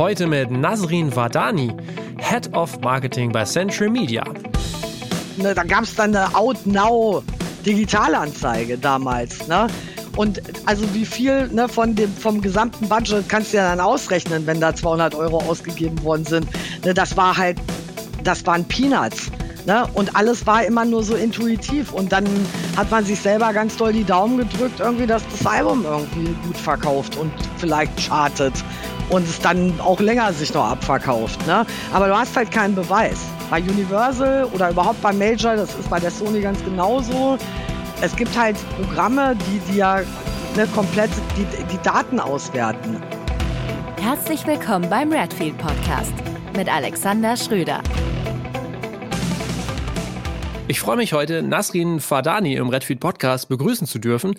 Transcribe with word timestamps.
Heute 0.00 0.26
mit 0.26 0.50
Nasrin 0.50 1.14
Vadani, 1.14 1.76
Head 2.16 2.54
of 2.54 2.80
Marketing 2.80 3.30
bei 3.32 3.44
Century 3.44 3.90
Media. 3.90 4.24
Ne, 5.36 5.52
da 5.52 5.62
gab 5.62 5.82
es 5.82 5.94
dann 5.94 6.16
eine 6.16 6.34
Out 6.34 6.64
Now 6.64 7.22
Digitalanzeige 7.66 8.78
damals. 8.78 9.46
Ne? 9.46 9.66
Und 10.16 10.40
also 10.64 10.94
wie 10.94 11.04
viel 11.04 11.48
ne, 11.48 11.68
von 11.68 11.94
dem, 11.94 12.10
vom 12.14 12.40
gesamten 12.40 12.88
Budget 12.88 13.28
kannst 13.28 13.52
du 13.52 13.58
ja 13.58 13.68
dann 13.68 13.80
ausrechnen, 13.80 14.46
wenn 14.46 14.58
da 14.58 14.74
200 14.74 15.14
Euro 15.16 15.36
ausgegeben 15.36 16.02
worden 16.02 16.24
sind. 16.24 16.46
Ne, 16.82 16.94
das 16.94 17.18
war 17.18 17.36
halt, 17.36 17.58
das 18.24 18.46
waren 18.46 18.64
Peanuts. 18.64 19.30
Ne? 19.66 19.86
Und 19.92 20.16
alles 20.16 20.46
war 20.46 20.64
immer 20.64 20.86
nur 20.86 21.02
so 21.02 21.14
intuitiv. 21.14 21.92
Und 21.92 22.10
dann 22.10 22.24
hat 22.74 22.90
man 22.90 23.04
sich 23.04 23.20
selber 23.20 23.52
ganz 23.52 23.76
doll 23.76 23.92
die 23.92 24.04
Daumen 24.04 24.38
gedrückt, 24.38 24.80
irgendwie, 24.80 25.06
dass 25.06 25.22
das 25.30 25.46
Album 25.46 25.84
irgendwie 25.84 26.34
gut 26.46 26.56
verkauft 26.56 27.18
und 27.18 27.30
vielleicht 27.58 27.94
chartet. 28.00 28.54
Und 29.10 29.24
es 29.28 29.40
dann 29.40 29.80
auch 29.80 29.98
länger 29.98 30.32
sich 30.32 30.54
noch 30.54 30.64
abverkauft. 30.64 31.44
Ne? 31.46 31.66
Aber 31.92 32.06
du 32.06 32.16
hast 32.16 32.36
halt 32.36 32.52
keinen 32.52 32.76
Beweis. 32.76 33.18
Bei 33.50 33.60
Universal 33.60 34.44
oder 34.52 34.70
überhaupt 34.70 35.02
bei 35.02 35.12
Major, 35.12 35.56
das 35.56 35.74
ist 35.74 35.90
bei 35.90 35.98
der 35.98 36.12
Sony 36.12 36.40
ganz 36.40 36.64
genauso. 36.64 37.36
Es 38.00 38.14
gibt 38.14 38.38
halt 38.38 38.56
Programme, 38.80 39.36
die 39.36 39.72
dir 39.72 40.06
ne, 40.56 40.66
komplett 40.68 41.10
die, 41.36 41.44
die 41.72 41.82
Daten 41.82 42.20
auswerten. 42.20 43.02
Herzlich 44.00 44.46
willkommen 44.46 44.88
beim 44.88 45.12
Redfield 45.12 45.58
Podcast 45.58 46.14
mit 46.56 46.72
Alexander 46.72 47.36
Schröder. 47.36 47.82
Ich 50.68 50.78
freue 50.78 50.96
mich 50.96 51.12
heute, 51.12 51.42
Nasrin 51.42 51.98
Fadani 51.98 52.54
im 52.54 52.68
Redfield 52.68 53.00
Podcast 53.00 53.48
begrüßen 53.48 53.88
zu 53.88 53.98
dürfen. 53.98 54.36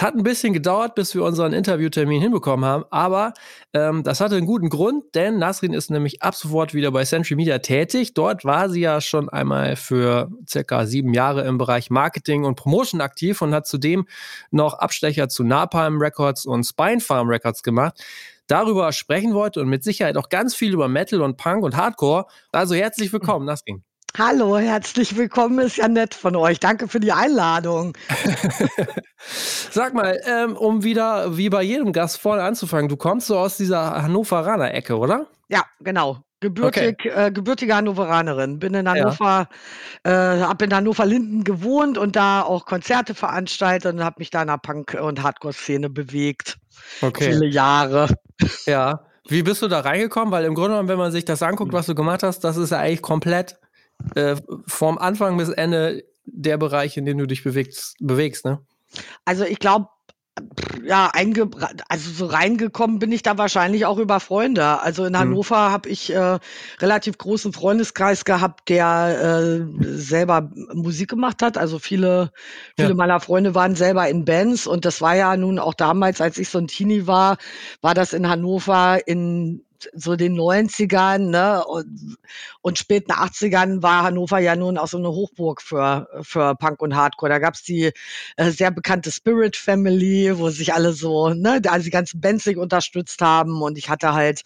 Es 0.00 0.06
hat 0.06 0.14
ein 0.14 0.22
bisschen 0.22 0.54
gedauert, 0.54 0.94
bis 0.94 1.14
wir 1.14 1.22
unseren 1.24 1.52
Interviewtermin 1.52 2.22
hinbekommen 2.22 2.64
haben, 2.64 2.84
aber 2.88 3.34
ähm, 3.74 4.02
das 4.02 4.22
hatte 4.22 4.34
einen 4.36 4.46
guten 4.46 4.70
Grund, 4.70 5.14
denn 5.14 5.38
Nasrin 5.38 5.74
ist 5.74 5.90
nämlich 5.90 6.22
ab 6.22 6.34
sofort 6.34 6.72
wieder 6.72 6.90
bei 6.90 7.04
Century 7.04 7.34
Media 7.36 7.58
tätig. 7.58 8.14
Dort 8.14 8.46
war 8.46 8.70
sie 8.70 8.80
ja 8.80 9.02
schon 9.02 9.28
einmal 9.28 9.76
für 9.76 10.30
circa 10.48 10.86
sieben 10.86 11.12
Jahre 11.12 11.46
im 11.46 11.58
Bereich 11.58 11.90
Marketing 11.90 12.44
und 12.44 12.54
Promotion 12.54 13.02
aktiv 13.02 13.42
und 13.42 13.52
hat 13.52 13.66
zudem 13.66 14.06
noch 14.50 14.72
Abstecher 14.72 15.28
zu 15.28 15.44
Napalm 15.44 15.98
Records 15.98 16.46
und 16.46 16.64
Spine 16.64 17.00
Farm 17.00 17.28
Records 17.28 17.62
gemacht 17.62 18.02
darüber 18.46 18.92
sprechen 18.92 19.34
wollte 19.34 19.60
und 19.60 19.68
mit 19.68 19.84
Sicherheit 19.84 20.16
auch 20.16 20.30
ganz 20.30 20.54
viel 20.54 20.72
über 20.72 20.88
Metal 20.88 21.20
und 21.20 21.36
Punk 21.36 21.62
und 21.62 21.76
Hardcore. 21.76 22.24
Also 22.52 22.74
herzlich 22.74 23.12
willkommen, 23.12 23.44
Nasrin. 23.44 23.84
Hallo, 24.18 24.58
herzlich 24.58 25.16
willkommen. 25.16 25.60
Ist 25.60 25.76
ja 25.76 25.88
nett 25.88 26.14
von 26.14 26.34
euch. 26.34 26.58
Danke 26.58 26.88
für 26.88 27.00
die 27.00 27.12
Einladung. 27.12 27.96
Sag 29.70 29.94
mal, 29.94 30.20
ähm, 30.24 30.56
um 30.56 30.82
wieder 30.82 31.36
wie 31.36 31.48
bei 31.48 31.62
jedem 31.62 31.92
Gast 31.92 32.20
vorne 32.20 32.42
anzufangen, 32.42 32.88
du 32.88 32.96
kommst 32.96 33.28
so 33.28 33.38
aus 33.38 33.56
dieser 33.56 34.02
Hannoveraner 34.02 34.74
Ecke, 34.74 34.98
oder? 34.98 35.26
Ja, 35.48 35.64
genau. 35.80 36.18
Gebürtig, 36.40 36.96
okay. 37.00 37.26
äh, 37.26 37.30
gebürtige 37.30 37.76
Hannoveranerin. 37.76 38.58
Bin 38.58 38.74
in 38.74 38.88
Hannover, 38.88 39.48
ja. 40.06 40.36
äh, 40.38 40.40
habe 40.40 40.64
in 40.64 40.74
Hannover 40.74 41.04
Linden 41.04 41.44
gewohnt 41.44 41.98
und 41.98 42.16
da 42.16 42.42
auch 42.42 42.64
Konzerte 42.64 43.14
veranstaltet 43.14 43.94
und 43.94 44.02
habe 44.02 44.16
mich 44.18 44.30
da 44.30 44.40
in 44.40 44.48
der 44.48 44.58
Punk- 44.58 44.98
und 45.00 45.22
Hardcore-Szene 45.22 45.90
bewegt. 45.90 46.58
Okay. 47.02 47.32
Viele 47.32 47.46
Jahre. 47.46 48.08
Ja. 48.64 49.04
Wie 49.28 49.42
bist 49.42 49.60
du 49.62 49.68
da 49.68 49.80
reingekommen? 49.80 50.32
Weil 50.32 50.46
im 50.46 50.54
Grunde 50.54 50.70
genommen, 50.70 50.88
wenn 50.88 50.98
man 50.98 51.12
sich 51.12 51.26
das 51.26 51.42
anguckt, 51.42 51.74
was 51.74 51.86
du 51.86 51.94
gemacht 51.94 52.22
hast, 52.22 52.40
das 52.40 52.56
ist 52.56 52.70
ja 52.70 52.78
eigentlich 52.78 53.02
komplett 53.02 53.59
äh, 54.14 54.36
vom 54.66 54.98
Anfang 54.98 55.36
bis 55.36 55.48
Ende 55.48 56.04
der 56.24 56.58
Bereich, 56.58 56.96
in 56.96 57.04
dem 57.04 57.18
du 57.18 57.26
dich 57.26 57.42
bewegst, 57.42 57.96
bewegst 58.00 58.44
ne? 58.44 58.60
Also 59.24 59.44
ich 59.44 59.58
glaube, 59.58 59.88
ja, 60.84 61.10
einge 61.12 61.50
also 61.88 62.10
so 62.10 62.26
reingekommen 62.26 62.98
bin 62.98 63.12
ich 63.12 63.22
da 63.22 63.36
wahrscheinlich 63.36 63.86
auch 63.86 63.98
über 63.98 64.20
Freunde. 64.20 64.80
Also 64.80 65.04
in 65.04 65.12
mhm. 65.12 65.18
Hannover 65.18 65.68
mhm. 65.68 65.72
habe 65.72 65.88
ich 65.88 66.12
äh, 66.12 66.38
relativ 66.80 67.18
großen 67.18 67.52
Freundeskreis 67.52 68.24
gehabt, 68.24 68.68
der 68.68 69.18
äh, 69.20 69.84
selber 69.96 70.50
Musik 70.72 71.10
gemacht 71.10 71.42
hat. 71.42 71.58
Also 71.58 71.78
viele, 71.78 72.30
viele 72.76 72.90
ja. 72.90 72.94
meiner 72.94 73.20
Freunde 73.20 73.54
waren 73.54 73.74
selber 73.74 74.08
in 74.08 74.24
Bands 74.24 74.66
und 74.66 74.84
das 74.84 75.00
war 75.00 75.14
ja 75.14 75.36
nun 75.36 75.58
auch 75.58 75.74
damals, 75.74 76.20
als 76.20 76.38
ich 76.38 76.48
so 76.48 76.58
ein 76.58 76.68
Teenie 76.68 77.06
war, 77.06 77.36
war 77.82 77.94
das 77.94 78.12
in 78.12 78.28
Hannover 78.28 79.06
in 79.06 79.64
so 79.94 80.16
den 80.16 80.36
90ern 80.36 81.30
ne, 81.30 81.64
und, 81.64 82.16
und 82.60 82.78
späten 82.78 83.12
80ern 83.12 83.82
war 83.82 84.02
Hannover 84.02 84.38
ja 84.38 84.56
nun 84.56 84.78
auch 84.78 84.88
so 84.88 84.98
eine 84.98 85.08
Hochburg 85.08 85.62
für, 85.62 86.08
für 86.22 86.54
Punk 86.56 86.82
und 86.82 86.96
Hardcore. 86.96 87.30
Da 87.30 87.38
gab's 87.38 87.62
die 87.62 87.92
äh, 88.36 88.50
sehr 88.50 88.70
bekannte 88.70 89.12
Spirit 89.12 89.56
Family, 89.56 90.38
wo 90.38 90.50
sich 90.50 90.74
alle 90.74 90.92
so, 90.92 91.30
ne, 91.30 91.60
also 91.68 91.84
die 91.84 91.90
ganzen 91.90 92.20
Bands 92.20 92.44
sich 92.44 92.56
unterstützt 92.56 93.22
haben. 93.22 93.62
Und 93.62 93.78
ich 93.78 93.88
hatte 93.88 94.12
halt 94.12 94.42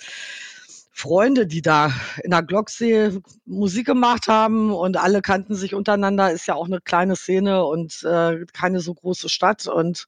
Freunde, 0.96 1.48
die 1.48 1.60
da 1.60 1.92
in 2.22 2.30
der 2.30 2.44
Glocksee 2.44 3.10
Musik 3.46 3.86
gemacht 3.86 4.28
haben. 4.28 4.72
Und 4.72 4.96
alle 4.96 5.22
kannten 5.22 5.56
sich 5.56 5.74
untereinander, 5.74 6.30
ist 6.30 6.46
ja 6.46 6.54
auch 6.54 6.66
eine 6.66 6.80
kleine 6.80 7.16
Szene 7.16 7.64
und 7.64 8.04
äh, 8.04 8.46
keine 8.52 8.78
so 8.80 8.94
große 8.94 9.28
Stadt. 9.28 9.66
Und 9.66 10.06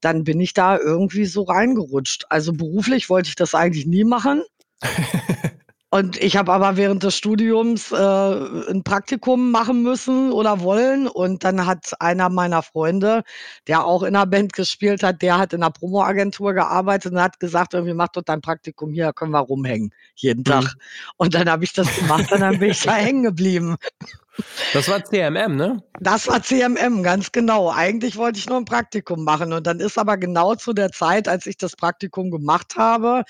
dann 0.00 0.24
bin 0.24 0.40
ich 0.40 0.54
da 0.54 0.78
irgendwie 0.78 1.26
so 1.26 1.42
reingerutscht. 1.42 2.26
Also 2.28 2.52
beruflich 2.52 3.08
wollte 3.10 3.28
ich 3.28 3.36
das 3.36 3.54
eigentlich 3.54 3.86
nie 3.86 4.04
machen. 4.04 4.42
Und 5.88 6.20
ich 6.20 6.36
habe 6.36 6.52
aber 6.52 6.76
während 6.76 7.04
des 7.04 7.16
Studiums 7.16 7.92
äh, 7.92 7.96
ein 7.96 8.82
Praktikum 8.82 9.50
machen 9.52 9.82
müssen 9.82 10.32
oder 10.32 10.60
wollen. 10.60 11.06
Und 11.06 11.44
dann 11.44 11.64
hat 11.64 11.92
einer 12.00 12.28
meiner 12.28 12.62
Freunde, 12.62 13.22
der 13.66 13.86
auch 13.86 14.02
in 14.02 14.14
einer 14.14 14.26
Band 14.26 14.52
gespielt 14.52 15.02
hat, 15.02 15.22
der 15.22 15.38
hat 15.38 15.52
in 15.52 15.62
einer 15.62 15.70
Promoagentur 15.70 16.54
gearbeitet 16.54 17.12
und 17.12 17.22
hat 17.22 17.38
gesagt, 17.40 17.72
irgendwie 17.72 17.94
mach 17.94 18.08
doch 18.08 18.22
dein 18.22 18.40
Praktikum 18.40 18.92
hier, 18.92 19.12
können 19.12 19.30
wir 19.30 19.40
rumhängen, 19.40 19.94
jeden 20.16 20.44
Tag. 20.44 20.64
Mhm. 20.64 20.80
Und 21.16 21.34
dann 21.34 21.48
habe 21.48 21.64
ich 21.64 21.72
das 21.72 21.94
gemacht 21.96 22.30
und 22.32 22.40
dann 22.40 22.58
bin 22.58 22.70
ich 22.70 22.82
da 22.82 22.92
hängen 22.96 23.22
geblieben. 23.22 23.76
Das 24.72 24.88
war 24.88 25.04
CMM, 25.04 25.56
ne? 25.56 25.82
Das 26.00 26.28
war 26.28 26.42
CMM, 26.42 27.02
ganz 27.02 27.32
genau. 27.32 27.70
Eigentlich 27.70 28.16
wollte 28.16 28.38
ich 28.38 28.48
nur 28.48 28.58
ein 28.58 28.64
Praktikum 28.64 29.24
machen. 29.24 29.52
Und 29.52 29.66
dann 29.66 29.80
ist 29.80 29.98
aber 29.98 30.16
genau 30.16 30.54
zu 30.54 30.72
der 30.72 30.90
Zeit, 30.90 31.28
als 31.28 31.46
ich 31.46 31.56
das 31.56 31.76
Praktikum 31.76 32.30
gemacht 32.30 32.76
habe, 32.76 33.24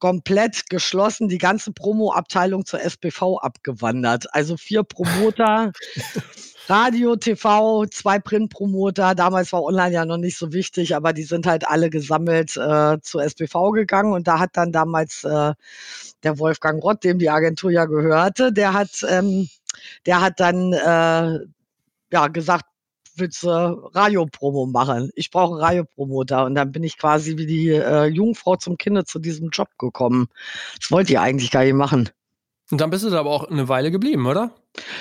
komplett 0.00 0.68
geschlossen 0.70 1.28
die 1.28 1.38
ganze 1.38 1.72
Promo-Abteilung 1.72 2.64
zur 2.64 2.80
SPV 2.80 3.38
abgewandert. 3.38 4.34
Also 4.34 4.56
vier 4.56 4.82
Promoter. 4.82 5.72
Radio, 6.70 7.16
TV, 7.16 7.86
zwei 7.86 8.20
Print-Promoter. 8.20 9.16
Damals 9.16 9.52
war 9.52 9.64
online 9.64 9.92
ja 9.92 10.04
noch 10.04 10.18
nicht 10.18 10.38
so 10.38 10.52
wichtig, 10.52 10.94
aber 10.94 11.12
die 11.12 11.24
sind 11.24 11.46
halt 11.46 11.66
alle 11.66 11.90
gesammelt 11.90 12.56
äh, 12.56 12.98
zur 13.02 13.24
SPV 13.24 13.72
gegangen. 13.72 14.12
Und 14.12 14.28
da 14.28 14.38
hat 14.38 14.50
dann 14.52 14.70
damals 14.70 15.24
äh, 15.24 15.52
der 16.22 16.38
Wolfgang 16.38 16.80
Rott, 16.82 17.02
dem 17.02 17.18
die 17.18 17.28
Agentur 17.28 17.72
ja 17.72 17.86
gehörte, 17.86 18.52
der 18.52 18.72
hat 18.72 19.04
ähm, 19.08 19.48
der 20.06 20.20
hat 20.20 20.40
dann 20.40 20.72
äh, 20.72 21.38
ja 22.12 22.28
gesagt, 22.28 22.64
willst 23.16 23.42
du 23.42 23.48
Radiopromo 23.48 24.66
machen? 24.66 25.10
Ich 25.14 25.30
brauche 25.30 25.54
einen 25.54 25.62
Radiopromoter. 25.62 26.44
Und 26.44 26.54
dann 26.54 26.72
bin 26.72 26.82
ich 26.82 26.98
quasi 26.98 27.36
wie 27.36 27.46
die 27.46 27.68
äh, 27.68 28.06
Jungfrau 28.06 28.56
zum 28.56 28.76
Kinder 28.78 29.04
zu 29.04 29.18
diesem 29.18 29.50
Job 29.50 29.68
gekommen. 29.78 30.28
Das 30.80 30.90
wollte 30.90 31.12
ich 31.12 31.18
eigentlich 31.18 31.50
gar 31.50 31.64
nicht 31.64 31.74
machen. 31.74 32.08
Und 32.70 32.80
dann 32.80 32.90
bist 32.90 33.04
du 33.04 33.10
da 33.10 33.18
aber 33.20 33.30
auch 33.30 33.50
eine 33.50 33.68
Weile 33.68 33.90
geblieben, 33.90 34.26
oder? 34.26 34.52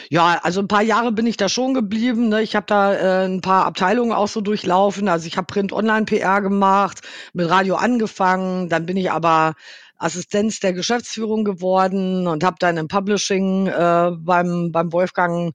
Ja, 0.10 0.40
also 0.42 0.60
ein 0.60 0.68
paar 0.68 0.82
Jahre 0.82 1.12
bin 1.12 1.28
ich 1.28 1.38
da 1.38 1.48
schon 1.50 1.76
geblieben. 1.76 2.30
Ne? 2.30 2.42
Ich 2.42 2.56
habe 2.56 2.66
da 2.66 2.94
äh, 2.94 3.26
ein 3.26 3.42
paar 3.42 3.66
Abteilungen 3.66 4.12
auch 4.12 4.28
so 4.28 4.42
durchlaufen. 4.42 5.08
Also 5.08 5.28
ich 5.28 5.38
habe 5.38 5.46
Print-Online-PR 5.46 6.42
gemacht, 6.42 7.02
mit 7.34 7.48
Radio 7.48 7.76
angefangen. 7.76 8.70
Dann 8.70 8.88
bin 8.88 8.98
ich 8.98 9.12
aber 9.12 9.54
Assistenz 10.00 10.60
der 10.60 10.74
Geschäftsführung 10.74 11.44
geworden 11.44 12.26
und 12.28 12.44
habe 12.44 12.56
dann 12.60 12.78
im 12.78 12.88
Publishing 12.88 13.68
äh, 13.68 14.12
beim, 14.18 14.72
beim 14.72 14.92
Wolfgang 14.94 15.54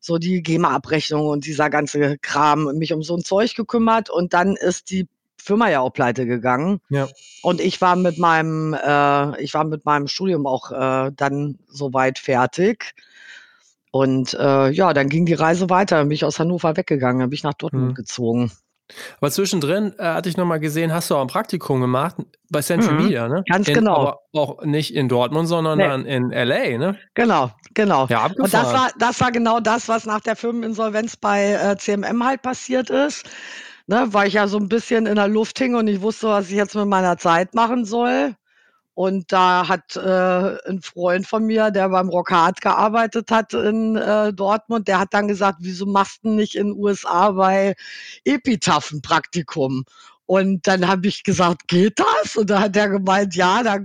so 0.00 0.18
die 0.18 0.42
GEMA-Abrechnung 0.42 1.26
und 1.26 1.46
dieser 1.46 1.70
ganze 1.70 2.18
Kram 2.18 2.76
mich 2.76 2.92
um 2.92 3.02
so 3.02 3.16
ein 3.16 3.24
Zeug 3.24 3.54
gekümmert 3.56 4.10
und 4.10 4.34
dann 4.34 4.54
ist 4.54 4.90
die 4.90 5.08
Firma 5.38 5.70
ja 5.70 5.80
auch 5.80 5.92
pleite 5.92 6.26
gegangen. 6.26 6.80
Ja. 6.88 7.08
Und 7.42 7.60
ich 7.60 7.80
war 7.80 7.96
mit 7.96 8.18
meinem, 8.18 8.74
äh, 8.74 9.40
ich 9.40 9.54
war 9.54 9.64
mit 9.64 9.84
meinem 9.84 10.08
Studium 10.08 10.46
auch 10.46 10.72
äh, 10.72 11.12
dann 11.14 11.58
soweit 11.68 12.18
fertig. 12.18 12.94
Und 13.92 14.34
äh, 14.34 14.70
ja, 14.70 14.92
dann 14.92 15.08
ging 15.08 15.24
die 15.24 15.34
Reise 15.34 15.70
weiter. 15.70 15.98
Dann 15.98 16.08
bin 16.08 16.16
ich 16.16 16.24
aus 16.24 16.38
Hannover 16.38 16.76
weggegangen, 16.76 17.20
dann 17.20 17.30
bin 17.30 17.36
ich 17.36 17.44
nach 17.44 17.54
Dortmund 17.54 17.90
hm. 17.90 17.94
gezogen. 17.94 18.50
Aber 19.20 19.30
zwischendrin 19.30 19.94
äh, 19.98 20.04
hatte 20.04 20.28
ich 20.28 20.36
nochmal 20.36 20.60
gesehen, 20.60 20.92
hast 20.92 21.10
du 21.10 21.16
auch 21.16 21.20
ein 21.20 21.26
Praktikum 21.26 21.80
gemacht 21.80 22.16
bei 22.50 22.62
Central 22.62 22.94
mhm, 22.94 23.02
Media, 23.04 23.28
ne? 23.28 23.42
Ganz 23.50 23.68
in, 23.68 23.74
genau. 23.74 23.96
Aber 23.96 24.20
auch 24.32 24.62
nicht 24.64 24.94
in 24.94 25.08
Dortmund, 25.08 25.48
sondern 25.48 25.78
nee. 26.02 26.16
in 26.16 26.30
LA, 26.30 26.78
ne? 26.78 26.98
Genau, 27.14 27.50
genau. 27.74 28.06
Ja, 28.08 28.26
Und 28.26 28.52
das 28.52 28.72
war, 28.72 28.90
das 28.98 29.20
war 29.20 29.32
genau 29.32 29.60
das, 29.60 29.88
was 29.88 30.06
nach 30.06 30.20
der 30.20 30.36
Firmeninsolvenz 30.36 31.16
bei 31.16 31.52
äh, 31.52 31.76
CMM 31.76 32.24
halt 32.24 32.42
passiert 32.42 32.90
ist. 32.90 33.24
Ne, 33.88 34.04
weil 34.10 34.26
ich 34.26 34.34
ja 34.34 34.48
so 34.48 34.58
ein 34.58 34.68
bisschen 34.68 35.06
in 35.06 35.14
der 35.14 35.28
Luft 35.28 35.60
hing 35.60 35.76
und 35.76 35.86
ich 35.86 36.00
wusste, 36.00 36.26
was 36.26 36.48
ich 36.48 36.56
jetzt 36.56 36.74
mit 36.74 36.86
meiner 36.86 37.18
Zeit 37.18 37.54
machen 37.54 37.84
soll. 37.84 38.34
Und 38.96 39.30
da 39.30 39.68
hat 39.68 39.94
äh, 39.96 40.68
ein 40.70 40.80
Freund 40.80 41.26
von 41.26 41.44
mir, 41.44 41.70
der 41.70 41.90
beim 41.90 42.08
Rockhard 42.08 42.62
gearbeitet 42.62 43.30
hat 43.30 43.52
in 43.52 43.94
äh, 43.94 44.32
Dortmund, 44.32 44.88
der 44.88 44.98
hat 44.98 45.12
dann 45.12 45.28
gesagt, 45.28 45.58
wieso 45.60 45.84
machst 45.84 46.24
du 46.24 46.30
nicht 46.30 46.54
in 46.54 46.68
den 46.68 46.78
USA 46.78 47.32
bei 47.32 47.74
Epitaph 48.24 48.92
ein 48.92 49.02
Praktikum? 49.02 49.84
Und 50.24 50.66
dann 50.66 50.88
habe 50.88 51.08
ich 51.08 51.24
gesagt, 51.24 51.68
geht 51.68 51.98
das? 51.98 52.36
Und 52.36 52.48
da 52.48 52.60
hat 52.60 52.74
er 52.74 52.88
gemeint, 52.88 53.34
ja, 53.34 53.62
da 53.62 53.80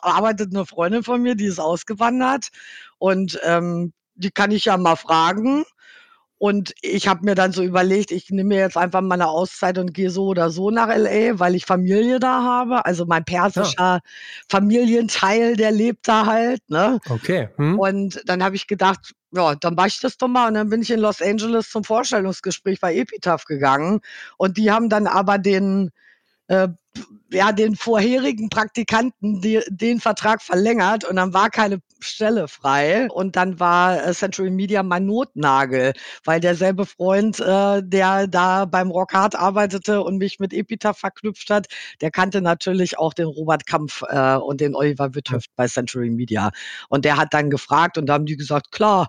arbeitet 0.00 0.54
eine 0.54 0.64
Freundin 0.64 1.02
von 1.02 1.20
mir, 1.20 1.34
die 1.34 1.44
ist 1.44 1.60
ausgewandert. 1.60 2.48
Und 2.96 3.38
ähm, 3.44 3.92
die 4.14 4.30
kann 4.30 4.50
ich 4.50 4.64
ja 4.64 4.78
mal 4.78 4.96
fragen. 4.96 5.66
Und 6.44 6.74
ich 6.82 7.08
habe 7.08 7.24
mir 7.24 7.34
dann 7.34 7.52
so 7.52 7.62
überlegt, 7.62 8.10
ich 8.10 8.28
nehme 8.28 8.48
mir 8.48 8.58
jetzt 8.58 8.76
einfach 8.76 9.00
mal 9.00 9.14
eine 9.14 9.28
Auszeit 9.28 9.78
und 9.78 9.94
gehe 9.94 10.10
so 10.10 10.26
oder 10.26 10.50
so 10.50 10.70
nach 10.70 10.94
LA, 10.94 11.38
weil 11.38 11.54
ich 11.54 11.64
Familie 11.64 12.20
da 12.20 12.42
habe. 12.42 12.84
Also 12.84 13.06
mein 13.06 13.24
persischer 13.24 13.74
ja. 13.78 14.00
Familienteil, 14.50 15.56
der 15.56 15.70
lebt 15.70 16.06
da 16.06 16.26
halt. 16.26 16.60
Ne? 16.68 17.00
Okay. 17.08 17.48
Hm. 17.56 17.78
Und 17.78 18.20
dann 18.26 18.44
habe 18.44 18.56
ich 18.56 18.66
gedacht, 18.66 19.12
ja, 19.30 19.54
dann 19.54 19.74
mache 19.74 19.88
ich 19.88 20.00
das 20.00 20.18
doch 20.18 20.28
mal. 20.28 20.48
Und 20.48 20.52
dann 20.52 20.68
bin 20.68 20.82
ich 20.82 20.90
in 20.90 21.00
Los 21.00 21.22
Angeles 21.22 21.70
zum 21.70 21.82
Vorstellungsgespräch 21.82 22.78
bei 22.78 22.94
Epitaph 22.94 23.46
gegangen. 23.46 24.00
Und 24.36 24.58
die 24.58 24.70
haben 24.70 24.90
dann 24.90 25.06
aber 25.06 25.38
den 25.38 25.92
äh, 26.48 26.68
ja, 27.30 27.52
den 27.52 27.74
vorherigen 27.74 28.48
Praktikanten 28.48 29.40
die, 29.40 29.60
den 29.68 30.00
Vertrag 30.00 30.40
verlängert 30.40 31.04
und 31.04 31.16
dann 31.16 31.34
war 31.34 31.50
keine 31.50 31.80
Stelle 31.98 32.48
frei. 32.48 33.08
Und 33.10 33.36
dann 33.36 33.58
war 33.58 34.06
äh, 34.06 34.12
Century 34.12 34.50
Media 34.50 34.82
mein 34.82 35.06
Notnagel, 35.06 35.92
weil 36.24 36.40
derselbe 36.40 36.86
Freund, 36.86 37.40
äh, 37.40 37.82
der 37.82 38.26
da 38.28 38.66
beim 38.66 38.90
Rockhard 38.90 39.34
arbeitete 39.34 40.02
und 40.02 40.18
mich 40.18 40.38
mit 40.38 40.52
Epitaph 40.52 40.98
verknüpft 40.98 41.50
hat, 41.50 41.66
der 42.00 42.10
kannte 42.10 42.40
natürlich 42.40 42.98
auch 42.98 43.14
den 43.14 43.26
Robert 43.26 43.66
Kampf 43.66 44.02
äh, 44.08 44.36
und 44.36 44.60
den 44.60 44.74
Oliver 44.76 45.14
Witthöft 45.14 45.50
bei 45.56 45.66
Century 45.66 46.10
Media. 46.10 46.50
Und 46.88 47.04
der 47.04 47.16
hat 47.16 47.34
dann 47.34 47.50
gefragt 47.50 47.98
und 47.98 48.06
da 48.06 48.14
haben 48.14 48.26
die 48.26 48.36
gesagt, 48.36 48.70
klar, 48.70 49.08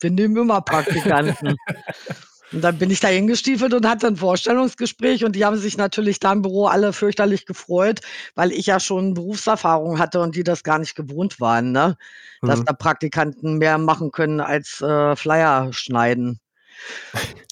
wir 0.00 0.10
nehmen 0.10 0.36
immer 0.36 0.60
Praktikanten. 0.60 1.56
Und 2.52 2.62
dann 2.62 2.78
bin 2.78 2.90
ich 2.90 3.00
da 3.00 3.08
hingestiefelt 3.08 3.72
und 3.74 3.88
hatte 3.88 4.06
ein 4.06 4.16
Vorstellungsgespräch 4.16 5.24
und 5.24 5.36
die 5.36 5.44
haben 5.44 5.56
sich 5.56 5.76
natürlich 5.76 6.20
da 6.20 6.32
im 6.32 6.42
Büro 6.42 6.66
alle 6.66 6.92
fürchterlich 6.92 7.46
gefreut, 7.46 8.00
weil 8.34 8.52
ich 8.52 8.66
ja 8.66 8.80
schon 8.80 9.14
Berufserfahrung 9.14 9.98
hatte 9.98 10.20
und 10.20 10.36
die 10.36 10.44
das 10.44 10.62
gar 10.62 10.78
nicht 10.78 10.94
gewohnt 10.94 11.40
waren, 11.40 11.72
ne? 11.72 11.96
Dass 12.42 12.60
mhm. 12.60 12.64
da 12.64 12.72
Praktikanten 12.72 13.58
mehr 13.58 13.78
machen 13.78 14.10
können 14.10 14.40
als 14.40 14.80
äh, 14.80 15.16
Flyer 15.16 15.72
schneiden. 15.72 16.40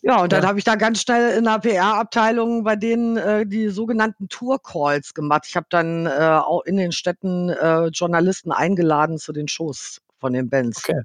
Ja, 0.02 0.22
und 0.22 0.32
dann 0.32 0.42
ja. 0.42 0.48
habe 0.48 0.58
ich 0.58 0.64
da 0.64 0.76
ganz 0.76 1.02
schnell 1.02 1.36
in 1.36 1.44
der 1.44 1.58
PR-Abteilung 1.58 2.64
bei 2.64 2.74
denen 2.74 3.16
äh, 3.16 3.46
die 3.46 3.68
sogenannten 3.68 4.28
Tour-Calls 4.28 5.14
gemacht. 5.14 5.44
Ich 5.46 5.56
habe 5.56 5.66
dann 5.70 6.06
äh, 6.06 6.10
auch 6.10 6.64
in 6.64 6.76
den 6.76 6.90
Städten 6.90 7.50
äh, 7.50 7.86
Journalisten 7.88 8.50
eingeladen 8.50 9.18
zu 9.18 9.32
den 9.32 9.46
Shows 9.46 10.00
von 10.18 10.32
den 10.32 10.48
Bands. 10.48 10.78
Okay. 10.78 11.00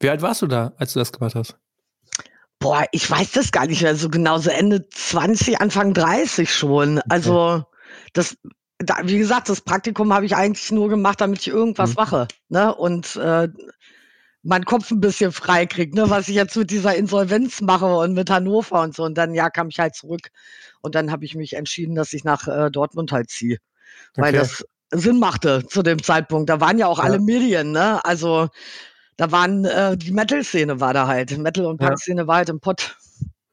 Wie 0.00 0.08
alt 0.08 0.22
warst 0.22 0.42
du 0.42 0.46
da, 0.46 0.72
als 0.78 0.94
du 0.94 0.98
das 0.98 1.12
gemacht 1.12 1.34
hast? 1.34 1.56
Boah, 2.60 2.84
ich 2.90 3.08
weiß 3.08 3.32
das 3.32 3.52
gar 3.52 3.66
nicht 3.66 3.82
mehr 3.82 3.94
so 3.94 4.08
genau, 4.08 4.38
so 4.38 4.50
Ende 4.50 4.88
20, 4.88 5.60
Anfang 5.60 5.94
30 5.94 6.52
schon. 6.52 7.00
Also 7.08 7.64
das, 8.12 8.36
da, 8.78 8.96
wie 9.04 9.18
gesagt, 9.18 9.48
das 9.48 9.60
Praktikum 9.60 10.12
habe 10.12 10.26
ich 10.26 10.34
eigentlich 10.34 10.70
nur 10.72 10.88
gemacht, 10.88 11.20
damit 11.20 11.40
ich 11.40 11.48
irgendwas 11.48 11.90
mhm. 11.90 11.96
mache, 11.96 12.28
ne? 12.48 12.74
Und 12.74 13.16
äh, 13.16 13.48
meinen 14.42 14.64
Kopf 14.64 14.90
ein 14.90 15.00
bisschen 15.00 15.30
frei 15.32 15.66
kriege, 15.66 15.94
ne? 15.94 16.10
Was 16.10 16.28
ich 16.28 16.34
jetzt 16.34 16.56
mit 16.56 16.70
dieser 16.70 16.94
Insolvenz 16.94 17.60
mache 17.60 17.86
und 17.86 18.14
mit 18.14 18.30
Hannover 18.30 18.82
und 18.82 18.94
so. 18.94 19.04
Und 19.04 19.16
dann 19.16 19.34
ja 19.34 19.50
kam 19.50 19.68
ich 19.68 19.78
halt 19.78 19.94
zurück 19.94 20.30
und 20.80 20.94
dann 20.94 21.10
habe 21.12 21.24
ich 21.24 21.34
mich 21.34 21.54
entschieden, 21.54 21.94
dass 21.94 22.12
ich 22.12 22.24
nach 22.24 22.48
äh, 22.48 22.70
Dortmund 22.70 23.12
halt 23.12 23.30
ziehe, 23.30 23.58
okay. 24.12 24.22
weil 24.22 24.32
das 24.32 24.64
Sinn 24.90 25.18
machte 25.18 25.66
zu 25.66 25.82
dem 25.82 26.02
Zeitpunkt. 26.02 26.48
Da 26.48 26.60
waren 26.60 26.78
ja 26.78 26.86
auch 26.86 26.98
ja. 26.98 27.04
alle 27.04 27.20
Medien, 27.20 27.72
ne? 27.72 28.04
Also 28.04 28.48
da 29.18 29.32
waren, 29.32 29.64
äh, 29.64 29.96
die 29.96 30.12
Metal-Szene 30.12 30.80
war 30.80 30.94
da 30.94 31.06
halt. 31.06 31.36
Metal- 31.36 31.66
und 31.66 31.78
Punk-Szene 31.78 32.26
war 32.26 32.36
halt 32.36 32.48
im 32.48 32.60
Pott. 32.60 32.96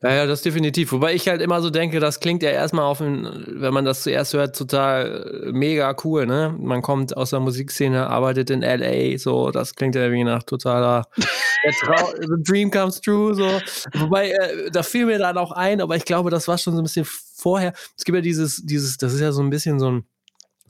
Ja, 0.04 0.14
ja, 0.14 0.26
das 0.28 0.44
definitiv. 0.44 0.92
Wobei 0.92 1.16
ich 1.16 1.28
halt 1.28 1.42
immer 1.42 1.62
so 1.62 1.72
denke, 1.72 2.00
das 2.00 2.20
klingt 2.20 2.44
ja 2.44 2.52
erstmal 2.52 2.86
auf, 2.86 3.00
wenn 3.00 3.74
man 3.74 3.86
das 3.86 4.04
zuerst 4.04 4.36
hört, 4.36 4.56
total 4.56 5.46
äh, 5.48 5.52
mega 5.52 5.96
cool, 6.04 6.28
ne? 6.28 6.56
Man 6.60 6.84
kommt 6.84 7.18
aus 7.18 7.32
der 7.32 7.40
Musikszene, 7.40 8.08
arbeitet 8.08 8.52
in 8.52 8.62
LA, 8.62 9.18
so, 9.18 9.50
das 9.50 9.74
klingt 9.74 9.96
ja 9.96 10.12
wie 10.12 10.24
nach 10.24 10.44
totaler 10.44 11.08
The 11.16 12.44
Dream 12.44 12.70
comes 12.70 13.02
true, 13.02 13.34
so. 13.34 13.60
Wobei, 14.00 14.30
äh, 14.30 14.70
da 14.70 14.84
fiel 14.84 15.08
mir 15.08 15.18
dann 15.18 15.40
auch 15.40 15.52
ein, 15.52 15.82
aber 15.82 15.96
ich 15.96 16.06
glaube, 16.06 16.30
das 16.30 16.48
war 16.48 16.60
schon 16.60 16.74
so 16.74 16.82
ein 16.82 16.84
bisschen 16.84 17.08
vorher. 17.36 17.74
Es 17.98 18.04
gibt 18.04 18.16
ja 18.16 18.22
dieses, 18.22 18.64
dieses, 18.64 18.98
das 18.98 19.14
ist 19.14 19.22
ja 19.22 19.32
so 19.32 19.42
ein 19.42 19.50
bisschen 19.50 19.80
so 19.80 19.90
ein 19.90 20.06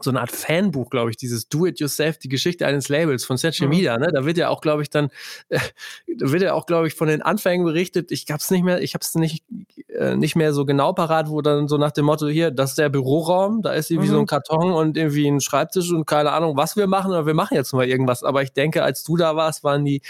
so 0.01 0.09
eine 0.09 0.19
Art 0.19 0.31
Fanbuch, 0.31 0.89
glaube 0.89 1.09
ich, 1.09 1.17
dieses 1.17 1.47
Do-It-Yourself, 1.47 2.17
die 2.17 2.27
Geschichte 2.27 2.67
eines 2.67 2.89
Labels 2.89 3.23
von 3.23 3.37
Satchel 3.37 3.67
mhm. 3.67 3.75
Media. 3.75 3.97
Ne? 3.97 4.09
Da 4.13 4.25
wird 4.25 4.37
ja 4.37 4.49
auch, 4.49 4.61
glaube 4.61 4.81
ich, 4.81 4.89
dann, 4.89 5.09
äh, 5.49 5.59
da 6.17 6.31
wird 6.31 6.41
ja 6.41 6.53
auch, 6.53 6.65
glaube 6.65 6.87
ich, 6.87 6.93
von 6.93 7.07
den 7.07 7.21
Anfängen 7.21 7.65
berichtet. 7.65 8.11
Ich 8.11 8.25
hab's 8.29 8.51
nicht 8.51 8.63
mehr, 8.63 8.81
ich 8.81 8.93
habe 8.93 9.03
es 9.03 9.15
nicht, 9.15 9.44
äh, 9.99 10.15
nicht 10.15 10.35
mehr 10.35 10.53
so 10.53 10.65
genau 10.65 10.93
parat, 10.93 11.29
wo 11.29 11.41
dann 11.41 11.67
so 11.67 11.77
nach 11.77 11.91
dem 11.91 12.05
Motto 12.05 12.27
hier, 12.27 12.51
das 12.51 12.71
ist 12.71 12.77
der 12.77 12.89
Büroraum, 12.89 13.61
da 13.61 13.73
ist 13.73 13.89
irgendwie 13.91 14.09
mhm. 14.09 14.11
so 14.11 14.17
ein 14.19 14.21
mhm. 14.21 14.27
Karton 14.27 14.71
und 14.71 14.97
irgendwie 14.97 15.27
ein 15.27 15.41
Schreibtisch 15.41 15.91
und 15.91 16.05
keine 16.05 16.31
Ahnung, 16.31 16.57
was 16.57 16.75
wir 16.75 16.87
machen, 16.87 17.11
oder 17.11 17.25
wir 17.25 17.33
machen 17.33 17.55
jetzt 17.55 17.73
mal 17.73 17.87
irgendwas. 17.87 18.23
Aber 18.23 18.41
ich 18.41 18.53
denke, 18.53 18.83
als 18.83 19.03
du 19.03 19.17
da 19.17 19.35
warst, 19.35 19.63
waren 19.63 19.85
die 19.85 20.01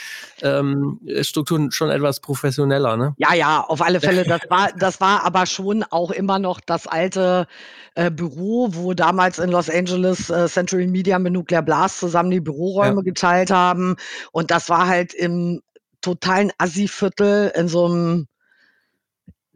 ähm, 0.42 1.00
Strukturen 1.22 1.72
schon 1.72 1.90
etwas 1.90 2.20
professioneller, 2.20 2.98
ne? 2.98 3.14
Ja, 3.18 3.34
ja, 3.34 3.62
auf 3.62 3.82
alle 3.82 4.00
Fälle. 4.00 4.24
Das 4.24 4.42
war, 4.50 4.70
das 4.78 5.02
war 5.02 5.24
aber 5.26 5.46
schon 5.46 5.84
auch 5.84 6.12
immer 6.12 6.40
noch 6.40 6.60
das 6.60 6.88
alte 6.88 7.48
äh, 7.96 8.12
Büro, 8.12 8.70
wo 8.72 8.94
damals 8.94 9.40
in 9.40 9.50
Los 9.52 9.70
Angeles 9.70 10.30
äh, 10.30 10.48
Century 10.48 10.88
Media 10.88 11.20
mit 11.20 11.34
Nuclear 11.34 11.62
Blast 11.62 12.00
zusammen 12.00 12.31
die 12.31 12.42
Büroräume 12.42 12.98
ja. 12.98 13.02
geteilt 13.02 13.52
haben. 13.52 13.96
Und 14.31 14.52
das 14.52 14.70
war 14.70 14.88
halt 14.88 15.14
im 15.14 15.62
totalen 16.02 16.52
Assi-Viertel, 16.58 17.52
in 17.56 17.68
so 17.68 17.86
einem 17.86 18.28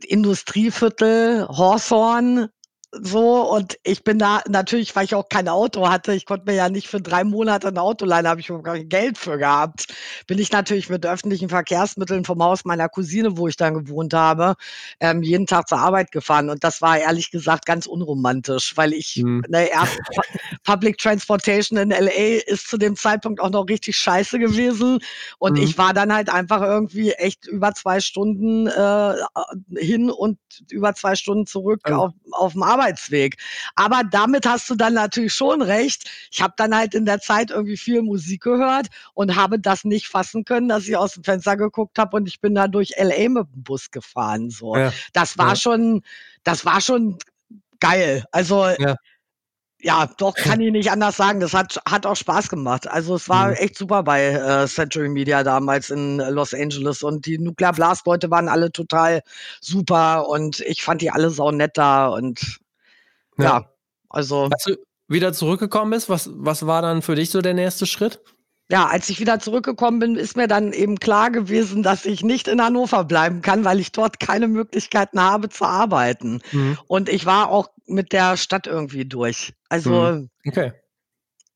Industrieviertel, 0.06 1.48
Hawthorne, 1.48 2.52
so 2.92 3.42
und 3.52 3.78
ich 3.84 4.04
bin 4.04 4.18
da 4.18 4.42
natürlich, 4.48 4.96
weil 4.96 5.06
ich 5.06 5.14
auch 5.14 5.30
kein 5.30 5.48
Auto 5.48 5.90
hatte, 5.90 6.14
ich 6.14 6.26
konnte 6.26 6.46
mir 6.46 6.56
ja 6.56 6.70
nicht 6.70 6.88
für 6.88 7.00
drei 7.00 7.24
Monate 7.24 7.68
ein 7.68 7.78
Auto 7.78 8.06
leihen, 8.06 8.28
habe 8.28 8.42
ich 8.42 8.50
überhaupt 8.50 8.66
kein 8.66 8.90
Geld 8.90 9.18
für 9.18 9.38
gehabt. 9.38 9.94
Bin 10.26 10.40
ich 10.40 10.52
natürlich 10.52 10.90
mit 10.90 11.06
öffentlichen 11.06 11.50
Verkehrsmitteln 11.50 12.26
vom 12.26 12.42
Haus 12.42 12.66
meiner 12.66 12.90
Cousine, 12.90 13.38
wo 13.38 13.48
ich 13.48 13.58
dann 13.58 13.76
gewohnt 13.76 14.14
habe, 14.14 14.56
ähm, 15.00 15.22
jeden 15.22 15.46
Tag 15.46 15.68
zur 15.70 15.78
Arbeit 15.78 16.12
gefahren 16.12 16.50
und 16.50 16.64
das 16.64 16.82
war 16.82 16.98
ehrlich 16.98 17.30
gesagt 17.30 17.68
ganz 17.68 17.86
unromantisch, 17.86 18.76
weil 18.76 18.94
ich 18.94 19.18
mhm. 19.18 19.44
ne, 19.48 19.70
erst 19.70 20.00
Public 20.64 20.98
Transportation 20.98 21.78
in 21.78 21.90
LA 21.92 22.42
ist 22.48 22.70
zu 22.70 22.78
dem 22.78 22.96
Zeitpunkt 22.96 23.40
auch 23.40 23.52
noch 23.52 23.68
richtig 23.70 23.98
scheiße 23.98 24.40
gewesen 24.40 25.00
und 25.38 25.54
mhm. 25.58 25.64
ich 25.64 25.78
war 25.78 25.94
dann 25.94 26.12
halt 26.12 26.30
einfach 26.30 26.62
irgendwie 26.62 27.12
echt 27.12 27.46
über 27.46 27.74
zwei 27.74 28.00
Stunden 28.00 28.66
äh, 28.66 29.14
hin 29.78 30.10
und 30.10 30.40
über 30.72 30.96
zwei 30.96 31.14
Stunden 31.16 31.46
zurück 31.46 31.82
also. 31.84 32.00
auf, 32.00 32.14
auf 32.32 32.54
dem 32.54 32.64
Arbeit 32.64 32.79
Arbeitsweg. 32.80 33.38
Aber 33.76 34.04
damit 34.10 34.46
hast 34.46 34.70
du 34.70 34.76
dann 34.76 34.94
natürlich 34.94 35.34
schon 35.34 35.62
recht. 35.62 36.10
Ich 36.32 36.42
habe 36.42 36.54
dann 36.58 36.76
halt 36.76 36.96
in 36.96 37.06
der 37.06 37.20
Zeit 37.20 37.52
irgendwie 37.52 37.78
viel 37.78 38.02
Musik 38.02 38.44
gehört 38.44 38.88
und 39.14 39.36
habe 39.36 39.60
das 39.60 39.84
nicht 39.84 40.08
fassen 40.08 40.46
können, 40.46 40.70
dass 40.70 40.88
ich 40.88 40.96
aus 40.96 41.14
dem 41.14 41.24
Fenster 41.24 41.58
geguckt 41.58 41.98
habe 42.00 42.18
und 42.18 42.28
ich 42.28 42.40
bin 42.40 42.56
da 42.56 42.68
durch 42.68 42.94
LA 42.98 43.30
mit 43.30 43.54
dem 43.54 43.64
Bus 43.64 43.92
gefahren. 43.92 44.50
So, 44.50 44.76
ja. 44.76 44.94
das 45.14 45.38
war 45.38 45.50
ja. 45.50 45.56
schon, 45.56 46.02
das 46.44 46.66
war 46.66 46.82
schon 46.82 47.18
geil. 47.80 48.24
Also 48.32 48.68
ja. 48.80 48.96
Ja, 49.82 50.10
doch, 50.18 50.36
kann 50.36 50.60
ich 50.60 50.74
nicht 50.74 50.92
anders 50.92 51.16
sagen. 51.16 51.40
Das 51.40 51.54
hat, 51.54 51.80
hat 51.88 52.06
auch 52.06 52.18
Spaß 52.18 52.50
gemacht. 52.50 52.86
Also 52.86 53.16
es 53.16 53.30
war 53.30 53.50
mhm. 53.50 53.54
echt 53.54 53.78
super 53.78 54.04
bei 54.04 54.26
äh, 54.26 54.68
Century 54.68 55.08
Media 55.08 55.42
damals 55.42 55.90
in 55.90 56.18
Los 56.18 56.54
Angeles 56.54 57.02
und 57.02 57.26
die 57.26 57.38
Nuclear 57.38 57.72
Blast 57.72 58.06
Leute 58.06 58.30
waren 58.30 58.50
alle 58.50 58.74
total 58.74 59.22
super 59.62 60.28
und 60.28 60.60
ich 60.62 60.84
fand 60.84 61.02
die 61.02 61.12
alle 61.12 61.30
sau 61.30 61.52
nett 61.52 61.78
da 61.78 62.08
und 62.08 62.60
ja, 63.40 63.46
ja 63.46 63.70
also. 64.10 64.50
Als 64.52 64.64
du 64.64 64.76
wieder 65.08 65.34
zurückgekommen 65.34 65.92
bist, 65.92 66.10
was, 66.10 66.30
was 66.34 66.66
war 66.66 66.82
dann 66.82 67.02
für 67.02 67.16
dich 67.16 67.30
so 67.30 67.42
der 67.42 67.54
nächste 67.54 67.86
Schritt? 67.86 68.22
ja, 68.72 68.86
als 68.86 69.10
ich 69.10 69.20
wieder 69.20 69.40
zurückgekommen 69.40 70.00
bin, 70.00 70.16
ist 70.16 70.38
mir 70.38 70.48
dann 70.48 70.74
eben 70.74 71.00
klar 71.00 71.32
gewesen, 71.32 71.82
dass 71.82 72.06
ich 72.06 72.24
nicht 72.24 72.48
in 72.48 72.62
Hannover 72.62 73.04
bleiben 73.04 73.42
kann, 73.42 73.66
weil 73.66 73.80
ich 73.80 73.92
dort 73.92 74.20
keine 74.20 74.48
Möglichkeiten 74.48 75.20
habe 75.20 75.50
zu 75.50 75.66
arbeiten. 75.66 76.42
Mhm. 76.52 76.78
Und 76.86 77.10
ich 77.10 77.26
war 77.26 77.50
auch 77.50 77.70
mit 77.88 78.14
der 78.14 78.38
Stadt 78.38 78.68
irgendwie 78.68 79.06
durch. 79.06 79.54
Also 79.70 79.90
mhm. 79.90 80.30
okay. 80.46 80.74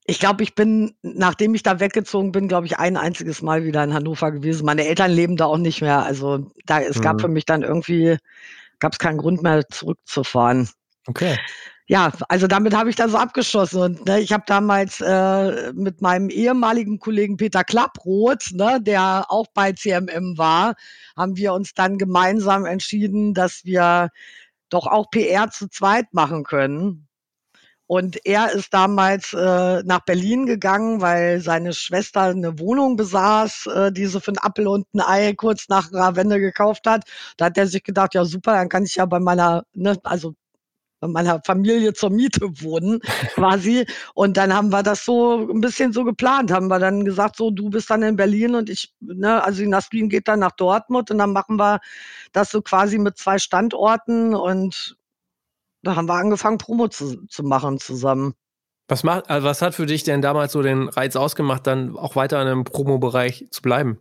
ich 0.05 0.19
glaube, 0.19 0.41
ich 0.41 0.55
bin, 0.55 0.95
nachdem 1.03 1.53
ich 1.53 1.61
da 1.61 1.79
weggezogen 1.79 2.31
bin, 2.31 2.47
glaube 2.47 2.65
ich, 2.65 2.79
ein 2.79 2.97
einziges 2.97 3.43
Mal 3.43 3.63
wieder 3.63 3.83
in 3.83 3.93
Hannover 3.93 4.31
gewesen. 4.31 4.65
Meine 4.65 4.87
Eltern 4.87 5.11
leben 5.11 5.37
da 5.37 5.45
auch 5.45 5.59
nicht 5.59 5.81
mehr. 5.81 6.03
Also 6.03 6.51
da, 6.65 6.81
es 6.81 6.97
mhm. 6.97 7.01
gab 7.01 7.21
für 7.21 7.27
mich 7.27 7.45
dann 7.45 7.61
irgendwie, 7.61 8.17
gab 8.79 8.93
es 8.93 8.99
keinen 8.99 9.19
Grund 9.19 9.43
mehr 9.43 9.69
zurückzufahren. 9.69 10.67
Okay 11.05 11.37
ja, 11.87 12.11
also 12.29 12.47
damit 12.47 12.75
habe 12.75 12.89
ich 12.89 12.95
dann 12.95 13.09
so 13.09 13.17
abgeschlossen. 13.17 13.81
Und 13.81 14.05
ne, 14.05 14.19
ich 14.21 14.31
habe 14.31 14.43
damals 14.47 15.01
äh, 15.01 15.73
mit 15.73 16.01
meinem 16.01 16.29
ehemaligen 16.29 16.99
Kollegen 16.99 17.37
Peter 17.37 17.63
Klapproth, 17.63 18.51
ne, 18.53 18.79
der 18.81 19.25
auch 19.29 19.47
bei 19.53 19.73
CMM 19.73 20.37
war, 20.37 20.75
haben 21.17 21.35
wir 21.35 21.53
uns 21.53 21.73
dann 21.73 21.97
gemeinsam 21.97 22.65
entschieden, 22.65 23.33
dass 23.33 23.65
wir 23.65 24.09
doch 24.69 24.87
auch 24.87 25.09
PR 25.11 25.49
zu 25.51 25.67
zweit 25.69 26.13
machen 26.13 26.43
können. 26.43 27.07
Und 27.85 28.25
er 28.25 28.51
ist 28.53 28.73
damals 28.73 29.33
äh, 29.33 29.83
nach 29.83 29.99
Berlin 30.05 30.45
gegangen, 30.45 31.01
weil 31.01 31.41
seine 31.41 31.73
Schwester 31.73 32.21
eine 32.23 32.57
Wohnung 32.59 32.95
besaß, 32.95 33.67
äh, 33.67 33.91
die 33.91 34.05
sie 34.07 34.21
für 34.21 34.31
ein 34.31 34.37
Appel 34.39 34.67
und 34.67 34.87
ein 34.93 35.01
Ei 35.01 35.33
kurz 35.33 35.67
nach 35.69 35.91
Wende 35.91 36.39
gekauft 36.39 36.87
hat. 36.87 37.03
Da 37.37 37.45
hat 37.45 37.57
er 37.57 37.67
sich 37.67 37.83
gedacht, 37.83 38.13
ja 38.15 38.25
super, 38.25 38.53
dann 38.53 38.69
kann 38.69 38.83
ich 38.85 38.95
ja 38.95 39.05
bei 39.05 39.19
meiner, 39.19 39.65
ne, 39.73 39.97
also 40.03 40.33
meiner 41.07 41.41
Familie 41.45 41.93
zur 41.93 42.09
Miete 42.09 42.49
wohnen, 42.61 42.99
quasi. 43.35 43.85
Und 44.13 44.37
dann 44.37 44.53
haben 44.53 44.71
wir 44.71 44.83
das 44.83 45.05
so 45.05 45.47
ein 45.49 45.61
bisschen 45.61 45.93
so 45.93 46.03
geplant, 46.03 46.51
haben 46.51 46.67
wir 46.67 46.79
dann 46.79 47.05
gesagt, 47.05 47.37
so, 47.37 47.51
du 47.51 47.69
bist 47.69 47.89
dann 47.89 48.03
in 48.03 48.15
Berlin 48.15 48.55
und 48.55 48.69
ich, 48.69 48.93
ne, 48.99 49.43
also 49.43 49.61
die 49.61 49.67
Nasrin 49.67 50.09
geht 50.09 50.27
dann 50.27 50.39
nach 50.39 50.51
Dortmund 50.51 51.11
und 51.11 51.17
dann 51.17 51.33
machen 51.33 51.57
wir 51.57 51.79
das 52.31 52.51
so 52.51 52.61
quasi 52.61 52.97
mit 52.97 53.17
zwei 53.17 53.39
Standorten 53.39 54.35
und 54.35 54.97
da 55.83 55.95
haben 55.95 56.07
wir 56.07 56.15
angefangen, 56.15 56.57
Promo 56.57 56.87
zu, 56.87 57.25
zu 57.27 57.43
machen 57.43 57.79
zusammen. 57.79 58.33
Was, 58.87 59.03
macht, 59.03 59.29
also 59.29 59.47
was 59.47 59.61
hat 59.61 59.75
für 59.75 59.85
dich 59.85 60.03
denn 60.03 60.21
damals 60.21 60.51
so 60.51 60.61
den 60.61 60.89
Reiz 60.89 61.15
ausgemacht, 61.15 61.67
dann 61.67 61.97
auch 61.97 62.15
weiter 62.15 62.41
in 62.41 62.47
einem 62.47 62.63
Promo-Bereich 62.63 63.47
zu 63.51 63.61
bleiben? 63.61 63.99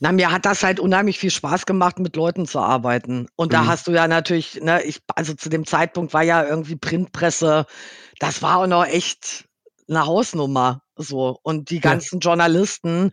Na, 0.00 0.12
mir 0.12 0.30
hat 0.30 0.46
das 0.46 0.62
halt 0.62 0.80
unheimlich 0.80 1.18
viel 1.18 1.30
Spaß 1.30 1.66
gemacht, 1.66 1.98
mit 1.98 2.16
Leuten 2.16 2.46
zu 2.46 2.60
arbeiten. 2.60 3.28
Und 3.36 3.52
da 3.52 3.62
mhm. 3.62 3.66
hast 3.68 3.86
du 3.86 3.92
ja 3.92 4.06
natürlich, 4.08 4.60
ne, 4.62 4.82
ich, 4.82 5.00
also 5.14 5.34
zu 5.34 5.48
dem 5.48 5.66
Zeitpunkt 5.66 6.14
war 6.14 6.22
ja 6.22 6.44
irgendwie 6.44 6.76
Printpresse, 6.76 7.66
das 8.18 8.42
war 8.42 8.58
auch 8.58 8.66
noch 8.66 8.86
echt 8.86 9.46
eine 9.88 10.06
Hausnummer. 10.06 10.82
So. 10.96 11.38
Und 11.42 11.70
die 11.70 11.80
ganzen 11.80 12.20
ja. 12.20 12.30
Journalisten, 12.30 13.12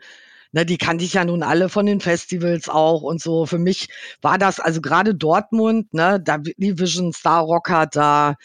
ne, 0.51 0.65
die 0.65 0.77
kannte 0.77 1.03
ich 1.03 1.13
ja 1.13 1.25
nun 1.25 1.43
alle 1.43 1.69
von 1.69 1.85
den 1.85 1.99
Festivals 1.99 2.69
auch 2.69 3.01
und 3.01 3.21
so. 3.21 3.45
Für 3.45 3.59
mich 3.59 3.89
war 4.21 4.37
das, 4.37 4.59
also 4.59 4.79
gerade 4.81 5.15
Dortmund, 5.15 5.93
ne, 5.93 6.21
da 6.23 6.37
die 6.37 6.79
Vision 6.79 7.13
Star 7.13 7.41
Rocker 7.43 7.87
da, 7.87 8.35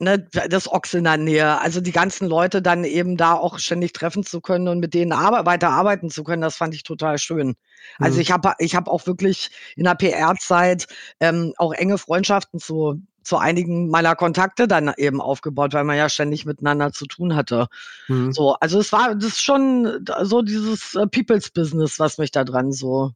ne, 0.00 0.26
das 0.48 0.70
Ochs 0.70 0.94
in 0.94 1.04
der 1.04 1.16
Nähe. 1.16 1.60
Also 1.60 1.80
die 1.80 1.92
ganzen 1.92 2.26
Leute 2.26 2.62
dann 2.62 2.84
eben 2.84 3.16
da 3.16 3.34
auch 3.34 3.58
ständig 3.58 3.92
treffen 3.92 4.24
zu 4.24 4.40
können 4.40 4.68
und 4.68 4.80
mit 4.80 4.94
denen 4.94 5.12
ar 5.12 5.46
weiter 5.46 5.70
arbeiten 5.70 6.10
zu 6.10 6.24
können, 6.24 6.42
das 6.42 6.56
fand 6.56 6.74
ich 6.74 6.82
total 6.82 7.18
schön. 7.18 7.56
Also 7.98 8.16
mhm. 8.16 8.20
ich 8.22 8.32
habe 8.32 8.54
ich 8.58 8.74
hab 8.74 8.88
auch 8.88 9.06
wirklich 9.06 9.50
in 9.76 9.84
der 9.84 9.94
PR-Zeit 9.94 10.86
ähm, 11.20 11.54
auch 11.56 11.72
enge 11.72 11.98
Freundschaften 11.98 12.58
zu 12.58 13.00
zu 13.22 13.36
einigen 13.36 13.90
meiner 13.90 14.16
Kontakte 14.16 14.66
dann 14.66 14.92
eben 14.96 15.20
aufgebaut, 15.20 15.74
weil 15.74 15.84
man 15.84 15.96
ja 15.96 16.08
ständig 16.08 16.46
miteinander 16.46 16.90
zu 16.90 17.04
tun 17.04 17.36
hatte. 17.36 17.68
Mhm. 18.08 18.32
So, 18.32 18.54
also 18.54 18.80
es 18.80 18.92
war 18.92 19.14
das 19.14 19.24
ist 19.24 19.42
schon 19.42 20.04
so 20.22 20.42
dieses 20.42 20.94
äh, 20.94 21.06
People's 21.06 21.50
Business, 21.50 21.98
was 21.98 22.18
mich 22.18 22.30
da 22.30 22.44
dran 22.44 22.72
so 22.72 23.12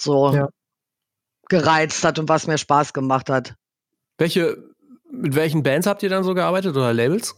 so 0.00 0.32
ja. 0.32 0.48
gereizt 1.48 2.04
hat 2.04 2.18
und 2.18 2.28
was 2.28 2.46
mir 2.46 2.58
Spaß 2.58 2.92
gemacht 2.92 3.28
hat. 3.28 3.54
Welche 4.16 4.69
mit 5.10 5.34
welchen 5.34 5.62
Bands 5.62 5.86
habt 5.86 6.02
ihr 6.02 6.08
dann 6.08 6.24
so 6.24 6.34
gearbeitet 6.34 6.76
oder 6.76 6.92
Labels? 6.92 7.34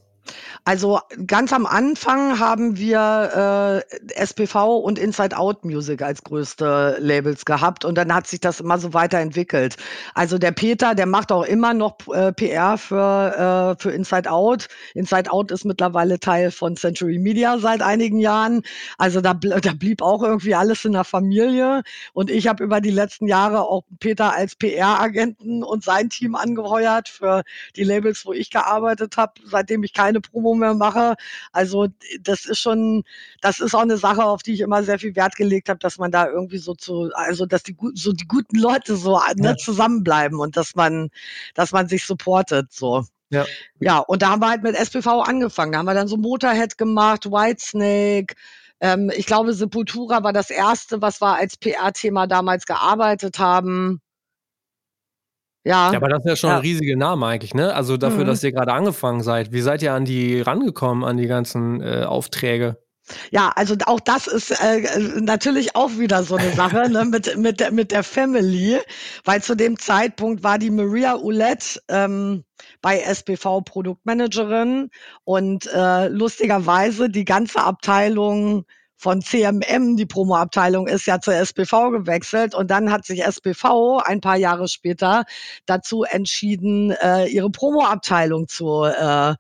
Also 0.64 1.00
ganz 1.26 1.52
am 1.52 1.66
Anfang 1.66 2.38
haben 2.38 2.76
wir 2.76 3.82
äh, 3.90 4.24
SPV 4.24 4.76
und 4.78 4.98
Inside 4.98 5.36
Out 5.36 5.64
Music 5.64 6.02
als 6.02 6.22
größte 6.22 6.96
Labels 7.00 7.44
gehabt 7.44 7.84
und 7.84 7.96
dann 7.96 8.14
hat 8.14 8.26
sich 8.26 8.40
das 8.40 8.60
immer 8.60 8.78
so 8.78 8.94
weiterentwickelt. 8.94 9.76
Also 10.14 10.38
der 10.38 10.52
Peter, 10.52 10.94
der 10.94 11.06
macht 11.06 11.32
auch 11.32 11.44
immer 11.44 11.74
noch 11.74 11.96
äh, 12.12 12.32
PR 12.32 12.78
für, 12.78 13.74
äh, 13.76 13.82
für 13.82 13.90
Inside 13.90 14.30
Out. 14.30 14.68
Inside 14.94 15.32
Out 15.32 15.50
ist 15.50 15.64
mittlerweile 15.64 16.20
Teil 16.20 16.50
von 16.52 16.76
Century 16.76 17.18
Media 17.18 17.58
seit 17.58 17.82
einigen 17.82 18.20
Jahren. 18.20 18.62
Also 18.98 19.20
da, 19.20 19.34
da 19.34 19.72
blieb 19.72 20.00
auch 20.00 20.22
irgendwie 20.22 20.54
alles 20.54 20.84
in 20.84 20.92
der 20.92 21.04
Familie 21.04 21.82
und 22.12 22.30
ich 22.30 22.46
habe 22.46 22.62
über 22.62 22.80
die 22.80 22.90
letzten 22.90 23.26
Jahre 23.26 23.62
auch 23.62 23.82
Peter 23.98 24.34
als 24.34 24.54
PR-Agenten 24.54 25.64
und 25.64 25.82
sein 25.82 26.08
Team 26.08 26.36
angeheuert 26.36 27.08
für 27.08 27.42
die 27.74 27.84
Labels, 27.84 28.24
wo 28.24 28.32
ich 28.32 28.50
gearbeitet 28.50 29.16
habe, 29.16 29.32
seitdem 29.44 29.82
ich 29.82 29.92
keine 29.92 30.11
keine 30.12 30.20
Promo 30.20 30.54
mehr 30.54 30.74
mache. 30.74 31.14
Also 31.52 31.88
das 32.20 32.44
ist 32.44 32.58
schon, 32.58 33.04
das 33.40 33.60
ist 33.60 33.74
auch 33.74 33.80
eine 33.80 33.96
Sache, 33.96 34.24
auf 34.24 34.42
die 34.42 34.52
ich 34.52 34.60
immer 34.60 34.82
sehr 34.82 34.98
viel 34.98 35.16
Wert 35.16 35.36
gelegt 35.36 35.68
habe, 35.68 35.78
dass 35.78 35.98
man 35.98 36.10
da 36.10 36.28
irgendwie 36.28 36.58
so 36.58 36.74
zu, 36.74 37.10
also 37.14 37.46
dass 37.46 37.62
die 37.62 37.76
so 37.94 38.12
die 38.12 38.26
guten 38.26 38.58
Leute 38.58 38.96
so 38.96 39.18
ne, 39.36 39.48
ja. 39.48 39.56
zusammenbleiben 39.56 40.38
und 40.38 40.56
dass 40.56 40.74
man, 40.74 41.10
dass 41.54 41.72
man 41.72 41.88
sich 41.88 42.04
supportet 42.04 42.72
so. 42.72 43.04
Ja. 43.30 43.46
ja, 43.80 43.98
und 43.98 44.20
da 44.20 44.28
haben 44.28 44.42
wir 44.42 44.50
halt 44.50 44.62
mit 44.62 44.76
SPV 44.76 45.22
angefangen. 45.22 45.72
Da 45.72 45.78
haben 45.78 45.86
wir 45.86 45.94
dann 45.94 46.06
so 46.06 46.18
Motorhead 46.18 46.76
gemacht, 46.76 47.24
Whitesnake, 47.24 48.34
ähm, 48.82 49.10
ich 49.16 49.24
glaube, 49.26 49.54
Sepultura 49.54 50.22
war 50.22 50.34
das 50.34 50.50
erste, 50.50 51.00
was 51.00 51.22
wir 51.22 51.36
als 51.36 51.56
PR-Thema 51.56 52.26
damals 52.26 52.66
gearbeitet 52.66 53.38
haben. 53.38 54.02
Ja. 55.64 55.92
ja, 55.92 55.96
aber 55.96 56.08
das 56.08 56.20
ist 56.20 56.28
ja 56.28 56.36
schon 56.36 56.50
ja. 56.50 56.56
ein 56.56 56.62
riesiger 56.62 56.96
Name 56.96 57.26
eigentlich, 57.26 57.54
ne? 57.54 57.74
Also 57.74 57.96
dafür, 57.96 58.24
mhm. 58.24 58.28
dass 58.28 58.42
ihr 58.42 58.52
gerade 58.52 58.72
angefangen 58.72 59.22
seid. 59.22 59.52
Wie 59.52 59.60
seid 59.60 59.82
ihr 59.82 59.94
an 59.94 60.04
die 60.04 60.40
rangekommen, 60.40 61.04
an 61.04 61.16
die 61.16 61.26
ganzen 61.26 61.80
äh, 61.80 62.04
Aufträge? 62.04 62.78
Ja, 63.30 63.50
also 63.54 63.74
auch 63.86 64.00
das 64.00 64.26
ist 64.26 64.50
äh, 64.50 64.98
natürlich 65.20 65.74
auch 65.74 65.98
wieder 65.98 66.22
so 66.22 66.36
eine 66.36 66.52
Sache 66.52 66.88
ne, 66.90 67.04
mit, 67.10 67.36
mit, 67.36 67.60
der, 67.60 67.72
mit 67.72 67.90
der 67.90 68.02
Family, 68.02 68.78
weil 69.24 69.42
zu 69.42 69.54
dem 69.54 69.78
Zeitpunkt 69.78 70.42
war 70.42 70.58
die 70.58 70.70
Maria 70.70 71.16
Oulette 71.16 71.80
ähm, 71.88 72.44
bei 72.80 73.00
SPV 73.00 73.62
Produktmanagerin 73.62 74.90
und 75.24 75.68
äh, 75.72 76.08
lustigerweise 76.08 77.08
die 77.08 77.24
ganze 77.24 77.60
Abteilung 77.62 78.64
von 79.02 79.20
CMM, 79.20 79.96
die 79.96 80.06
Promo-Abteilung, 80.06 80.86
ist 80.86 81.06
ja 81.06 81.20
zur 81.20 81.34
SPV 81.34 81.90
gewechselt 81.90 82.54
und 82.54 82.70
dann 82.70 82.92
hat 82.92 83.04
sich 83.04 83.24
SPV 83.24 83.98
ein 83.98 84.20
paar 84.20 84.36
Jahre 84.36 84.68
später 84.68 85.24
dazu 85.66 86.04
entschieden, 86.04 86.92
äh, 87.02 87.26
ihre 87.26 87.50
Promo-Abteilung 87.50 88.46
zu, 88.46 88.84
äh, 88.84 89.34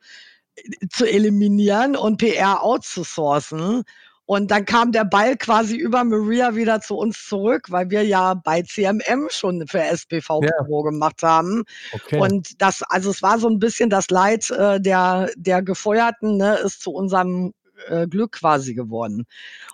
zu 0.90 1.04
eliminieren 1.06 1.94
und 1.94 2.16
PR 2.16 2.64
outzusourcen. 2.64 3.84
Und 4.24 4.50
dann 4.50 4.64
kam 4.64 4.90
der 4.92 5.04
Ball 5.04 5.36
quasi 5.36 5.76
über 5.76 6.02
Maria 6.02 6.56
wieder 6.56 6.80
zu 6.80 6.96
uns 6.96 7.26
zurück, 7.26 7.66
weil 7.70 7.90
wir 7.90 8.04
ja 8.04 8.34
bei 8.34 8.62
CMM 8.62 9.28
schon 9.30 9.66
für 9.68 9.82
SPV 9.82 10.40
Promo 10.40 10.84
ja. 10.84 10.90
gemacht 10.90 11.22
haben. 11.22 11.64
Okay. 11.92 12.18
Und 12.18 12.60
das, 12.60 12.82
also 12.82 13.10
es 13.10 13.22
war 13.22 13.38
so 13.38 13.48
ein 13.48 13.58
bisschen 13.60 13.90
das 13.90 14.10
Leid 14.10 14.50
äh, 14.50 14.80
der, 14.80 15.30
der 15.36 15.62
Gefeuerten, 15.62 16.36
ne, 16.36 16.56
ist 16.56 16.82
zu 16.82 16.92
unserem 16.92 17.52
äh, 17.88 18.06
Glück 18.06 18.32
quasi 18.32 18.74
geworden. 18.74 19.26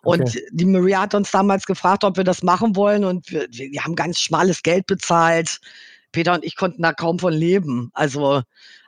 Und 0.02 0.22
okay. 0.22 0.46
die 0.50 0.64
Maria 0.64 1.02
hat 1.02 1.14
uns 1.14 1.30
damals 1.30 1.66
gefragt, 1.66 2.04
ob 2.04 2.16
wir 2.16 2.24
das 2.24 2.42
machen 2.42 2.76
wollen 2.76 3.04
und 3.04 3.30
wir, 3.30 3.46
wir 3.50 3.84
haben 3.84 3.96
ganz 3.96 4.20
schmales 4.20 4.62
Geld 4.62 4.86
bezahlt. 4.86 5.60
Peter 6.12 6.34
und 6.34 6.44
ich 6.44 6.56
konnten 6.56 6.82
da 6.82 6.92
kaum 6.92 7.18
von 7.18 7.32
leben. 7.32 7.90
Also, 7.92 8.42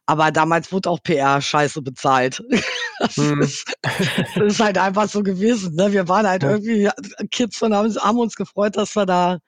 aber 0.06 0.30
damals 0.32 0.72
wurde 0.72 0.90
auch 0.90 1.02
PR 1.02 1.40
scheiße 1.40 1.82
bezahlt. 1.82 2.42
Das, 3.00 3.16
hm. 3.16 3.40
ist, 3.40 3.64
das 3.80 4.36
ist, 4.36 4.60
halt 4.60 4.76
einfach 4.76 5.08
so 5.08 5.22
gewesen. 5.22 5.74
Ne? 5.74 5.90
Wir 5.90 6.06
waren 6.06 6.26
halt 6.26 6.42
ja. 6.42 6.50
irgendwie 6.50 6.90
Kids 7.30 7.62
und 7.62 7.72
haben, 7.72 7.94
haben, 7.96 8.18
uns 8.18 8.36
gefreut, 8.36 8.76
dass 8.76 8.94
wir 8.94 9.06
da, 9.06 9.38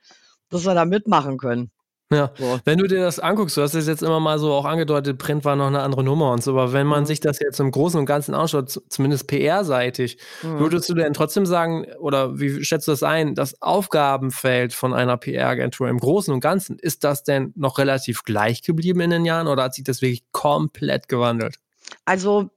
dass 0.49 0.65
wir 0.65 0.73
da 0.73 0.87
mitmachen 0.87 1.37
können. 1.37 1.71
Ja, 2.13 2.31
so. 2.37 2.61
wenn 2.65 2.79
du 2.79 2.87
dir 2.87 3.01
das 3.01 3.19
anguckst, 3.19 3.57
du 3.57 3.63
hast 3.63 3.75
es 3.75 3.87
jetzt 3.87 4.03
immer 4.03 4.21
mal 4.21 4.39
so 4.39 4.53
auch 4.53 4.65
angedeutet, 4.65 5.19
Print 5.19 5.45
war 5.45 5.57
noch 5.57 5.67
eine 5.67 5.81
andere 5.81 6.05
Nummer 6.05 6.31
und 6.33 6.43
so, 6.43 6.53
aber 6.53 6.73
wenn 6.73 6.87
man 6.87 7.01
mhm. 7.01 7.07
sich 7.07 7.21
das 7.21 7.39
jetzt 7.41 7.59
im 7.61 7.71
Großen 7.71 7.99
und 7.99 8.07
Ganzen 8.07 8.35
anschaut, 8.35 8.81
zumindest 8.89 9.27
PR-seitig, 9.27 10.19
mhm. 10.43 10.59
würdest 10.59 10.89
du 10.89 10.95
denn 10.95 11.13
trotzdem 11.15 11.47
sagen, 11.47 11.87
oder 11.99 12.39
wie 12.39 12.65
schätzt 12.65 12.89
du 12.89 12.93
das 12.93 13.03
ein, 13.03 13.35
das 13.35 13.61
Aufgabenfeld 13.63 14.73
von 14.73 14.95
einer 14.95 15.17
PR-Agentur 15.17 15.89
im 15.89 15.99
Großen 15.99 16.33
und 16.33 16.41
Ganzen, 16.41 16.79
ist 16.79 17.05
das 17.05 17.25
denn 17.25 17.53
noch 17.57 17.79
relativ 17.79 18.25
gleich 18.25 18.63
geblieben 18.63 19.01
in 19.01 19.11
den 19.11 19.25
Jahren 19.25 19.49
oder 19.49 19.65
hat 19.65 19.75
sich 19.75 19.85
das 19.85 20.03
wirklich 20.03 20.25
komplett 20.33 21.09
gewandelt? 21.09 21.57
Also 22.05 22.51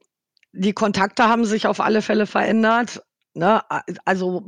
die 0.52 0.72
Kontakte 0.72 1.24
haben 1.24 1.44
sich 1.44 1.66
auf 1.66 1.80
alle 1.80 2.02
Fälle 2.02 2.26
verändert. 2.26 3.02
Ne? 3.34 3.62
Also 4.04 4.44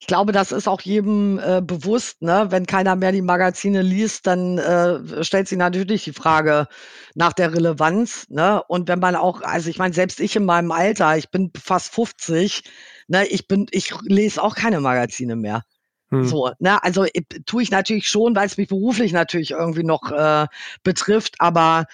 ich 0.00 0.06
glaube, 0.06 0.32
das 0.32 0.50
ist 0.50 0.66
auch 0.66 0.80
jedem 0.80 1.38
äh, 1.38 1.60
bewusst, 1.60 2.22
ne? 2.22 2.46
Wenn 2.48 2.66
keiner 2.66 2.96
mehr 2.96 3.12
die 3.12 3.20
Magazine 3.20 3.82
liest, 3.82 4.26
dann 4.26 4.56
äh, 4.56 5.22
stellt 5.22 5.46
sich 5.46 5.58
natürlich 5.58 6.04
die 6.04 6.14
Frage 6.14 6.68
nach 7.14 7.34
der 7.34 7.52
Relevanz, 7.52 8.26
ne? 8.30 8.62
Und 8.66 8.88
wenn 8.88 8.98
man 8.98 9.14
auch, 9.14 9.42
also 9.42 9.68
ich 9.68 9.78
meine, 9.78 9.92
selbst 9.92 10.18
ich 10.18 10.34
in 10.36 10.46
meinem 10.46 10.72
Alter, 10.72 11.18
ich 11.18 11.30
bin 11.30 11.52
fast 11.54 11.94
50, 11.94 12.62
ne, 13.08 13.26
ich 13.26 13.46
bin, 13.46 13.66
ich 13.72 13.92
lese 14.02 14.42
auch 14.42 14.54
keine 14.54 14.80
Magazine 14.80 15.36
mehr. 15.36 15.64
Hm. 16.08 16.24
So, 16.24 16.50
ne, 16.60 16.82
also 16.82 17.04
tue 17.44 17.62
ich 17.62 17.70
natürlich 17.70 18.08
schon, 18.08 18.34
weil 18.34 18.46
es 18.46 18.56
mich 18.56 18.68
beruflich 18.68 19.12
natürlich 19.12 19.50
irgendwie 19.50 19.84
noch 19.84 20.10
äh, 20.10 20.46
betrifft, 20.82 21.34
aber 21.40 21.84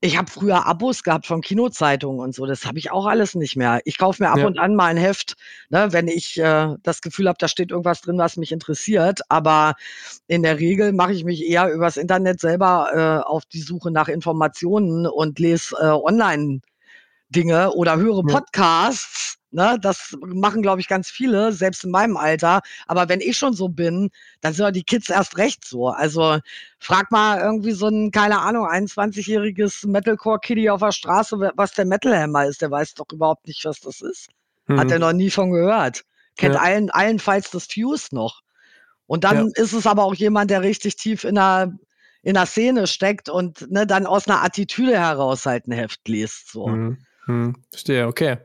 ich 0.00 0.18
habe 0.18 0.30
früher 0.30 0.66
Abos 0.66 1.02
gehabt 1.02 1.26
von 1.26 1.40
Kinozeitungen 1.40 2.20
und 2.20 2.34
so. 2.34 2.44
Das 2.46 2.66
habe 2.66 2.78
ich 2.78 2.90
auch 2.90 3.06
alles 3.06 3.34
nicht 3.34 3.56
mehr. 3.56 3.80
Ich 3.84 3.98
kaufe 3.98 4.22
mir 4.22 4.30
ab 4.30 4.38
ja. 4.38 4.46
und 4.46 4.58
an 4.58 4.74
mal 4.74 4.86
ein 4.86 4.96
Heft, 4.96 5.36
ne, 5.70 5.88
wenn 5.90 6.06
ich 6.06 6.38
äh, 6.38 6.74
das 6.82 7.00
Gefühl 7.00 7.28
habe, 7.28 7.38
da 7.38 7.48
steht 7.48 7.70
irgendwas 7.70 8.02
drin, 8.02 8.18
was 8.18 8.36
mich 8.36 8.52
interessiert. 8.52 9.20
Aber 9.30 9.74
in 10.26 10.42
der 10.42 10.58
Regel 10.58 10.92
mache 10.92 11.12
ich 11.12 11.24
mich 11.24 11.44
eher 11.44 11.72
übers 11.72 11.96
Internet 11.96 12.40
selber 12.40 12.90
äh, 13.24 13.26
auf 13.26 13.46
die 13.46 13.60
Suche 13.62 13.90
nach 13.90 14.08
Informationen 14.08 15.06
und 15.06 15.38
lese 15.38 15.74
äh, 15.80 15.86
online 15.86 16.60
Dinge 17.28 17.72
oder 17.72 17.96
höre 17.96 18.22
Podcasts. 18.22 19.36
Ne, 19.52 19.78
das 19.80 20.14
machen, 20.20 20.60
glaube 20.60 20.80
ich, 20.80 20.88
ganz 20.88 21.08
viele, 21.08 21.52
selbst 21.52 21.84
in 21.84 21.90
meinem 21.90 22.16
Alter. 22.16 22.60
Aber 22.88 23.08
wenn 23.08 23.20
ich 23.20 23.38
schon 23.38 23.54
so 23.54 23.68
bin, 23.68 24.10
dann 24.42 24.52
sind 24.52 24.76
die 24.76 24.82
Kids 24.82 25.08
erst 25.08 25.38
recht 25.38 25.64
so. 25.64 25.88
Also 25.88 26.40
frag 26.78 27.10
mal 27.10 27.40
irgendwie 27.40 27.72
so 27.72 27.86
ein, 27.86 28.10
keine 28.10 28.40
Ahnung, 28.40 28.66
21-jähriges 28.66 29.86
Metalcore-Kitty 29.86 30.68
auf 30.68 30.80
der 30.80 30.92
Straße, 30.92 31.52
was 31.54 31.72
der 31.72 31.86
Metal-Hammer 31.86 32.46
ist. 32.46 32.60
Der 32.60 32.70
weiß 32.70 32.94
doch 32.94 33.06
überhaupt 33.12 33.46
nicht, 33.46 33.64
was 33.64 33.80
das 33.80 34.02
ist. 34.02 34.28
Mhm. 34.66 34.80
Hat 34.80 34.90
er 34.90 34.98
noch 34.98 35.12
nie 35.12 35.30
von 35.30 35.50
gehört. 35.50 36.04
Kennt 36.36 36.56
ja. 36.56 36.60
allen, 36.60 36.90
allenfalls 36.90 37.50
das 37.50 37.66
Fuse 37.66 38.08
noch. 38.14 38.42
Und 39.06 39.24
dann 39.24 39.52
ja. 39.54 39.62
ist 39.62 39.72
es 39.72 39.86
aber 39.86 40.04
auch 40.04 40.14
jemand, 40.14 40.50
der 40.50 40.62
richtig 40.62 40.96
tief 40.96 41.24
in 41.24 41.36
der 41.36 41.72
in 42.26 42.34
der 42.34 42.46
Szene 42.46 42.88
steckt 42.88 43.28
und 43.28 43.70
ne, 43.70 43.86
dann 43.86 44.04
aus 44.04 44.26
einer 44.26 44.42
Attitüde 44.42 44.98
heraus 44.98 45.46
halt 45.46 45.68
ein 45.68 45.72
Heft 45.72 46.08
liest. 46.08 46.50
So. 46.50 46.66
Hm, 46.66 46.98
hm, 47.26 47.56
verstehe, 47.70 48.06
okay. 48.06 48.38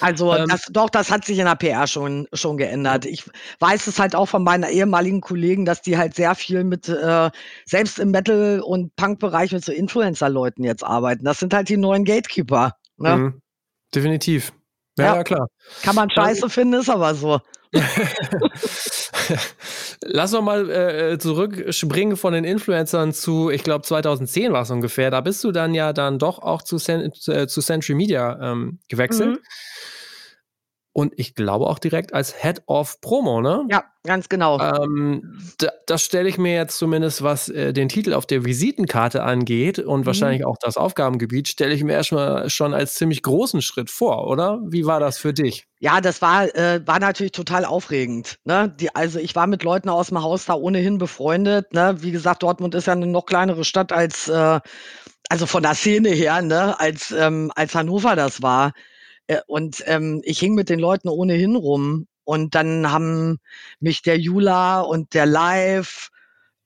Also 0.00 0.34
ähm, 0.34 0.48
das, 0.48 0.66
doch, 0.70 0.90
das 0.90 1.10
hat 1.10 1.24
sich 1.24 1.38
in 1.38 1.46
der 1.46 1.54
PR 1.54 1.86
schon, 1.86 2.28
schon 2.32 2.56
geändert. 2.56 3.06
Ich 3.06 3.24
weiß 3.60 3.86
es 3.86 3.98
halt 3.98 4.14
auch 4.14 4.26
von 4.26 4.44
meinen 4.44 4.70
ehemaligen 4.70 5.20
Kollegen, 5.20 5.64
dass 5.64 5.80
die 5.82 5.96
halt 5.96 6.14
sehr 6.14 6.34
viel 6.34 6.64
mit, 6.64 6.88
äh, 6.88 7.30
selbst 7.64 7.98
im 7.98 8.10
Metal- 8.10 8.60
und 8.60 8.94
Punk-Bereich 8.96 9.52
mit 9.52 9.64
so 9.64 9.72
Influencer-Leuten 9.72 10.64
jetzt 10.64 10.84
arbeiten. 10.84 11.24
Das 11.24 11.38
sind 11.38 11.54
halt 11.54 11.68
die 11.68 11.76
neuen 11.76 12.04
Gatekeeper. 12.04 12.76
Ne? 12.98 13.16
Mhm. 13.16 13.42
Definitiv. 13.94 14.52
Ja, 14.98 15.04
ja, 15.04 15.14
ja, 15.16 15.24
klar. 15.24 15.48
Kann 15.82 15.94
man 15.94 16.10
scheiße 16.10 16.50
finden, 16.50 16.74
ist 16.74 16.90
aber 16.90 17.14
so. 17.14 17.40
Lass 20.04 20.32
noch 20.32 20.42
mal 20.42 20.70
äh, 20.70 21.18
zurückspringen 21.18 22.16
von 22.16 22.34
den 22.34 22.44
Influencern 22.44 23.12
zu, 23.12 23.50
ich 23.50 23.62
glaube 23.62 23.84
2010 23.84 24.52
war 24.52 24.62
es 24.62 24.70
ungefähr. 24.70 25.10
Da 25.10 25.20
bist 25.20 25.44
du 25.44 25.52
dann 25.52 25.74
ja 25.74 25.92
dann 25.92 26.18
doch 26.18 26.38
auch 26.38 26.62
zu, 26.62 26.78
Cent 26.78 27.28
äh, 27.28 27.46
zu 27.46 27.60
Century 27.60 27.94
Media 27.94 28.52
ähm, 28.52 28.78
gewechselt. 28.88 29.30
Mhm. 29.30 29.38
Und 30.94 31.14
ich 31.16 31.34
glaube 31.34 31.68
auch 31.68 31.78
direkt 31.78 32.12
als 32.12 32.34
Head 32.42 32.62
of 32.66 33.00
Promo, 33.00 33.40
ne? 33.40 33.66
Ja, 33.70 33.84
ganz 34.04 34.28
genau. 34.28 34.60
Ähm, 34.60 35.38
da, 35.56 35.70
das 35.86 36.02
stelle 36.04 36.28
ich 36.28 36.36
mir 36.36 36.54
jetzt 36.54 36.76
zumindest, 36.76 37.22
was 37.22 37.48
äh, 37.48 37.72
den 37.72 37.88
Titel 37.88 38.12
auf 38.12 38.26
der 38.26 38.44
Visitenkarte 38.44 39.22
angeht 39.22 39.78
und 39.78 40.00
mhm. 40.00 40.06
wahrscheinlich 40.06 40.44
auch 40.44 40.58
das 40.60 40.76
Aufgabengebiet, 40.76 41.48
stelle 41.48 41.72
ich 41.72 41.82
mir 41.82 41.94
erstmal 41.94 42.50
schon 42.50 42.74
als 42.74 42.94
ziemlich 42.94 43.22
großen 43.22 43.62
Schritt 43.62 43.90
vor, 43.90 44.26
oder? 44.26 44.60
Wie 44.66 44.84
war 44.84 45.00
das 45.00 45.16
für 45.16 45.32
dich? 45.32 45.66
Ja, 45.80 46.02
das 46.02 46.20
war, 46.20 46.54
äh, 46.54 46.86
war 46.86 47.00
natürlich 47.00 47.32
total 47.32 47.64
aufregend. 47.64 48.38
Ne? 48.44 48.74
Die, 48.78 48.94
also 48.94 49.18
ich 49.18 49.34
war 49.34 49.46
mit 49.46 49.62
Leuten 49.62 49.88
aus 49.88 50.08
dem 50.08 50.22
Haus 50.22 50.44
da 50.44 50.54
ohnehin 50.54 50.98
befreundet. 50.98 51.72
Ne? 51.72 51.96
Wie 52.00 52.12
gesagt, 52.12 52.42
Dortmund 52.42 52.74
ist 52.74 52.86
ja 52.86 52.92
eine 52.92 53.06
noch 53.06 53.24
kleinere 53.24 53.64
Stadt 53.64 53.92
als, 53.92 54.28
äh, 54.28 54.60
also 55.30 55.46
von 55.46 55.62
der 55.62 55.74
Szene 55.74 56.10
her, 56.10 56.42
ne? 56.42 56.78
als, 56.78 57.10
ähm, 57.12 57.50
als 57.56 57.74
Hannover 57.74 58.14
das 58.14 58.42
war. 58.42 58.72
Äh, 59.26 59.40
und 59.46 59.82
ähm, 59.86 60.20
ich 60.24 60.38
hing 60.38 60.54
mit 60.54 60.68
den 60.68 60.78
Leuten 60.78 61.08
ohnehin 61.08 61.56
rum. 61.56 62.06
Und 62.24 62.54
dann 62.54 62.90
haben 62.90 63.38
mich 63.80 64.02
der 64.02 64.18
Jula 64.18 64.80
und 64.80 65.14
der 65.14 65.26
Live, 65.26 66.10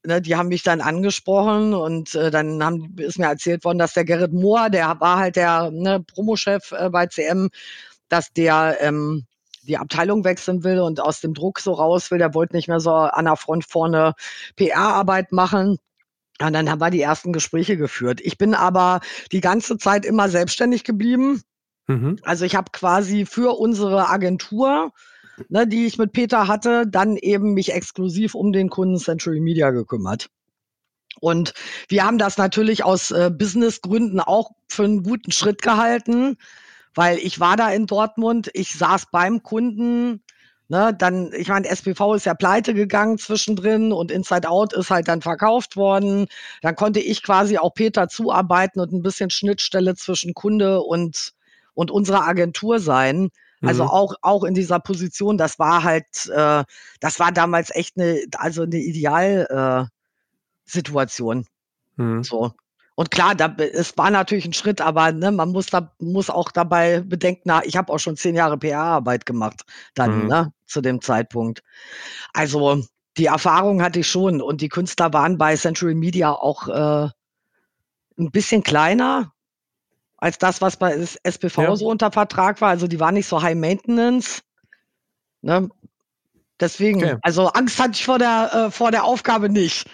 ne, 0.04 0.20
die 0.20 0.36
haben 0.36 0.48
mich 0.48 0.62
dann 0.62 0.80
angesprochen 0.80 1.74
und 1.74 2.14
äh, 2.14 2.30
dann 2.30 2.62
haben, 2.62 2.94
ist 2.98 3.18
mir 3.18 3.26
erzählt 3.26 3.64
worden, 3.64 3.78
dass 3.78 3.94
der 3.94 4.04
Gerrit 4.04 4.32
Mohr, 4.32 4.68
der 4.70 5.00
war 5.00 5.18
halt 5.18 5.36
der 5.36 5.70
ne, 5.70 6.00
Promochef 6.00 6.72
äh, 6.72 6.90
bei 6.90 7.06
CM, 7.06 7.48
dass 8.08 8.32
der 8.34 8.76
ähm, 8.80 9.26
die 9.62 9.78
Abteilung 9.78 10.24
wechseln 10.24 10.62
will 10.62 10.80
und 10.80 11.00
aus 11.00 11.20
dem 11.20 11.34
Druck 11.34 11.58
so 11.60 11.72
raus 11.72 12.10
will. 12.10 12.18
Der 12.18 12.34
wollte 12.34 12.54
nicht 12.54 12.68
mehr 12.68 12.80
so 12.80 12.92
an 12.92 13.24
der 13.24 13.36
Front 13.36 13.64
vorne 13.68 14.14
PR-Arbeit 14.56 15.32
machen. 15.32 15.78
Und 16.40 16.52
dann 16.52 16.70
haben 16.70 16.80
wir 16.80 16.90
die 16.90 17.00
ersten 17.00 17.32
Gespräche 17.32 17.76
geführt. 17.76 18.20
Ich 18.22 18.38
bin 18.38 18.54
aber 18.54 19.00
die 19.32 19.40
ganze 19.40 19.78
Zeit 19.78 20.04
immer 20.04 20.28
selbstständig 20.28 20.84
geblieben 20.84 21.42
Mhm. 21.86 22.18
Also 22.22 22.44
ich 22.44 22.56
habe 22.56 22.70
quasi 22.72 23.26
für 23.26 23.58
unsere 23.58 24.08
Agentur, 24.08 24.92
ne, 25.48 25.66
die 25.66 25.86
ich 25.86 25.98
mit 25.98 26.12
Peter 26.12 26.48
hatte, 26.48 26.86
dann 26.86 27.16
eben 27.16 27.54
mich 27.54 27.72
exklusiv 27.72 28.34
um 28.34 28.52
den 28.52 28.70
Kunden 28.70 28.98
Century 28.98 29.40
Media 29.40 29.70
gekümmert. 29.70 30.28
Und 31.20 31.54
wir 31.88 32.04
haben 32.04 32.18
das 32.18 32.36
natürlich 32.36 32.84
aus 32.84 33.10
äh, 33.10 33.30
Businessgründen 33.30 34.20
auch 34.20 34.50
für 34.68 34.84
einen 34.84 35.02
guten 35.02 35.32
Schritt 35.32 35.62
gehalten, 35.62 36.36
weil 36.94 37.18
ich 37.18 37.40
war 37.40 37.56
da 37.56 37.70
in 37.70 37.86
Dortmund, 37.86 38.50
ich 38.52 38.74
saß 38.74 39.06
beim 39.10 39.42
Kunden, 39.42 40.22
ne, 40.68 40.94
dann, 40.98 41.32
ich 41.32 41.48
meine, 41.48 41.68
SPV 41.68 42.14
ist 42.14 42.26
ja 42.26 42.34
pleite 42.34 42.74
gegangen 42.74 43.18
zwischendrin 43.18 43.92
und 43.92 44.10
Inside 44.10 44.48
Out 44.48 44.72
ist 44.72 44.90
halt 44.90 45.08
dann 45.08 45.22
verkauft 45.22 45.76
worden. 45.76 46.26
Dann 46.62 46.76
konnte 46.76 47.00
ich 47.00 47.22
quasi 47.22 47.58
auch 47.58 47.74
Peter 47.74 48.08
zuarbeiten 48.08 48.80
und 48.80 48.92
ein 48.92 49.02
bisschen 49.02 49.30
Schnittstelle 49.30 49.94
zwischen 49.94 50.34
Kunde 50.34 50.80
und 50.80 51.32
und 51.76 51.92
unserer 51.92 52.26
Agentur 52.26 52.80
sein. 52.80 53.30
Also 53.62 53.84
mhm. 53.84 53.90
auch, 53.90 54.14
auch 54.22 54.44
in 54.44 54.54
dieser 54.54 54.80
Position, 54.80 55.38
das 55.38 55.58
war 55.58 55.84
halt, 55.84 56.06
äh, 56.34 56.64
das 57.00 57.20
war 57.20 57.32
damals 57.32 57.70
echt 57.74 57.96
eine, 57.96 58.22
also 58.36 58.62
eine 58.62 58.76
Idealsituation. 58.76 61.46
Äh, 61.98 62.02
mhm. 62.02 62.24
So. 62.24 62.52
Und 62.94 63.10
klar, 63.10 63.34
da, 63.34 63.54
es 63.58 63.96
war 63.98 64.10
natürlich 64.10 64.46
ein 64.46 64.54
Schritt, 64.54 64.80
aber 64.80 65.12
ne, 65.12 65.30
man 65.30 65.52
muss 65.52 65.66
da 65.66 65.92
muss 65.98 66.30
auch 66.30 66.50
dabei 66.50 67.00
bedenken, 67.00 67.42
na, 67.44 67.62
ich 67.64 67.76
habe 67.76 67.92
auch 67.92 67.98
schon 67.98 68.16
zehn 68.16 68.34
Jahre 68.34 68.56
PR-Arbeit 68.56 69.26
gemacht 69.26 69.66
dann, 69.94 70.22
mhm. 70.22 70.28
ne, 70.28 70.52
zu 70.66 70.80
dem 70.80 71.02
Zeitpunkt. 71.02 71.62
Also 72.32 72.82
die 73.18 73.26
Erfahrung 73.26 73.82
hatte 73.82 74.00
ich 74.00 74.08
schon 74.08 74.40
und 74.40 74.62
die 74.62 74.70
Künstler 74.70 75.12
waren 75.12 75.36
bei 75.36 75.56
Century 75.56 75.94
Media 75.94 76.32
auch 76.32 76.68
äh, 76.68 77.10
ein 78.18 78.30
bisschen 78.30 78.62
kleiner, 78.62 79.34
als 80.18 80.38
das, 80.38 80.60
was 80.60 80.76
bei 80.76 80.96
SPV 80.96 81.62
ja. 81.62 81.76
so 81.76 81.88
unter 81.88 82.10
Vertrag 82.10 82.60
war. 82.60 82.70
Also 82.70 82.86
die 82.86 83.00
war 83.00 83.12
nicht 83.12 83.26
so 83.26 83.42
High 83.42 83.56
Maintenance. 83.56 84.42
Ne? 85.42 85.68
Deswegen, 86.58 87.04
okay. 87.04 87.16
also 87.22 87.48
Angst 87.48 87.78
hatte 87.78 87.92
ich 87.92 88.04
vor 88.04 88.18
der, 88.18 88.50
äh, 88.52 88.70
vor 88.70 88.90
der 88.90 89.04
Aufgabe 89.04 89.50
nicht. 89.50 89.86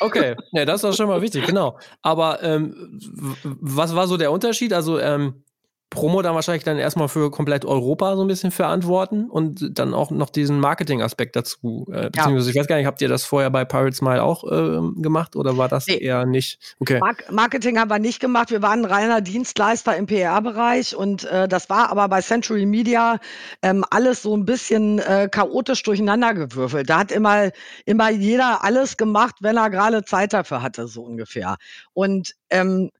Okay, 0.00 0.36
ja, 0.52 0.66
das 0.66 0.84
ist 0.84 0.96
schon 0.96 1.08
mal 1.08 1.22
wichtig, 1.22 1.46
genau. 1.46 1.78
Aber 2.02 2.42
ähm, 2.42 3.00
was 3.42 3.94
war 3.94 4.06
so 4.06 4.18
der 4.18 4.30
Unterschied? 4.30 4.74
Also 4.74 4.98
ähm, 4.98 5.42
Promo 5.92 6.22
dann 6.22 6.34
wahrscheinlich 6.34 6.64
dann 6.64 6.78
erstmal 6.78 7.08
für 7.08 7.30
komplett 7.30 7.64
Europa 7.64 8.16
so 8.16 8.22
ein 8.22 8.28
bisschen 8.28 8.50
verantworten 8.50 9.30
und 9.30 9.78
dann 9.78 9.94
auch 9.94 10.10
noch 10.10 10.30
diesen 10.30 10.58
Marketing-Aspekt 10.58 11.36
dazu. 11.36 11.86
Äh, 11.92 12.10
beziehungsweise, 12.10 12.46
ja. 12.46 12.50
ich 12.50 12.56
weiß 12.56 12.66
gar 12.66 12.76
nicht, 12.76 12.86
habt 12.86 13.02
ihr 13.02 13.08
das 13.08 13.24
vorher 13.24 13.50
bei 13.50 13.64
Pirates 13.64 13.98
Smile 13.98 14.22
auch 14.22 14.44
äh, 14.44 14.80
gemacht 15.00 15.36
oder 15.36 15.58
war 15.58 15.68
das 15.68 15.86
nee. 15.86 15.98
eher 15.98 16.24
nicht? 16.24 16.76
Okay. 16.80 16.98
Mark 16.98 17.30
Marketing 17.30 17.78
haben 17.78 17.90
wir 17.90 17.98
nicht 17.98 18.20
gemacht. 18.20 18.50
Wir 18.50 18.62
waren 18.62 18.80
ein 18.80 18.84
reiner 18.86 19.20
Dienstleister 19.20 19.96
im 19.96 20.06
PR-Bereich 20.06 20.96
und 20.96 21.24
äh, 21.24 21.46
das 21.46 21.68
war 21.68 21.90
aber 21.90 22.08
bei 22.08 22.22
Century 22.22 22.64
Media 22.64 23.18
ähm, 23.62 23.84
alles 23.90 24.22
so 24.22 24.34
ein 24.34 24.44
bisschen 24.46 24.98
äh, 24.98 25.28
chaotisch 25.30 25.82
durcheinandergewürfelt. 25.82 26.88
Da 26.88 27.00
hat 27.00 27.12
immer, 27.12 27.50
immer 27.84 28.10
jeder 28.10 28.64
alles 28.64 28.96
gemacht, 28.96 29.36
wenn 29.40 29.58
er 29.58 29.70
gerade 29.70 30.04
Zeit 30.04 30.32
dafür 30.32 30.62
hatte, 30.62 30.88
so 30.88 31.02
ungefähr. 31.02 31.56
Und 31.92 32.34
ähm, 32.50 32.90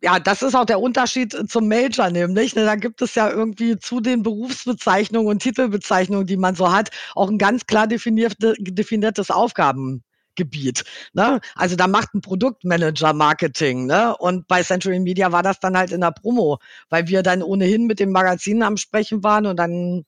ja, 0.00 0.20
das 0.20 0.42
ist 0.42 0.54
auch 0.54 0.64
der 0.64 0.80
Unterschied 0.80 1.36
zum 1.50 1.68
Major 1.68 2.10
nämlich. 2.10 2.54
Ne? 2.54 2.64
Da 2.64 2.76
gibt 2.76 3.02
es 3.02 3.14
ja 3.14 3.30
irgendwie 3.30 3.78
zu 3.78 4.00
den 4.00 4.22
Berufsbezeichnungen 4.22 5.28
und 5.28 5.42
Titelbezeichnungen, 5.42 6.26
die 6.26 6.36
man 6.36 6.54
so 6.54 6.72
hat, 6.72 6.90
auch 7.14 7.28
ein 7.28 7.38
ganz 7.38 7.66
klar 7.66 7.86
definierte, 7.86 8.54
definiertes 8.58 9.30
Aufgaben, 9.30 10.04
Gebiet. 10.38 10.84
Ne? 11.12 11.40
Also 11.54 11.76
da 11.76 11.86
macht 11.86 12.14
ein 12.14 12.22
Produktmanager 12.22 13.12
Marketing. 13.12 13.86
Ne? 13.86 14.16
Und 14.16 14.48
bei 14.48 14.62
Century 14.62 14.98
Media 15.00 15.32
war 15.32 15.42
das 15.42 15.60
dann 15.60 15.76
halt 15.76 15.92
in 15.92 16.00
der 16.00 16.12
Promo, 16.12 16.58
weil 16.88 17.08
wir 17.08 17.22
dann 17.22 17.42
ohnehin 17.42 17.86
mit 17.86 17.98
dem 17.98 18.12
Magazin 18.12 18.62
am 18.62 18.76
Sprechen 18.78 19.22
waren 19.22 19.44
und 19.46 19.56
dann 19.56 20.06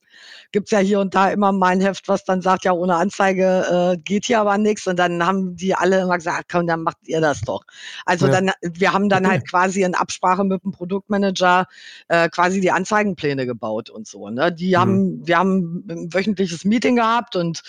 gibt's 0.52 0.70
ja 0.70 0.78
hier 0.78 1.00
und 1.00 1.14
da 1.14 1.30
immer 1.30 1.52
mal 1.52 1.68
ein 1.68 1.80
Heft, 1.80 2.08
was 2.08 2.24
dann 2.24 2.42
sagt, 2.42 2.64
ja, 2.64 2.72
ohne 2.72 2.94
Anzeige 2.94 3.94
äh, 3.94 3.98
geht 3.98 4.26
hier 4.26 4.40
aber 4.40 4.56
nichts. 4.56 4.86
Und 4.86 4.98
dann 4.98 5.24
haben 5.24 5.56
die 5.56 5.74
alle 5.74 6.00
immer 6.00 6.16
gesagt, 6.16 6.50
komm, 6.50 6.66
dann 6.66 6.82
macht 6.82 6.98
ihr 7.04 7.20
das 7.20 7.40
doch. 7.40 7.62
Also 8.06 8.26
ja. 8.26 8.32
dann, 8.32 8.50
wir 8.62 8.92
haben 8.92 9.08
dann 9.08 9.24
okay. 9.24 9.34
halt 9.34 9.48
quasi 9.48 9.82
in 9.82 9.94
Absprache 9.94 10.44
mit 10.44 10.62
dem 10.62 10.70
Produktmanager 10.70 11.66
äh, 12.08 12.28
quasi 12.28 12.60
die 12.60 12.70
Anzeigenpläne 12.70 13.46
gebaut 13.46 13.90
und 13.90 14.06
so. 14.06 14.28
Ne? 14.30 14.52
Die 14.52 14.70
mhm. 14.70 14.76
haben, 14.76 15.26
wir 15.26 15.38
haben 15.38 15.84
ein 15.88 16.14
wöchentliches 16.14 16.64
Meeting 16.64 16.96
gehabt 16.96 17.34
und 17.34 17.62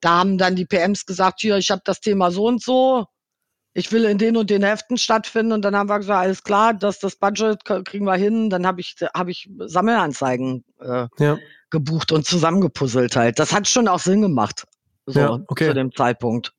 da 0.00 0.18
haben 0.18 0.38
dann 0.38 0.56
die 0.56 0.66
PMs 0.66 1.06
gesagt, 1.06 1.40
hier, 1.40 1.56
ich 1.56 1.70
habe 1.70 1.82
das 1.84 2.00
Thema 2.00 2.30
so 2.30 2.46
und 2.46 2.62
so, 2.62 3.06
ich 3.76 3.92
will 3.92 4.04
in 4.04 4.16
den 4.16 4.38
und 4.38 4.48
den 4.48 4.62
Heften 4.62 4.96
stattfinden. 4.96 5.52
Und 5.52 5.62
dann 5.62 5.76
haben 5.76 5.90
wir 5.90 5.98
gesagt, 5.98 6.22
alles 6.22 6.42
klar, 6.42 6.72
dass 6.72 6.98
das 6.98 7.16
Budget 7.16 7.62
kriegen 7.64 8.06
wir 8.06 8.14
hin. 8.14 8.48
Dann 8.48 8.66
habe 8.66 8.80
ich, 8.80 8.96
hab 9.14 9.28
ich 9.28 9.50
Sammelanzeigen 9.58 10.64
äh, 10.80 11.06
ja. 11.18 11.36
gebucht 11.68 12.10
und 12.10 12.24
zusammengepuzzelt 12.24 13.16
halt. 13.16 13.38
Das 13.38 13.52
hat 13.52 13.68
schon 13.68 13.86
auch 13.86 13.98
Sinn 13.98 14.22
gemacht, 14.22 14.64
so 15.04 15.20
ja, 15.20 15.38
okay. 15.48 15.68
zu 15.68 15.74
dem 15.74 15.94
Zeitpunkt. 15.94 16.52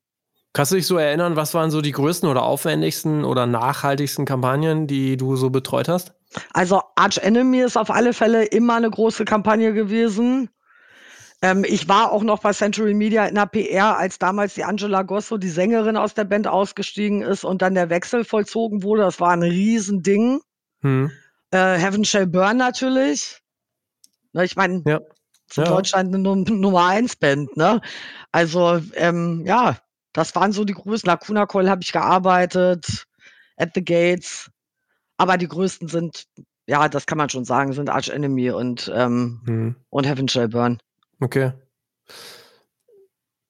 Kannst 0.52 0.72
du 0.72 0.76
dich 0.76 0.86
so 0.86 0.96
erinnern, 0.96 1.34
was 1.34 1.54
waren 1.54 1.70
so 1.70 1.80
die 1.80 1.92
größten 1.92 2.28
oder 2.28 2.44
aufwendigsten 2.44 3.24
oder 3.24 3.46
nachhaltigsten 3.46 4.24
Kampagnen, 4.24 4.86
die 4.86 5.16
du 5.16 5.36
so 5.36 5.50
betreut 5.50 5.88
hast? 5.88 6.12
Also 6.52 6.82
Arch 6.94 7.18
Enemy 7.18 7.60
ist 7.60 7.76
auf 7.76 7.90
alle 7.90 8.12
Fälle 8.12 8.44
immer 8.44 8.76
eine 8.76 8.90
große 8.90 9.24
Kampagne 9.24 9.72
gewesen. 9.72 10.50
Ähm, 11.40 11.64
ich 11.64 11.88
war 11.88 12.10
auch 12.10 12.24
noch 12.24 12.40
bei 12.40 12.52
Century 12.52 12.94
Media 12.94 13.26
in 13.26 13.36
der 13.36 13.46
PR, 13.46 13.96
als 13.96 14.18
damals 14.18 14.54
die 14.54 14.64
Angela 14.64 15.02
Gosso, 15.02 15.38
die 15.38 15.48
Sängerin 15.48 15.96
aus 15.96 16.14
der 16.14 16.24
Band, 16.24 16.48
ausgestiegen 16.48 17.22
ist 17.22 17.44
und 17.44 17.62
dann 17.62 17.74
der 17.74 17.90
Wechsel 17.90 18.24
vollzogen 18.24 18.82
wurde. 18.82 19.02
Das 19.02 19.20
war 19.20 19.30
ein 19.30 19.42
Riesending. 19.42 20.40
Hm. 20.80 21.10
Äh, 21.50 21.78
Heaven 21.78 22.04
Shall 22.04 22.26
Burn 22.26 22.56
natürlich. 22.56 23.40
Ne, 24.32 24.44
ich 24.44 24.56
meine, 24.56 24.82
ja. 24.86 24.96
in 24.96 25.62
ja. 25.62 25.64
Deutschland 25.64 26.14
eine 26.14 26.22
Nummer 26.22 26.86
1 26.86 27.16
Band, 27.16 27.56
ne? 27.56 27.80
Also, 28.32 28.80
ähm, 28.94 29.44
ja, 29.46 29.78
das 30.12 30.34
waren 30.34 30.52
so 30.52 30.64
die 30.64 30.74
größten. 30.74 31.08
Lacuna 31.08 31.46
Coil 31.46 31.70
habe 31.70 31.82
ich 31.82 31.92
gearbeitet, 31.92 33.04
At 33.56 33.70
the 33.74 33.84
Gates. 33.84 34.50
Aber 35.16 35.36
die 35.38 35.48
größten 35.48 35.88
sind, 35.88 36.24
ja, 36.66 36.88
das 36.88 37.06
kann 37.06 37.18
man 37.18 37.28
schon 37.28 37.44
sagen, 37.44 37.72
sind 37.72 37.90
Arch 37.90 38.08
Enemy 38.08 38.50
und, 38.50 38.90
ähm, 38.94 39.40
hm. 39.46 39.76
und 39.90 40.06
Heaven 40.06 40.28
Shall 40.28 40.48
Burn. 40.48 40.78
Okay. 41.20 41.52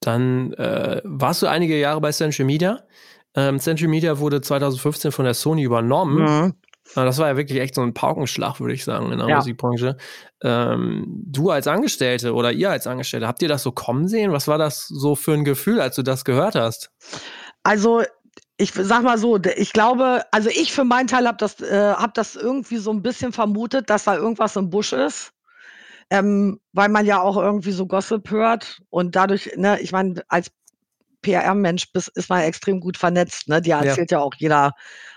Dann 0.00 0.52
äh, 0.54 1.00
warst 1.04 1.42
du 1.42 1.46
einige 1.46 1.78
Jahre 1.78 2.00
bei 2.00 2.12
Central 2.12 2.46
Media. 2.46 2.82
Ähm, 3.34 3.58
Century 3.58 3.88
Media 3.88 4.18
wurde 4.18 4.40
2015 4.40 5.12
von 5.12 5.24
der 5.24 5.34
Sony 5.34 5.62
übernommen. 5.62 6.22
Mhm. 6.22 6.54
Das 6.94 7.18
war 7.18 7.28
ja 7.28 7.36
wirklich 7.36 7.60
echt 7.60 7.74
so 7.74 7.82
ein 7.82 7.92
Paukenschlag, 7.92 8.60
würde 8.60 8.72
ich 8.72 8.84
sagen, 8.84 9.12
in 9.12 9.18
der 9.18 9.28
ja. 9.28 9.36
Musikbranche. 9.36 9.96
Ähm, 10.42 11.04
du 11.26 11.50
als 11.50 11.66
Angestellte 11.66 12.32
oder 12.32 12.50
ihr 12.50 12.70
als 12.70 12.86
Angestellte, 12.86 13.28
habt 13.28 13.42
ihr 13.42 13.48
das 13.48 13.62
so 13.62 13.72
kommen 13.72 14.08
sehen? 14.08 14.32
Was 14.32 14.48
war 14.48 14.56
das 14.56 14.86
so 14.88 15.14
für 15.14 15.34
ein 15.34 15.44
Gefühl, 15.44 15.80
als 15.80 15.96
du 15.96 16.02
das 16.02 16.24
gehört 16.24 16.54
hast? 16.54 16.90
Also 17.62 18.02
ich 18.56 18.72
sag 18.72 19.02
mal 19.02 19.18
so, 19.18 19.38
ich 19.56 19.72
glaube, 19.72 20.22
also 20.32 20.48
ich 20.48 20.72
für 20.72 20.84
meinen 20.84 21.06
Teil 21.06 21.26
habe 21.26 21.36
das, 21.38 21.60
äh, 21.60 21.92
hab 21.92 22.14
das 22.14 22.34
irgendwie 22.34 22.78
so 22.78 22.90
ein 22.90 23.02
bisschen 23.02 23.32
vermutet, 23.32 23.90
dass 23.90 24.04
da 24.04 24.16
irgendwas 24.16 24.56
im 24.56 24.70
Busch 24.70 24.92
ist. 24.92 25.32
Ähm, 26.10 26.60
weil 26.72 26.88
man 26.88 27.04
ja 27.04 27.20
auch 27.20 27.36
irgendwie 27.36 27.72
so 27.72 27.86
Gossip 27.86 28.30
hört 28.30 28.80
und 28.88 29.14
dadurch, 29.14 29.50
ne, 29.56 29.78
ich 29.80 29.92
meine, 29.92 30.22
als 30.28 30.50
PR-Mensch 31.22 31.88
ist 32.14 32.30
man 32.30 32.42
extrem 32.42 32.80
gut 32.80 32.96
vernetzt. 32.96 33.48
Ne? 33.48 33.60
Dir 33.60 33.76
erzählt 33.76 34.10
ja. 34.10 34.18
ja 34.18 34.24
auch 34.24 34.34
jeder 34.38 34.72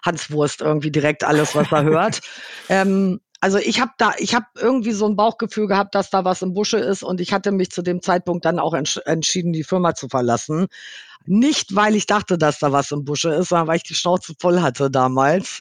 Hanswurst 0.05 0.61
irgendwie 0.61 0.91
direkt 0.91 1.23
alles, 1.23 1.55
was 1.55 1.71
er 1.71 1.83
hört. 1.83 2.21
Ähm, 2.69 3.19
also 3.41 3.57
ich 3.57 3.81
habe 3.81 3.91
da, 3.97 4.13
ich 4.19 4.35
habe 4.35 4.45
irgendwie 4.55 4.91
so 4.91 5.07
ein 5.07 5.15
Bauchgefühl 5.15 5.67
gehabt, 5.67 5.95
dass 5.95 6.11
da 6.11 6.23
was 6.23 6.43
im 6.43 6.53
Busche 6.53 6.77
ist 6.77 7.03
und 7.03 7.19
ich 7.19 7.33
hatte 7.33 7.51
mich 7.51 7.71
zu 7.71 7.81
dem 7.81 8.01
Zeitpunkt 8.01 8.45
dann 8.45 8.59
auch 8.59 8.73
entsch 8.73 8.99
entschieden, 9.05 9.51
die 9.51 9.63
Firma 9.63 9.95
zu 9.95 10.07
verlassen. 10.07 10.67
Nicht, 11.25 11.75
weil 11.75 11.95
ich 11.95 12.05
dachte, 12.05 12.37
dass 12.37 12.59
da 12.59 12.71
was 12.71 12.91
im 12.91 13.03
Busche 13.03 13.31
ist, 13.31 13.49
sondern 13.49 13.67
weil 13.67 13.77
ich 13.77 13.83
die 13.83 13.95
Schnauze 13.95 14.33
voll 14.39 14.61
hatte 14.61 14.91
damals 14.91 15.59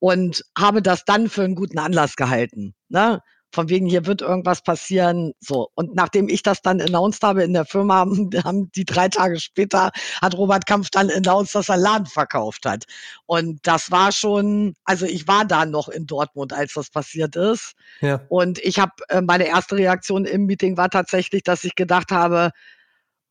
und 0.00 0.44
habe 0.58 0.82
das 0.82 1.04
dann 1.04 1.28
für 1.28 1.44
einen 1.44 1.54
guten 1.54 1.78
Anlass 1.78 2.16
gehalten. 2.16 2.74
Ne? 2.88 3.22
Von 3.52 3.68
wegen, 3.68 3.86
hier 3.86 4.06
wird 4.06 4.22
irgendwas 4.22 4.62
passieren. 4.62 5.32
So. 5.40 5.68
Und 5.74 5.94
nachdem 5.94 6.28
ich 6.28 6.42
das 6.42 6.62
dann 6.62 6.80
announced 6.80 7.22
habe 7.22 7.42
in 7.42 7.52
der 7.52 7.64
Firma, 7.64 8.06
haben, 8.44 8.72
die 8.72 8.84
drei 8.84 9.08
Tage 9.08 9.38
später, 9.38 9.90
hat 10.20 10.36
Robert 10.36 10.66
Kampf 10.66 10.90
dann 10.90 11.10
announced, 11.10 11.54
dass 11.54 11.68
er 11.68 11.76
Laden 11.76 12.06
verkauft 12.06 12.66
hat. 12.66 12.84
Und 13.26 13.66
das 13.66 13.90
war 13.90 14.12
schon, 14.12 14.74
also 14.84 15.06
ich 15.06 15.28
war 15.28 15.44
da 15.44 15.66
noch 15.66 15.88
in 15.88 16.06
Dortmund, 16.06 16.52
als 16.52 16.72
das 16.74 16.90
passiert 16.90 17.36
ist. 17.36 17.74
Ja. 18.00 18.20
Und 18.28 18.58
ich 18.58 18.78
habe, 18.78 18.92
äh, 19.08 19.20
meine 19.20 19.46
erste 19.46 19.76
Reaktion 19.76 20.24
im 20.24 20.46
Meeting 20.46 20.76
war 20.76 20.90
tatsächlich, 20.90 21.42
dass 21.42 21.64
ich 21.64 21.74
gedacht 21.74 22.10
habe, 22.10 22.50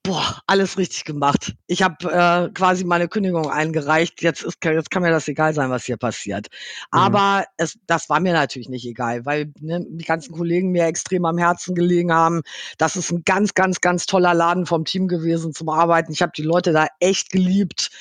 boah, 0.03 0.41
alles 0.47 0.77
richtig 0.77 1.05
gemacht. 1.05 1.53
Ich 1.67 1.83
habe 1.83 2.11
äh, 2.11 2.49
quasi 2.53 2.83
meine 2.83 3.07
Kündigung 3.07 3.49
eingereicht. 3.49 4.21
Jetzt 4.21 4.43
ist 4.43 4.57
jetzt 4.63 4.91
kann 4.91 5.03
mir 5.03 5.11
das 5.11 5.27
egal 5.27 5.53
sein, 5.53 5.69
was 5.69 5.85
hier 5.85 5.97
passiert. 5.97 6.47
Mhm. 6.91 6.99
Aber 6.99 7.45
es, 7.57 7.77
das 7.87 8.09
war 8.09 8.19
mir 8.19 8.33
natürlich 8.33 8.69
nicht 8.69 8.85
egal, 8.85 9.25
weil 9.25 9.51
ne, 9.59 9.85
die 9.87 10.05
ganzen 10.05 10.33
Kollegen 10.33 10.71
mir 10.71 10.85
extrem 10.85 11.25
am 11.25 11.37
Herzen 11.37 11.75
gelegen 11.75 12.11
haben. 12.11 12.41
Das 12.77 12.95
ist 12.95 13.11
ein 13.11 13.23
ganz, 13.25 13.53
ganz, 13.53 13.81
ganz 13.81 14.05
toller 14.05 14.33
Laden 14.33 14.65
vom 14.65 14.85
Team 14.85 15.07
gewesen 15.07 15.53
zum 15.53 15.69
Arbeiten. 15.69 16.11
Ich 16.11 16.21
habe 16.21 16.33
die 16.35 16.43
Leute 16.43 16.73
da 16.73 16.87
echt 16.99 17.31
geliebt. 17.31 17.91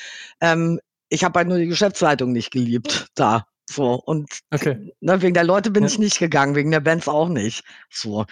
Ähm, 0.40 0.80
ich 1.10 1.24
habe 1.24 1.38
halt 1.38 1.48
nur 1.48 1.58
die 1.58 1.66
Geschäftsleitung 1.66 2.32
nicht 2.32 2.50
geliebt 2.50 3.08
da. 3.14 3.44
So, 3.70 4.02
und 4.04 4.40
okay. 4.50 4.92
ne, 5.00 5.22
wegen 5.22 5.35
der 5.35 5.44
Leute 5.44 5.70
bin 5.70 5.85
ja. 5.85 5.88
ich 5.88 5.98
nicht 6.00 6.18
gegangen, 6.18 6.56
wegen 6.56 6.72
der 6.72 6.80
Bands 6.80 7.06
auch 7.06 7.28
nicht. 7.28 7.62
So. 7.88 8.26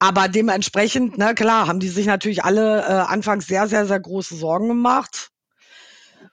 Aber 0.00 0.26
dementsprechend, 0.26 1.16
na 1.16 1.28
ne, 1.28 1.34
klar, 1.36 1.68
haben 1.68 1.78
die 1.78 1.88
sich 1.88 2.06
natürlich 2.06 2.42
alle 2.42 2.80
äh, 2.80 2.92
anfangs 3.06 3.46
sehr, 3.46 3.68
sehr, 3.68 3.86
sehr 3.86 4.00
große 4.00 4.34
Sorgen 4.34 4.66
gemacht, 4.66 5.30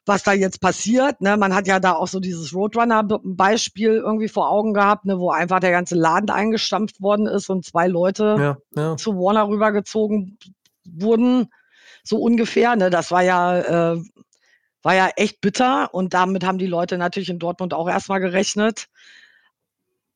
was 0.07 0.23
da 0.23 0.33
jetzt 0.33 0.59
passiert. 0.59 1.21
Ne? 1.21 1.37
Man 1.37 1.53
hat 1.53 1.67
ja 1.67 1.79
da 1.79 1.93
auch 1.93 2.07
so 2.07 2.19
dieses 2.19 2.51
Roadrunner-Beispiel 2.51 3.91
irgendwie 3.91 4.27
vor 4.27 4.49
Augen 4.49 4.73
gehabt, 4.73 5.05
ne, 5.05 5.19
wo 5.19 5.29
einfach 5.29 5.59
der 5.59 5.71
ganze 5.71 5.93
Laden 5.93 6.31
eingestampft 6.31 6.99
worden 6.99 7.27
ist 7.27 7.51
und 7.51 7.63
zwei 7.63 7.87
Leute 7.87 8.37
ja, 8.39 8.57
ja. 8.75 8.97
zu 8.97 9.13
Warner 9.17 9.49
rübergezogen 9.49 10.39
wurden. 10.83 11.49
So 12.03 12.17
ungefähr, 12.17 12.75
ne? 12.75 12.89
Das 12.89 13.11
war 13.11 13.21
ja 13.21 13.93
äh, 13.93 14.01
war 14.87 14.95
ja 14.95 15.09
echt 15.17 15.41
bitter 15.41 15.93
und 15.93 16.13
damit 16.13 16.45
haben 16.45 16.59
die 16.59 16.65
Leute 16.65 16.97
natürlich 16.97 17.29
in 17.29 17.39
Dortmund 17.39 17.73
auch 17.73 17.89
erstmal 17.89 18.21
gerechnet. 18.21 18.87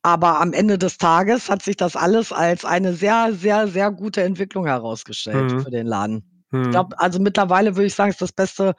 Aber 0.00 0.40
am 0.40 0.54
Ende 0.54 0.78
des 0.78 0.96
Tages 0.96 1.50
hat 1.50 1.60
sich 1.60 1.76
das 1.76 1.94
alles 1.94 2.32
als 2.32 2.64
eine 2.64 2.94
sehr, 2.94 3.34
sehr, 3.34 3.68
sehr 3.68 3.90
gute 3.90 4.22
Entwicklung 4.22 4.64
herausgestellt 4.64 5.52
mhm. 5.52 5.60
für 5.60 5.70
den 5.70 5.86
Laden. 5.86 6.46
Mhm. 6.52 6.62
Ich 6.62 6.70
glaube, 6.70 6.98
also 6.98 7.20
mittlerweile 7.20 7.76
würde 7.76 7.84
ich 7.84 7.94
sagen, 7.94 8.12
ist 8.12 8.22
das 8.22 8.32
Beste, 8.32 8.74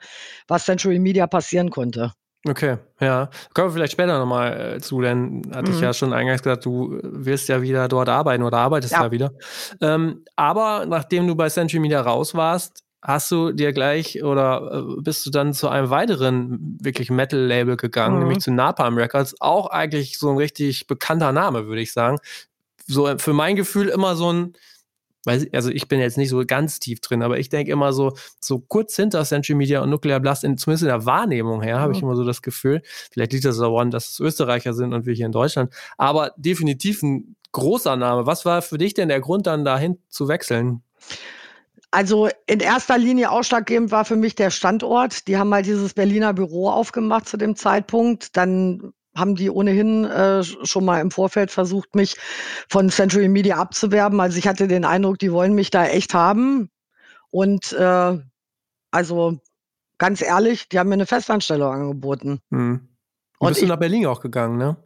was 0.48 0.64
Century 0.64 0.98
Media 0.98 1.28
passieren 1.28 1.70
konnte. 1.70 2.12
Okay, 2.44 2.78
ja. 2.98 3.30
Kommen 3.54 3.68
wir 3.68 3.74
vielleicht 3.74 3.92
später 3.92 4.18
nochmal 4.18 4.74
äh, 4.74 4.80
zu, 4.80 5.00
denn 5.00 5.42
hatte 5.54 5.70
mhm. 5.70 5.76
ich 5.76 5.80
ja 5.80 5.94
schon 5.94 6.12
eingangs 6.12 6.42
gesagt, 6.42 6.66
du 6.66 6.98
wirst 7.02 7.48
ja 7.48 7.62
wieder 7.62 7.86
dort 7.86 8.08
arbeiten 8.08 8.42
oder 8.42 8.58
arbeitest 8.58 8.94
ja, 8.94 9.04
da 9.04 9.12
wieder. 9.12 9.30
Ähm, 9.80 10.24
aber 10.34 10.86
nachdem 10.86 11.28
du 11.28 11.36
bei 11.36 11.48
Century 11.48 11.78
Media 11.78 12.00
raus 12.00 12.34
warst, 12.34 12.83
hast 13.04 13.30
du 13.30 13.52
dir 13.52 13.72
gleich 13.72 14.24
oder 14.24 14.84
äh, 14.98 15.00
bist 15.02 15.24
du 15.26 15.30
dann 15.30 15.52
zu 15.52 15.68
einem 15.68 15.90
weiteren 15.90 16.78
wirklich 16.80 17.10
Metal-Label 17.10 17.76
gegangen, 17.76 18.14
mhm. 18.14 18.20
nämlich 18.20 18.38
zu 18.40 18.50
Napalm 18.50 18.96
Records. 18.96 19.36
Auch 19.40 19.66
eigentlich 19.66 20.18
so 20.18 20.30
ein 20.30 20.38
richtig 20.38 20.86
bekannter 20.86 21.30
Name, 21.30 21.66
würde 21.66 21.82
ich 21.82 21.92
sagen. 21.92 22.18
So 22.86 23.06
äh, 23.06 23.18
für 23.18 23.34
mein 23.34 23.56
Gefühl 23.56 23.88
immer 23.88 24.16
so 24.16 24.32
ein, 24.32 24.54
also 25.52 25.70
ich 25.70 25.88
bin 25.88 26.00
jetzt 26.00 26.18
nicht 26.18 26.30
so 26.30 26.44
ganz 26.46 26.80
tief 26.80 27.00
drin, 27.00 27.22
aber 27.22 27.38
ich 27.38 27.50
denke 27.50 27.70
immer 27.70 27.92
so, 27.92 28.14
so 28.40 28.58
kurz 28.58 28.96
hinter 28.96 29.24
Century 29.24 29.54
Media 29.54 29.80
und 29.80 29.90
Nuclear 29.90 30.20
Blast, 30.20 30.44
in, 30.44 30.56
zumindest 30.56 30.82
in 30.82 30.88
der 30.88 31.04
Wahrnehmung 31.04 31.60
her, 31.60 31.76
mhm. 31.76 31.80
habe 31.80 31.92
ich 31.92 32.02
immer 32.02 32.16
so 32.16 32.24
das 32.24 32.40
Gefühl. 32.40 32.80
Vielleicht 33.12 33.32
liegt 33.34 33.44
das 33.44 33.58
daran, 33.58 33.90
dass 33.90 34.10
es 34.12 34.20
Österreicher 34.20 34.72
sind 34.72 34.94
und 34.94 35.04
wir 35.04 35.14
hier 35.14 35.26
in 35.26 35.32
Deutschland. 35.32 35.72
Aber 35.98 36.32
definitiv 36.38 37.02
ein 37.02 37.36
großer 37.52 37.96
Name. 37.96 38.26
Was 38.26 38.46
war 38.46 38.62
für 38.62 38.78
dich 38.78 38.94
denn 38.94 39.08
der 39.08 39.20
Grund, 39.20 39.46
dann 39.46 39.64
dahin 39.64 39.98
zu 40.08 40.26
wechseln? 40.28 40.82
Also 41.94 42.28
in 42.48 42.58
erster 42.58 42.98
Linie 42.98 43.30
ausschlaggebend 43.30 43.92
war 43.92 44.04
für 44.04 44.16
mich 44.16 44.34
der 44.34 44.50
Standort. 44.50 45.28
Die 45.28 45.38
haben 45.38 45.48
mal 45.48 45.62
dieses 45.62 45.94
Berliner 45.94 46.34
Büro 46.34 46.68
aufgemacht 46.68 47.28
zu 47.28 47.36
dem 47.36 47.54
Zeitpunkt. 47.54 48.36
Dann 48.36 48.92
haben 49.14 49.36
die 49.36 49.48
ohnehin 49.48 50.04
äh, 50.04 50.42
schon 50.42 50.84
mal 50.84 51.00
im 51.00 51.12
Vorfeld 51.12 51.52
versucht, 51.52 51.94
mich 51.94 52.16
von 52.68 52.90
Century 52.90 53.28
Media 53.28 53.58
abzuwerben. 53.58 54.18
Also 54.20 54.38
ich 54.38 54.48
hatte 54.48 54.66
den 54.66 54.84
Eindruck, 54.84 55.20
die 55.20 55.30
wollen 55.30 55.54
mich 55.54 55.70
da 55.70 55.86
echt 55.86 56.14
haben. 56.14 56.68
Und 57.30 57.72
äh, 57.74 58.18
also 58.90 59.38
ganz 59.96 60.20
ehrlich, 60.20 60.68
die 60.68 60.80
haben 60.80 60.88
mir 60.88 60.94
eine 60.94 61.06
Festanstellung 61.06 61.72
angeboten. 61.72 62.40
Hm. 62.50 62.88
Und, 63.38 63.38
Und 63.38 63.48
bist 63.50 63.60
ich, 63.60 63.68
du 63.68 63.72
nach 63.72 63.78
Berlin 63.78 64.06
auch 64.06 64.20
gegangen, 64.20 64.58
ne? 64.58 64.76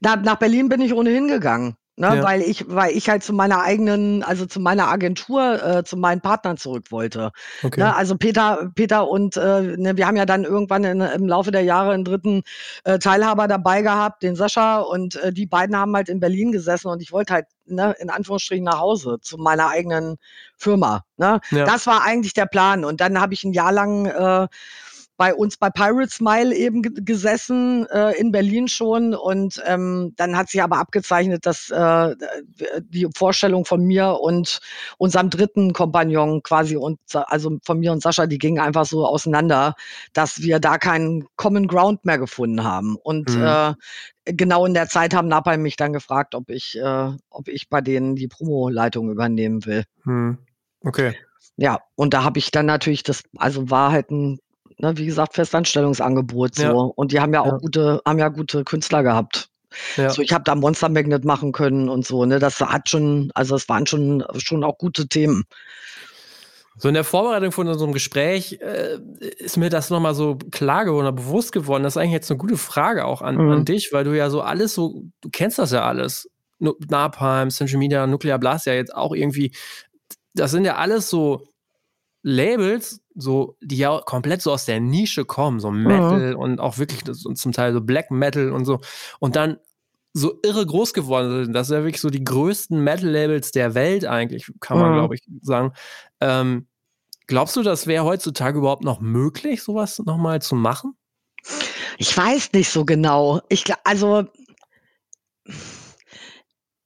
Na, 0.00 0.16
nach 0.16 0.36
Berlin 0.36 0.68
bin 0.68 0.82
ich 0.82 0.92
ohnehin 0.92 1.28
gegangen. 1.28 1.76
Ne, 1.98 2.18
ja. 2.18 2.22
weil 2.22 2.42
ich, 2.42 2.64
weil 2.68 2.92
ich 2.92 3.08
halt 3.08 3.24
zu 3.24 3.32
meiner 3.32 3.60
eigenen, 3.60 4.22
also 4.22 4.46
zu 4.46 4.60
meiner 4.60 4.86
Agentur, 4.86 5.60
äh, 5.64 5.82
zu 5.82 5.96
meinen 5.96 6.20
Partnern 6.20 6.56
zurück 6.56 6.92
wollte. 6.92 7.32
Okay. 7.64 7.80
Ne, 7.80 7.96
also 7.96 8.16
Peter, 8.16 8.70
Peter 8.76 9.08
und 9.08 9.36
äh, 9.36 9.76
ne, 9.76 9.96
wir 9.96 10.06
haben 10.06 10.16
ja 10.16 10.24
dann 10.24 10.44
irgendwann 10.44 10.84
in, 10.84 11.00
im 11.00 11.26
Laufe 11.26 11.50
der 11.50 11.62
Jahre 11.62 11.90
einen 11.90 12.04
dritten 12.04 12.42
äh, 12.84 13.00
Teilhaber 13.00 13.48
dabei 13.48 13.82
gehabt, 13.82 14.22
den 14.22 14.36
Sascha, 14.36 14.78
und 14.78 15.16
äh, 15.16 15.32
die 15.32 15.46
beiden 15.46 15.76
haben 15.76 15.96
halt 15.96 16.08
in 16.08 16.20
Berlin 16.20 16.52
gesessen 16.52 16.86
und 16.86 17.02
ich 17.02 17.10
wollte 17.10 17.34
halt 17.34 17.46
ne, 17.66 17.96
in 17.98 18.10
Anführungsstrichen 18.10 18.64
nach 18.64 18.78
Hause 18.78 19.18
zu 19.20 19.36
meiner 19.36 19.68
eigenen 19.68 20.18
Firma. 20.56 21.04
Ne? 21.16 21.40
Ja. 21.50 21.64
Das 21.64 21.86
war 21.88 22.02
eigentlich 22.04 22.32
der 22.32 22.46
Plan. 22.46 22.84
Und 22.84 23.00
dann 23.00 23.20
habe 23.20 23.34
ich 23.34 23.44
ein 23.44 23.52
Jahr 23.52 23.72
lang 23.72 24.06
äh, 24.06 24.46
bei 25.18 25.34
uns 25.34 25.56
bei 25.56 25.68
Pirate 25.68 26.10
Smile 26.10 26.54
eben 26.54 26.80
gesessen, 26.80 27.86
äh, 27.90 28.16
in 28.18 28.30
Berlin 28.30 28.68
schon. 28.68 29.14
Und 29.14 29.60
ähm, 29.66 30.14
dann 30.16 30.36
hat 30.36 30.48
sich 30.48 30.62
aber 30.62 30.78
abgezeichnet, 30.78 31.44
dass 31.44 31.70
äh, 31.70 32.14
die 32.82 33.08
Vorstellung 33.16 33.64
von 33.64 33.84
mir 33.84 34.20
und 34.20 34.60
unserem 34.96 35.28
dritten 35.28 35.72
Kompagnon 35.72 36.44
quasi 36.44 36.76
und 36.76 37.00
also 37.12 37.58
von 37.64 37.80
mir 37.80 37.90
und 37.90 38.00
Sascha, 38.00 38.26
die 38.26 38.38
gingen 38.38 38.60
einfach 38.60 38.86
so 38.86 39.04
auseinander, 39.04 39.74
dass 40.12 40.40
wir 40.40 40.60
da 40.60 40.78
keinen 40.78 41.26
Common 41.34 41.66
Ground 41.66 42.04
mehr 42.04 42.18
gefunden 42.18 42.62
haben. 42.62 42.94
Und 42.94 43.36
mhm. 43.36 43.42
äh, 43.42 43.74
genau 44.24 44.66
in 44.66 44.74
der 44.74 44.88
Zeit 44.88 45.14
haben 45.14 45.26
Napalm 45.26 45.62
mich 45.62 45.74
dann 45.74 45.92
gefragt, 45.92 46.36
ob 46.36 46.48
ich, 46.48 46.78
äh, 46.78 47.10
ob 47.28 47.48
ich 47.48 47.68
bei 47.68 47.80
denen 47.80 48.14
die 48.14 48.28
Promo-Leitung 48.28 49.10
übernehmen 49.10 49.66
will. 49.66 49.82
Mhm. 50.04 50.38
Okay. 50.84 51.16
Ja, 51.56 51.80
und 51.96 52.14
da 52.14 52.22
habe 52.22 52.38
ich 52.38 52.52
dann 52.52 52.66
natürlich 52.66 53.02
das, 53.02 53.24
also 53.36 53.68
war 53.68 53.90
halt 53.90 54.12
ein 54.12 54.38
ne, 54.78 54.96
wie 54.96 55.06
gesagt, 55.06 55.34
Festanstellungsangebot 55.34 56.54
so. 56.54 56.62
Ja. 56.62 56.72
Und 56.72 57.12
die 57.12 57.20
haben 57.20 57.32
ja 57.34 57.42
auch 57.42 57.52
ja. 57.52 57.58
gute, 57.58 58.02
haben 58.06 58.18
ja 58.18 58.28
gute 58.28 58.64
Künstler 58.64 59.02
gehabt. 59.02 59.48
Ja. 59.96 60.10
So, 60.10 60.22
ich 60.22 60.32
habe 60.32 60.44
da 60.44 60.54
Monster 60.54 60.88
Magnet 60.88 61.24
machen 61.24 61.52
können 61.52 61.88
und 61.88 62.06
so, 62.06 62.24
ne? 62.24 62.38
Das 62.38 62.58
hat 62.60 62.88
schon, 62.88 63.30
also 63.34 63.54
es 63.54 63.68
waren 63.68 63.86
schon, 63.86 64.24
schon 64.38 64.64
auch 64.64 64.78
gute 64.78 65.08
Themen. 65.08 65.44
So 66.78 66.88
in 66.88 66.94
der 66.94 67.04
Vorbereitung 67.04 67.50
von 67.50 67.66
unserem 67.66 67.92
Gespräch 67.92 68.60
äh, 68.60 68.98
ist 69.38 69.56
mir 69.56 69.68
das 69.68 69.90
nochmal 69.90 70.14
so 70.14 70.38
klar 70.52 70.84
geworden, 70.84 71.06
oder 71.06 71.12
bewusst 71.12 71.52
geworden. 71.52 71.82
Das 71.82 71.94
ist 71.94 71.96
eigentlich 71.96 72.12
jetzt 72.12 72.30
eine 72.30 72.38
gute 72.38 72.56
Frage 72.56 73.04
auch 73.04 73.20
an, 73.20 73.36
mhm. 73.36 73.50
an 73.50 73.64
dich, 73.64 73.92
weil 73.92 74.04
du 74.04 74.16
ja 74.16 74.30
so 74.30 74.42
alles 74.42 74.74
so, 74.74 75.02
du 75.20 75.28
kennst 75.30 75.58
das 75.58 75.72
ja 75.72 75.84
alles. 75.84 76.30
Napalm, 76.60 77.50
Central 77.50 77.78
Media, 77.78 78.06
Nuclear 78.06 78.38
Blast 78.38 78.66
ja 78.66 78.74
jetzt 78.74 78.94
auch 78.94 79.12
irgendwie, 79.12 79.52
das 80.34 80.52
sind 80.52 80.64
ja 80.64 80.76
alles 80.76 81.10
so 81.10 81.48
Labels, 82.22 83.00
so, 83.18 83.56
die 83.60 83.76
ja 83.76 84.00
komplett 84.00 84.42
so 84.42 84.52
aus 84.52 84.64
der 84.64 84.80
Nische 84.80 85.24
kommen, 85.24 85.58
so 85.58 85.70
Metal 85.70 86.34
mhm. 86.34 86.38
und 86.38 86.60
auch 86.60 86.78
wirklich 86.78 87.04
zum 87.04 87.52
Teil 87.52 87.72
so 87.72 87.80
Black 87.80 88.10
Metal 88.10 88.52
und 88.52 88.64
so. 88.64 88.80
Und 89.18 89.34
dann 89.36 89.58
so 90.12 90.38
irre 90.42 90.64
groß 90.64 90.94
geworden 90.94 91.44
sind. 91.44 91.52
Das 91.52 91.66
sind 91.66 91.78
ja 91.78 91.82
wirklich 91.82 92.00
so 92.00 92.10
die 92.10 92.24
größten 92.24 92.82
Metal-Labels 92.82 93.50
der 93.50 93.74
Welt 93.74 94.04
eigentlich, 94.04 94.50
kann 94.60 94.78
man, 94.78 94.92
mhm. 94.92 94.94
glaube 94.94 95.14
ich, 95.16 95.22
sagen. 95.42 95.72
Ähm, 96.20 96.66
glaubst 97.26 97.56
du, 97.56 97.62
das 97.62 97.86
wäre 97.86 98.04
heutzutage 98.04 98.58
überhaupt 98.58 98.84
noch 98.84 99.00
möglich, 99.00 99.62
sowas 99.62 99.98
nochmal 99.98 100.40
zu 100.40 100.54
machen? 100.54 100.96
Ich 101.98 102.16
weiß 102.16 102.52
nicht 102.52 102.70
so 102.70 102.84
genau. 102.84 103.40
Ich, 103.48 103.64
also, 103.84 104.24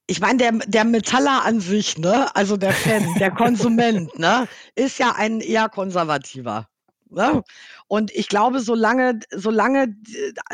ich 0.06 0.20
meine, 0.20 0.38
der, 0.38 0.52
der 0.66 0.84
Metaller 0.84 1.44
an 1.44 1.60
sich, 1.60 1.98
ne, 1.98 2.34
also 2.34 2.56
der 2.56 2.72
Fan, 2.72 3.06
der 3.18 3.30
Konsument, 3.34 4.18
ne, 4.18 4.48
ist 4.74 4.98
ja 4.98 5.14
ein 5.16 5.40
eher 5.40 5.68
konservativer. 5.68 6.68
Ne? 7.12 7.42
Und 7.88 8.10
ich 8.12 8.28
glaube, 8.28 8.60
solange, 8.60 9.20
solange 9.30 9.94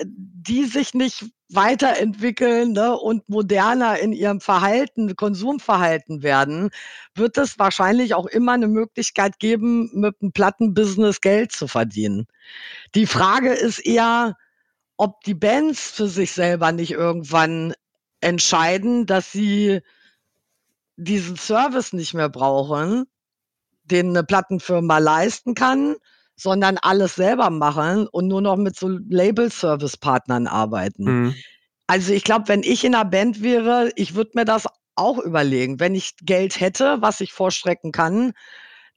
die 0.05 0.65
sich 0.65 0.93
nicht 0.93 1.27
weiterentwickeln 1.51 2.73
ne, 2.73 2.97
und 2.99 3.29
moderner 3.29 3.99
in 4.01 4.13
ihrem 4.13 4.41
Verhalten, 4.41 5.15
Konsumverhalten 5.15 6.23
werden, 6.23 6.71
wird 7.15 7.39
es 7.39 7.59
wahrscheinlich 7.59 8.15
auch 8.15 8.27
immer 8.27 8.53
eine 8.53 8.67
Möglichkeit 8.67 9.39
geben, 9.39 9.91
mit 9.95 10.17
einem 10.21 10.33
Plattenbusiness 10.33 11.21
Geld 11.21 11.53
zu 11.53 11.69
verdienen. 11.69 12.27
Die 12.95 13.07
Frage 13.07 13.53
ist 13.53 13.79
eher, 13.79 14.37
ob 14.97 15.21
die 15.23 15.35
Bands 15.35 15.91
für 15.93 16.09
sich 16.09 16.33
selber 16.33 16.73
nicht 16.73 16.91
irgendwann 16.91 17.73
entscheiden, 18.21 19.07
dass 19.07 19.33
sie 19.33 19.81
diesen 20.97 21.37
Service 21.37 21.93
nicht 21.93 22.15
mehr 22.15 22.29
brauchen, 22.29 23.07
den 23.85 24.09
eine 24.11 24.25
Plattenfirma 24.25 24.99
leisten 24.99 25.55
kann, 25.55 25.97
sondern 26.37 26.79
alles 26.79 27.17
selber 27.17 27.51
machen 27.51 28.07
und 28.07 28.29
nur 28.29 28.41
noch 28.41 28.57
mit 28.57 28.77
so 28.77 28.89
Label-Service-Partnern 28.89 30.47
arbeiten. 30.47 31.05
Mhm. 31.05 31.35
Also 31.87 32.13
ich 32.13 32.25
glaube, 32.25 32.49
wenn 32.49 32.63
ich 32.63 32.85
in 32.85 32.95
einer 32.95 33.05
Band 33.05 33.43
wäre, 33.43 33.91
ich 33.97 34.15
würde 34.15 34.33
mir 34.35 34.45
das 34.45 34.67
auch 34.95 35.19
überlegen. 35.19 35.81
Wenn 35.81 35.95
ich 35.95 36.17
Geld 36.23 36.61
hätte, 36.61 36.99
was 37.01 37.21
ich 37.21 37.33
vorstrecken 37.33 37.93
kann, 37.93 38.33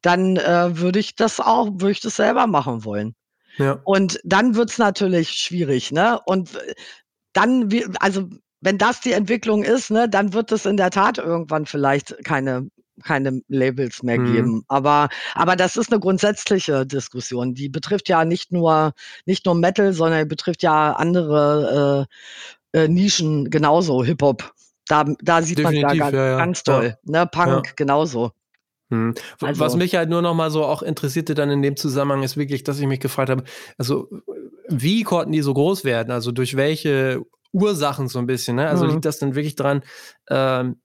dann 0.02 0.38
äh, 0.38 0.78
würde 0.78 1.00
ich 1.00 1.16
das 1.16 1.40
auch, 1.40 1.68
würde 1.74 1.92
ich 1.92 2.02
das 2.02 2.16
selber 2.16 2.48
machen 2.48 2.84
wollen. 2.84 3.16
Ja. 3.58 3.80
Und 3.84 4.20
dann 4.24 4.56
wird's 4.56 4.78
natürlich 4.78 5.30
schwierig, 5.32 5.92
ne? 5.92 6.20
Und 6.26 6.58
dann, 7.34 7.70
also 8.00 8.30
wenn 8.62 8.78
das 8.78 9.02
die 9.02 9.14
Entwicklung 9.14 9.64
ist, 9.64 9.92
ne, 9.92 10.08
dann 10.08 10.34
wird 10.34 10.52
es 10.52 10.66
in 10.66 10.78
der 10.78 10.92
Tat 10.92 11.18
irgendwann 11.18 11.66
vielleicht 11.66 12.24
keine 12.24 12.70
keine 13.04 13.42
Labels 13.48 14.04
mehr 14.04 14.20
mhm. 14.20 14.34
geben. 14.34 14.64
Aber, 14.68 15.10
aber 15.34 15.56
das 15.56 15.76
ist 15.76 15.92
eine 15.92 16.00
grundsätzliche 16.00 16.86
Diskussion. 16.86 17.56
Die 17.56 17.70
betrifft 17.70 18.10
ja 18.10 18.26
nicht 18.26 18.52
nur, 18.52 18.94
nicht 19.26 19.46
nur 19.46 19.56
Metal, 19.56 19.94
sondern 19.94 20.28
betrifft 20.28 20.62
ja 20.62 20.94
andere 20.94 22.08
äh, 22.74 22.80
äh, 22.80 22.88
Nischen 22.88 23.50
genauso, 23.50 24.04
Hip-Hop. 24.04 24.54
Da, 24.88 25.06
da 25.22 25.42
sieht 25.42 25.60
Definitiv, 25.60 25.88
man 25.88 25.98
ja 25.98 26.04
ganz, 26.04 26.14
ja, 26.16 26.26
ja. 26.26 26.38
ganz 26.38 26.64
toll. 26.64 26.98
Ne? 27.04 27.26
Punk 27.26 27.76
genauso. 27.76 28.32
Hm. 28.90 29.16
Also, 29.40 29.60
Was 29.62 29.76
mich 29.76 29.96
halt 29.96 30.10
nur 30.10 30.22
noch 30.22 30.34
mal 30.34 30.52
so 30.52 30.66
auch 30.66 30.82
interessierte 30.82 31.34
dann 31.34 31.50
in 31.50 31.62
dem 31.62 31.78
Zusammenhang 31.78 32.24
ist 32.24 32.36
wirklich, 32.36 32.64
dass 32.64 32.80
ich 32.80 32.88
mich 32.88 33.00
gefragt 33.00 33.30
habe, 33.30 33.44
also 33.78 34.10
wie 34.68 35.04
konnten 35.04 35.32
die 35.32 35.42
so 35.42 35.54
groß 35.54 35.86
werden? 35.86 36.12
Also 36.12 36.32
durch 36.32 36.58
welche 36.58 37.22
Ursachen 37.54 38.08
so 38.08 38.20
ein 38.20 38.28
bisschen? 38.28 38.56
Ne? 38.56 38.68
Also 38.68 38.86
mhm. 38.86 38.92
liegt 38.92 39.06
das 39.06 39.20
denn 39.20 39.36
wirklich 39.36 39.56
dran, 39.56 39.84
ähm, 40.30 40.78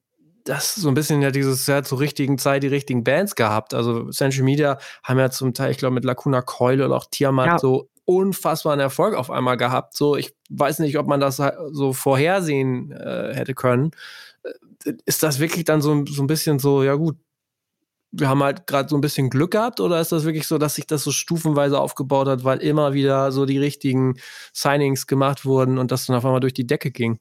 das 0.45 0.75
so 0.75 0.89
ein 0.89 0.95
bisschen 0.95 1.23
ja 1.23 1.31
dieses 1.31 1.67
ja 1.67 1.83
zur 1.83 2.01
richtigen 2.01 2.39
Zeit 2.39 2.63
die 2.63 2.69
richtigen 2.69 3.05
Bands 3.05 3.35
gehabt. 3.35 3.75
Also 3.75 4.11
Century 4.11 4.45
Media 4.45 4.79
haben 5.03 5.19
ja 5.19 5.31
zum 5.31 5.55
Teil, 5.55 5.71
ich 5.71 5.79
glaube, 5.79 5.95
mit 5.95 6.05
Lacuna 6.05 6.41
Coil 6.43 6.83
oder 6.83 6.97
auch 6.97 7.07
Tiamat 7.11 7.47
ja. 7.47 7.59
so 7.59 7.89
unfassbaren 8.05 8.81
Erfolg 8.81 9.15
auf 9.15 9.31
einmal 9.31 9.57
gehabt. 9.57 9.97
So, 9.97 10.17
ich 10.17 10.35
weiß 10.49 10.79
nicht, 10.79 10.97
ob 10.99 11.09
man 11.09 11.21
das 11.21 11.43
so 11.73 11.93
vorhersehen 11.93 12.93
äh, 12.93 13.35
hätte 13.35 13.55
können. 13.55 13.91
Äh, 14.85 14.93
ist 15.05 15.23
das 15.23 15.41
wirklich 15.41 15.65
dann 15.65 15.83
so, 15.83 16.05
so 16.07 16.23
ein 16.23 16.29
bisschen 16.29 16.59
so, 16.59 16.85
ja 16.85 16.95
gut, 16.95 17.17
wir 18.19 18.29
haben 18.29 18.43
halt 18.43 18.67
gerade 18.67 18.89
so 18.89 18.97
ein 18.97 19.01
bisschen 19.01 19.31
Glück 19.31 19.53
gehabt 19.53 19.81
oder 19.81 20.01
ist 20.01 20.13
das 20.13 20.25
wirklich 20.25 20.47
so, 20.47 20.59
dass 20.59 20.75
sich 20.75 20.87
das 20.87 21.05
so 21.05 21.11
stufenweise 21.11 21.81
aufgebaut 21.81 22.29
hat, 22.29 22.45
weil 22.45 22.59
immer 22.59 22.93
wieder 22.93 23.33
so 23.33 23.47
die 23.47 23.59
richtigen 23.59 24.15
Signings 24.53 25.07
gemacht 25.07 25.45
wurden 25.45 25.79
und 25.79 25.91
das 25.91 26.07
dann 26.07 26.17
auf 26.17 26.25
einmal 26.25 26.41
durch 26.41 26.55
die 26.55 26.67
Decke 26.67 26.91
ging? 26.91 27.19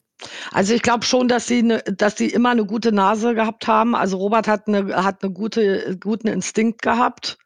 Also 0.52 0.74
ich 0.74 0.82
glaube 0.82 1.04
schon, 1.04 1.28
dass 1.28 1.46
sie, 1.46 1.62
ne, 1.62 1.82
dass 1.84 2.16
sie 2.16 2.28
immer 2.28 2.50
eine 2.50 2.64
gute 2.64 2.92
Nase 2.92 3.34
gehabt 3.34 3.66
haben. 3.66 3.94
Also 3.94 4.16
Robert 4.16 4.48
hat 4.48 4.66
eine, 4.66 5.04
hat 5.04 5.22
eine 5.22 5.32
gute, 5.32 5.98
guten 6.00 6.28
Instinkt 6.28 6.82
gehabt. 6.82 7.38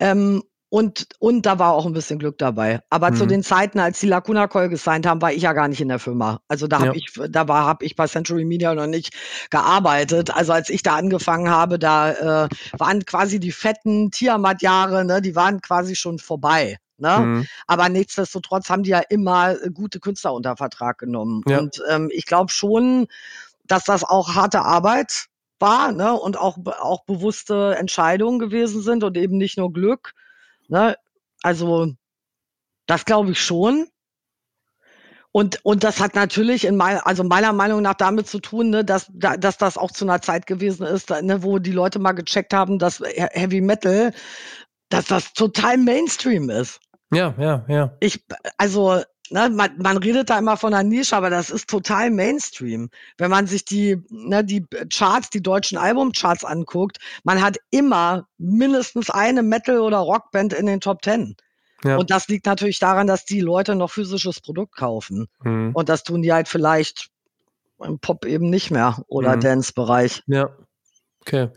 Ähm, 0.00 0.42
und, 0.72 1.06
und 1.18 1.44
da 1.44 1.58
war 1.58 1.74
auch 1.74 1.84
ein 1.84 1.92
bisschen 1.92 2.18
Glück 2.18 2.38
dabei. 2.38 2.80
Aber 2.88 3.10
mhm. 3.10 3.16
zu 3.16 3.26
den 3.26 3.42
Zeiten, 3.42 3.78
als 3.78 4.00
die 4.00 4.06
Lacuna 4.06 4.48
Coil 4.48 4.70
gesigned 4.70 5.04
haben, 5.06 5.20
war 5.20 5.30
ich 5.30 5.42
ja 5.42 5.52
gar 5.52 5.68
nicht 5.68 5.82
in 5.82 5.88
der 5.88 5.98
Firma. 5.98 6.40
Also 6.48 6.66
da 6.66 6.78
ja. 6.78 6.86
habe 6.86 6.96
ich, 6.96 7.12
da 7.28 7.46
war, 7.46 7.66
habe 7.66 7.84
ich 7.84 7.94
bei 7.94 8.06
Century 8.06 8.46
Media 8.46 8.74
noch 8.74 8.86
nicht 8.86 9.12
gearbeitet. 9.50 10.34
Also 10.34 10.54
als 10.54 10.70
ich 10.70 10.82
da 10.82 10.96
angefangen 10.96 11.50
habe, 11.50 11.78
da 11.78 12.44
äh, 12.44 12.48
waren 12.78 13.04
quasi 13.04 13.38
die 13.38 13.52
fetten 13.52 14.10
Tiamat-Jahre, 14.12 15.04
ne, 15.04 15.20
die 15.20 15.36
waren 15.36 15.60
quasi 15.60 15.94
schon 15.94 16.18
vorbei. 16.18 16.78
Ne? 16.96 17.18
Mhm. 17.18 17.46
Aber 17.66 17.90
nichtsdestotrotz 17.90 18.70
haben 18.70 18.82
die 18.82 18.90
ja 18.90 19.02
immer 19.10 19.56
gute 19.74 20.00
Künstler 20.00 20.32
unter 20.32 20.56
Vertrag 20.56 20.96
genommen. 20.96 21.42
Ja. 21.46 21.58
Und 21.58 21.82
ähm, 21.90 22.08
ich 22.10 22.24
glaube 22.24 22.50
schon, 22.50 23.08
dass 23.66 23.84
das 23.84 24.04
auch 24.04 24.36
harte 24.36 24.62
Arbeit 24.62 25.26
war 25.58 25.92
ne? 25.92 26.14
und 26.14 26.38
auch, 26.38 26.56
auch 26.80 27.04
bewusste 27.04 27.76
Entscheidungen 27.78 28.38
gewesen 28.38 28.80
sind 28.80 29.04
und 29.04 29.18
eben 29.18 29.36
nicht 29.36 29.58
nur 29.58 29.70
Glück. 29.70 30.14
Ne? 30.72 30.96
Also, 31.42 31.92
das 32.86 33.04
glaube 33.04 33.32
ich 33.32 33.40
schon. 33.40 33.88
Und, 35.30 35.60
und 35.64 35.84
das 35.84 36.00
hat 36.00 36.14
natürlich 36.14 36.64
in 36.64 36.76
mein, 36.76 36.96
also 36.98 37.24
meiner 37.24 37.52
Meinung 37.52 37.82
nach 37.82 37.94
damit 37.94 38.26
zu 38.26 38.38
tun, 38.38 38.70
ne, 38.70 38.82
dass, 38.82 39.10
dass 39.12 39.58
das 39.58 39.76
auch 39.76 39.90
zu 39.90 40.06
einer 40.06 40.22
Zeit 40.22 40.46
gewesen 40.46 40.86
ist, 40.86 41.10
ne, 41.10 41.42
wo 41.42 41.58
die 41.58 41.72
Leute 41.72 41.98
mal 41.98 42.12
gecheckt 42.12 42.54
haben, 42.54 42.78
dass 42.78 43.00
Heavy 43.00 43.60
Metal, 43.60 44.14
dass 44.88 45.06
das 45.06 45.34
total 45.34 45.76
Mainstream 45.76 46.48
ist. 46.48 46.80
Ja, 47.12 47.34
ja, 47.38 47.66
ja. 47.68 47.96
Ich, 48.00 48.24
also, 48.56 49.02
ne, 49.32 49.50
man, 49.50 49.70
man 49.78 49.96
redet 49.96 50.30
da 50.30 50.38
immer 50.38 50.56
von 50.56 50.74
einer 50.74 50.88
Nische, 50.88 51.16
aber 51.16 51.30
das 51.30 51.50
ist 51.50 51.68
total 51.68 52.10
Mainstream. 52.10 52.90
Wenn 53.18 53.30
man 53.30 53.46
sich 53.46 53.64
die, 53.64 54.02
ne, 54.10 54.44
die 54.44 54.66
Charts, 54.90 55.30
die 55.30 55.42
deutschen 55.42 55.78
Albumcharts 55.78 56.44
anguckt, 56.44 56.98
man 57.24 57.42
hat 57.42 57.56
immer 57.70 58.28
mindestens 58.38 59.10
eine 59.10 59.42
Metal- 59.42 59.80
oder 59.80 59.98
Rockband 59.98 60.52
in 60.52 60.66
den 60.66 60.80
Top 60.80 61.02
Ten. 61.02 61.36
Ja. 61.84 61.96
Und 61.96 62.10
das 62.10 62.28
liegt 62.28 62.46
natürlich 62.46 62.78
daran, 62.78 63.06
dass 63.06 63.24
die 63.24 63.40
Leute 63.40 63.74
noch 63.74 63.90
physisches 63.90 64.40
Produkt 64.40 64.76
kaufen. 64.76 65.26
Mhm. 65.42 65.70
Und 65.74 65.88
das 65.88 66.04
tun 66.04 66.22
die 66.22 66.32
halt 66.32 66.48
vielleicht 66.48 67.08
im 67.80 67.98
Pop 67.98 68.24
eben 68.24 68.48
nicht 68.50 68.70
mehr 68.70 69.02
oder 69.08 69.36
mhm. 69.36 69.40
Dance-Bereich. 69.40 70.22
Ja. 70.26 70.50
Okay. 71.20 71.48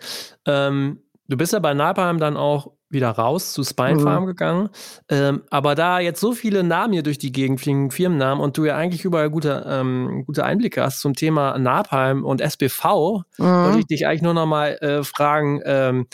Ähm, 0.45 1.03
du 1.27 1.37
bist 1.37 1.53
ja 1.53 1.59
bei 1.59 1.73
Napalm 1.73 2.19
dann 2.19 2.37
auch 2.37 2.71
wieder 2.89 3.09
raus 3.09 3.53
zu 3.53 3.63
Spine 3.63 3.99
Farm 3.99 4.23
mhm. 4.23 4.27
gegangen. 4.27 4.69
Ähm, 5.09 5.43
aber 5.49 5.75
da 5.75 5.99
jetzt 5.99 6.19
so 6.19 6.33
viele 6.33 6.63
Namen 6.63 6.93
hier 6.93 7.03
durch 7.03 7.17
die 7.17 7.31
Gegend 7.31 7.59
fliegen, 7.59 7.91
Firmennamen, 7.91 8.43
und 8.43 8.57
du 8.57 8.65
ja 8.65 8.75
eigentlich 8.75 9.05
überall 9.05 9.29
gute, 9.29 9.65
ähm, 9.67 10.23
gute 10.25 10.43
Einblicke 10.43 10.83
hast 10.83 10.99
zum 10.99 11.15
Thema 11.15 11.57
Napalm 11.57 12.23
und 12.23 12.41
SBV, 12.41 13.23
mhm. 13.37 13.43
wollte 13.43 13.79
ich 13.79 13.87
dich 13.87 14.07
eigentlich 14.07 14.21
nur 14.21 14.33
noch 14.33 14.45
mal 14.45 14.77
äh, 14.81 15.03
fragen, 15.03 15.61
ähm, 15.65 16.07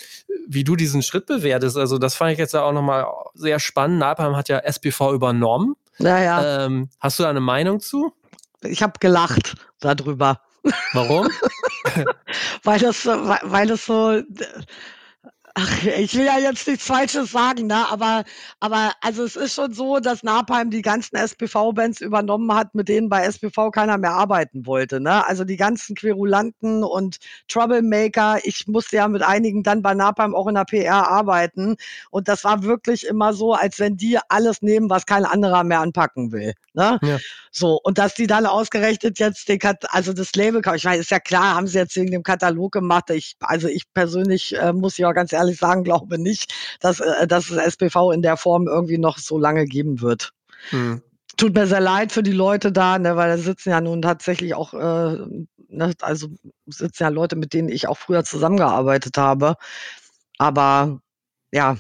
wie 0.47 0.63
du 0.63 0.75
diesen 0.75 1.03
Schritt 1.03 1.25
bewertest. 1.25 1.77
Also 1.77 1.97
das 1.97 2.15
fand 2.15 2.34
ich 2.34 2.39
jetzt 2.39 2.55
auch 2.55 2.73
noch 2.73 2.81
mal 2.81 3.05
sehr 3.34 3.60
spannend. 3.60 3.99
Napalm 3.99 4.36
hat 4.36 4.49
ja 4.49 4.60
SBV 4.60 5.13
übernommen. 5.13 5.75
Naja. 5.97 6.65
Ähm, 6.65 6.89
hast 6.99 7.19
du 7.19 7.23
da 7.23 7.29
eine 7.29 7.41
Meinung 7.41 7.79
zu? 7.79 8.13
Ich 8.63 8.81
habe 8.81 8.93
gelacht 8.99 9.55
darüber. 9.79 10.41
Warum? 10.93 11.27
weil 12.63 12.79
das, 12.79 13.05
weil 13.05 13.67
das 13.67 13.86
so 13.86 14.21
Ach, 15.56 15.84
ich 15.84 16.16
will 16.16 16.26
ja 16.26 16.40
jetzt 16.40 16.68
nichts 16.68 16.86
Falsches 16.86 17.32
sagen, 17.32 17.68
ne? 17.68 17.86
aber, 17.90 18.24
aber 18.62 18.94
also 19.02 19.24
es 19.24 19.36
ist 19.36 19.56
schon 19.56 19.74
so, 19.74 20.00
dass 20.00 20.24
Napalm 20.24 20.70
die 20.70 20.82
ganzen 20.82 21.18
SPV-Bands 21.18 22.00
übernommen 22.00 22.54
hat, 22.54 22.74
mit 22.74 22.88
denen 22.88 23.10
bei 23.10 23.26
SPV 23.26 23.70
keiner 23.72 23.98
mehr 23.98 24.14
arbeiten 24.14 24.66
wollte. 24.66 25.02
Ne? 25.02 25.26
Also 25.28 25.44
die 25.44 25.58
ganzen 25.58 25.96
Querulanten 25.96 26.84
und 26.84 27.18
Troublemaker. 27.50 28.40
Ich 28.44 28.68
musste 28.68 28.98
ja 28.98 29.08
mit 29.08 29.24
einigen 29.24 29.64
dann 29.64 29.82
bei 29.82 29.94
Napalm 29.94 30.36
auch 30.36 30.48
in 30.48 30.56
der 30.56 30.66
PR 30.66 31.10
arbeiten. 31.10 31.76
Und 32.12 32.28
das 32.30 32.44
war 32.46 32.64
wirklich 32.64 33.06
immer 33.06 33.34
so, 33.34 33.54
als 33.54 33.80
wenn 33.80 33.98
die 33.98 34.20
alles 34.30 34.62
nehmen, 34.62 34.90
was 34.90 35.06
kein 35.06 35.26
anderer 35.26 35.64
mehr 35.66 35.82
anpacken 35.82 36.32
will. 36.32 36.54
Ne? 36.74 36.98
Ja. 37.02 37.20
So, 37.52 37.80
und 37.84 37.98
dass 37.98 38.16
die 38.16 38.28
dann 38.28 38.46
ausgerechnet 38.46 39.20
jetzt 39.20 39.50
den 39.50 39.60
Kat 39.60 39.84
also 39.90 40.14
das 40.14 40.34
Label, 40.36 40.62
ich 40.76 40.86
meine, 40.86 41.02
ist 41.02 41.12
ja 41.12 41.20
klar, 41.20 41.56
haben 41.56 41.68
sie 41.68 41.78
jetzt 41.78 41.98
wegen 41.98 42.12
dem 42.12 42.24
Katalog 42.24 42.72
gemacht. 42.72 43.10
Ich, 43.10 43.36
also 43.42 43.68
ich 43.68 43.92
persönlich 43.94 44.58
äh, 44.58 44.72
muss 44.72 44.98
ja 44.98 45.12
ganz 45.12 45.34
ehrlich 45.34 45.40
sagen, 45.49 45.84
glaube 45.84 46.17
nicht, 46.17 46.54
dass, 46.80 46.99
äh, 46.99 47.27
dass 47.27 47.49
es 47.49 47.58
SPV 47.58 48.12
in 48.12 48.21
der 48.21 48.38
Form 48.38 48.67
irgendwie 48.67 48.97
noch 48.97 49.17
so 49.17 49.38
lange 49.38 49.65
geben 49.65 50.01
wird. 50.01 50.34
Hm. 50.69 51.01
Tut 51.38 51.56
mir 51.56 51.67
sehr 51.67 51.82
leid 51.82 52.12
für 52.12 52.23
die 52.23 52.34
Leute 52.34 52.71
da, 52.71 52.99
ne, 52.99 53.15
weil 53.15 53.30
da 53.30 53.38
sitzen 53.38 53.69
ja 53.69 53.82
nun 53.82 54.01
tatsächlich 54.01 54.54
auch, 54.54 54.73
äh, 54.73 55.17
ne, 55.69 55.93
also 56.01 56.27
sitzen 56.67 57.04
ja 57.04 57.10
Leute, 57.10 57.36
mit 57.36 57.54
denen 57.54 57.69
ich 57.69 57.88
auch 57.88 57.97
früher 57.97 58.23
zusammengearbeitet 58.23 59.17
habe. 59.17 59.56
Aber 60.38 60.99
ja, 61.51 61.77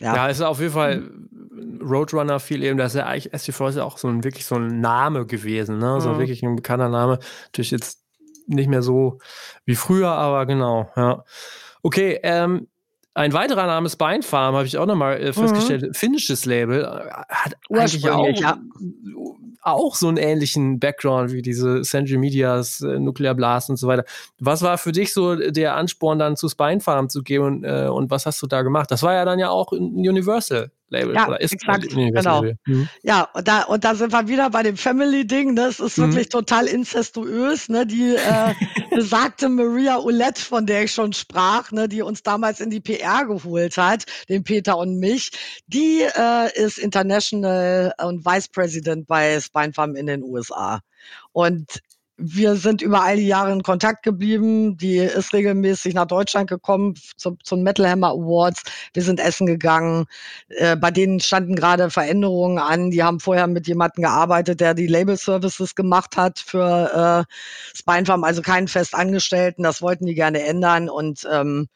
ja. 0.00 0.16
ja, 0.16 0.26
ist 0.28 0.40
auf 0.40 0.60
jeden 0.60 0.72
Fall 0.72 1.10
Roadrunner 1.82 2.40
viel 2.40 2.62
eben, 2.62 2.78
das 2.78 2.94
ist 2.94 3.00
ja 3.00 3.06
eigentlich 3.06 3.32
STV 3.38 3.68
ist 3.68 3.76
ja 3.76 3.84
auch 3.84 3.98
so 3.98 4.08
ein 4.08 4.24
wirklich 4.24 4.46
so 4.46 4.56
ein 4.56 4.80
Name 4.80 5.26
gewesen, 5.26 5.78
ne? 5.78 5.96
Mhm. 5.96 6.00
So 6.00 6.18
wirklich 6.18 6.42
ein 6.42 6.56
bekannter 6.56 6.88
Name. 6.88 7.18
Natürlich 7.46 7.70
jetzt 7.70 8.02
nicht 8.46 8.68
mehr 8.68 8.82
so 8.82 9.18
wie 9.64 9.76
früher, 9.76 10.10
aber 10.10 10.46
genau, 10.46 10.90
ja. 10.96 11.24
Okay, 11.82 12.18
ähm, 12.22 12.68
Ein 13.14 13.32
weiterer 13.32 13.66
Name 13.66 13.86
ist 13.86 13.96
Beinfarm, 13.96 14.54
habe 14.54 14.66
ich 14.66 14.78
auch 14.78 14.86
nochmal 14.86 15.20
äh, 15.20 15.32
festgestellt. 15.32 15.82
Mhm. 15.82 15.94
Finnisches 15.94 16.44
Label. 16.44 16.84
Äh, 16.84 17.10
hat 17.28 17.56
eigentlich 17.68 18.08
auch, 18.08 18.28
ja. 18.28 18.58
auch 19.62 19.96
so 19.96 20.06
einen 20.08 20.16
ähnlichen 20.16 20.78
Background 20.78 21.32
wie 21.32 21.42
diese 21.42 21.82
Century 21.82 22.18
Medias, 22.18 22.80
äh, 22.82 22.98
Nuclear 23.00 23.34
Blast 23.34 23.68
und 23.68 23.76
so 23.76 23.88
weiter. 23.88 24.04
Was 24.38 24.62
war 24.62 24.78
für 24.78 24.92
dich 24.92 25.12
so 25.12 25.34
der 25.34 25.74
Ansporn, 25.74 26.20
dann 26.20 26.36
zu 26.36 26.48
Spinefarm 26.48 27.08
zu 27.08 27.22
gehen 27.22 27.42
und, 27.42 27.64
äh, 27.64 27.88
und 27.88 28.10
was 28.10 28.26
hast 28.26 28.40
du 28.42 28.46
da 28.46 28.62
gemacht? 28.62 28.90
Das 28.90 29.02
war 29.02 29.14
ja 29.14 29.24
dann 29.24 29.38
ja 29.40 29.50
auch 29.50 29.72
ein 29.72 29.94
Universal. 29.96 30.70
Label 30.90 31.14
ja, 31.14 31.28
oder 31.28 31.40
ist 31.40 31.52
exakt, 31.52 31.88
genau. 31.88 32.42
Mhm. 32.66 32.88
Ja, 33.02 33.28
und 33.32 33.46
da, 33.46 33.62
und 33.62 33.84
da 33.84 33.94
sind 33.94 34.12
wir 34.12 34.26
wieder 34.28 34.50
bei 34.50 34.62
dem 34.62 34.76
Family-Ding. 34.76 35.54
Ne? 35.54 35.62
Es 35.62 35.80
ist 35.80 35.96
mhm. 35.96 36.08
wirklich 36.08 36.28
total 36.28 36.66
incestuös. 36.66 37.68
Ne? 37.68 37.86
Die 37.86 38.16
äh, 38.16 38.54
besagte 38.94 39.48
Maria 39.48 39.98
Oulette, 39.98 40.42
von 40.42 40.66
der 40.66 40.84
ich 40.84 40.92
schon 40.92 41.12
sprach, 41.12 41.70
ne? 41.70 41.88
die 41.88 42.02
uns 42.02 42.22
damals 42.22 42.60
in 42.60 42.70
die 42.70 42.80
PR 42.80 43.24
geholt 43.24 43.76
hat, 43.76 44.04
den 44.28 44.42
Peter 44.42 44.76
und 44.76 44.98
mich, 44.98 45.30
die 45.68 46.02
äh, 46.02 46.52
ist 46.60 46.78
International 46.78 47.94
und 48.02 48.24
Vice 48.26 48.48
President 48.48 49.06
bei 49.06 49.40
Spine 49.40 49.72
Farm 49.72 49.94
in 49.94 50.06
den 50.06 50.22
USA. 50.24 50.80
Und 51.32 51.80
wir 52.20 52.56
sind 52.56 52.82
über 52.82 53.02
all 53.02 53.16
die 53.16 53.26
Jahre 53.26 53.52
in 53.52 53.62
Kontakt 53.62 54.02
geblieben. 54.02 54.76
Die 54.76 54.98
ist 54.98 55.32
regelmäßig 55.32 55.94
nach 55.94 56.06
Deutschland 56.06 56.48
gekommen 56.48 56.94
zum, 57.16 57.38
zum 57.42 57.62
Metal 57.62 57.88
Hammer 57.88 58.10
Awards. 58.10 58.62
Wir 58.92 59.02
sind 59.02 59.20
essen 59.20 59.46
gegangen. 59.46 60.04
Äh, 60.48 60.76
bei 60.76 60.90
denen 60.90 61.20
standen 61.20 61.56
gerade 61.56 61.90
Veränderungen 61.90 62.58
an. 62.58 62.90
Die 62.90 63.02
haben 63.02 63.20
vorher 63.20 63.46
mit 63.46 63.66
jemandem 63.66 64.02
gearbeitet, 64.02 64.60
der 64.60 64.74
die 64.74 64.86
Label 64.86 65.16
Services 65.16 65.74
gemacht 65.74 66.16
hat 66.16 66.38
für 66.38 67.26
äh, 67.26 67.76
Spinefarm, 67.76 68.24
also 68.24 68.42
keinen 68.42 68.68
Festangestellten. 68.68 69.62
Das 69.62 69.80
wollten 69.80 70.06
die 70.06 70.14
gerne 70.14 70.42
ändern 70.42 70.90
und 70.90 71.26
ähm, 71.32 71.68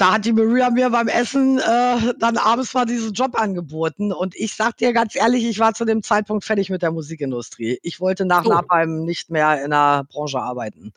da 0.00 0.14
hat 0.14 0.24
die 0.24 0.32
Maria 0.32 0.70
mir 0.70 0.88
beim 0.88 1.08
Essen 1.08 1.58
äh, 1.58 2.14
dann 2.18 2.38
abends 2.38 2.72
mal 2.72 2.86
diesen 2.86 3.12
Job 3.12 3.38
angeboten. 3.38 4.12
Und 4.12 4.34
ich 4.34 4.54
sag 4.54 4.78
dir 4.78 4.94
ganz 4.94 5.14
ehrlich, 5.14 5.44
ich 5.44 5.58
war 5.58 5.74
zu 5.74 5.84
dem 5.84 6.02
Zeitpunkt 6.02 6.44
fertig 6.44 6.70
mit 6.70 6.80
der 6.80 6.90
Musikindustrie. 6.90 7.78
Ich 7.82 8.00
wollte 8.00 8.24
nach 8.24 8.46
oh. 8.46 8.48
Napalm 8.48 9.04
nicht 9.04 9.30
mehr 9.30 9.62
in 9.62 9.72
der 9.72 10.04
Branche 10.04 10.40
arbeiten. 10.40 10.94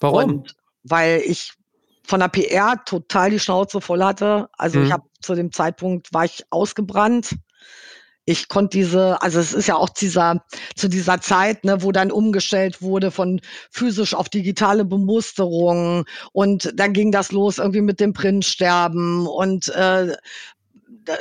Warum? 0.00 0.24
Und 0.24 0.56
weil 0.84 1.20
ich 1.26 1.52
von 2.02 2.20
der 2.20 2.28
PR 2.28 2.82
total 2.84 3.30
die 3.30 3.40
Schnauze 3.40 3.82
voll 3.82 4.02
hatte. 4.02 4.48
Also 4.56 4.78
mhm. 4.78 4.86
ich 4.86 4.92
habe 4.92 5.04
zu 5.20 5.34
dem 5.34 5.52
Zeitpunkt 5.52 6.14
war 6.14 6.24
ich 6.24 6.46
ausgebrannt 6.48 7.36
ich 8.26 8.48
konnte 8.48 8.76
diese, 8.76 9.22
also 9.22 9.38
es 9.38 9.54
ist 9.54 9.68
ja 9.68 9.76
auch 9.76 9.88
dieser, 9.88 10.44
zu 10.74 10.88
dieser 10.88 11.20
Zeit, 11.20 11.64
ne, 11.64 11.82
wo 11.82 11.92
dann 11.92 12.10
umgestellt 12.10 12.82
wurde 12.82 13.10
von 13.12 13.40
physisch 13.70 14.14
auf 14.14 14.28
digitale 14.28 14.84
Bemusterung. 14.84 16.04
Und 16.32 16.72
dann 16.74 16.92
ging 16.92 17.12
das 17.12 17.30
los 17.30 17.58
irgendwie 17.58 17.82
mit 17.82 18.00
dem 18.00 18.12
Printsterben 18.12 19.26
und 19.28 19.68
äh, 19.68 20.16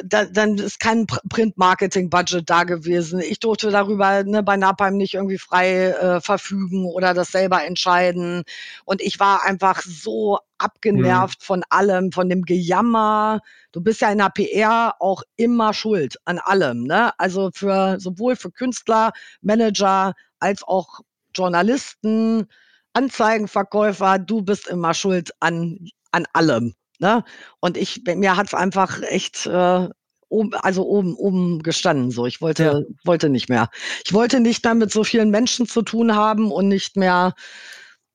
da, 0.03 0.25
dann 0.25 0.57
ist 0.57 0.79
kein 0.79 1.05
Print-Marketing-Budget 1.05 2.49
da 2.49 2.63
gewesen. 2.63 3.19
Ich 3.19 3.39
durfte 3.39 3.71
darüber 3.71 4.23
ne, 4.23 4.43
bei 4.43 4.57
Napalm 4.57 4.97
nicht 4.97 5.13
irgendwie 5.13 5.37
frei 5.37 5.89
äh, 5.89 6.21
verfügen 6.21 6.85
oder 6.85 7.13
das 7.13 7.31
selber 7.31 7.63
entscheiden. 7.63 8.43
Und 8.85 9.01
ich 9.01 9.19
war 9.19 9.43
einfach 9.43 9.81
so 9.81 10.39
abgenervt 10.57 11.39
mhm. 11.41 11.45
von 11.45 11.63
allem, 11.69 12.11
von 12.11 12.29
dem 12.29 12.43
Gejammer. 12.43 13.41
Du 13.71 13.81
bist 13.81 14.01
ja 14.01 14.11
in 14.11 14.17
der 14.17 14.29
PR 14.29 14.95
auch 14.99 15.23
immer 15.35 15.73
schuld 15.73 16.17
an 16.25 16.39
allem. 16.39 16.83
Ne? 16.83 17.11
Also 17.19 17.51
für 17.53 17.99
sowohl 17.99 18.35
für 18.35 18.51
Künstler, 18.51 19.11
Manager 19.41 20.13
als 20.39 20.63
auch 20.63 21.01
Journalisten, 21.35 22.47
Anzeigenverkäufer, 22.93 24.19
du 24.19 24.41
bist 24.41 24.67
immer 24.67 24.93
schuld 24.93 25.31
an, 25.39 25.89
an 26.11 26.25
allem. 26.33 26.73
Ne? 26.99 27.23
Und 27.59 27.77
ich, 27.77 28.03
mir 28.05 28.37
hat's 28.37 28.53
einfach 28.53 29.01
echt 29.01 29.45
äh, 29.45 29.89
oben, 30.29 30.53
also 30.55 30.85
oben, 30.85 31.15
oben 31.15 31.63
gestanden. 31.63 32.11
So, 32.11 32.25
ich 32.25 32.41
wollte, 32.41 32.63
ja. 32.63 32.95
wollte 33.03 33.29
nicht 33.29 33.49
mehr. 33.49 33.69
Ich 34.05 34.13
wollte 34.13 34.39
nicht 34.39 34.63
mehr 34.63 34.75
mit 34.75 34.91
so 34.91 35.03
vielen 35.03 35.29
Menschen 35.29 35.67
zu 35.67 35.81
tun 35.81 36.15
haben 36.15 36.51
und 36.51 36.67
nicht 36.67 36.97
mehr 36.97 37.33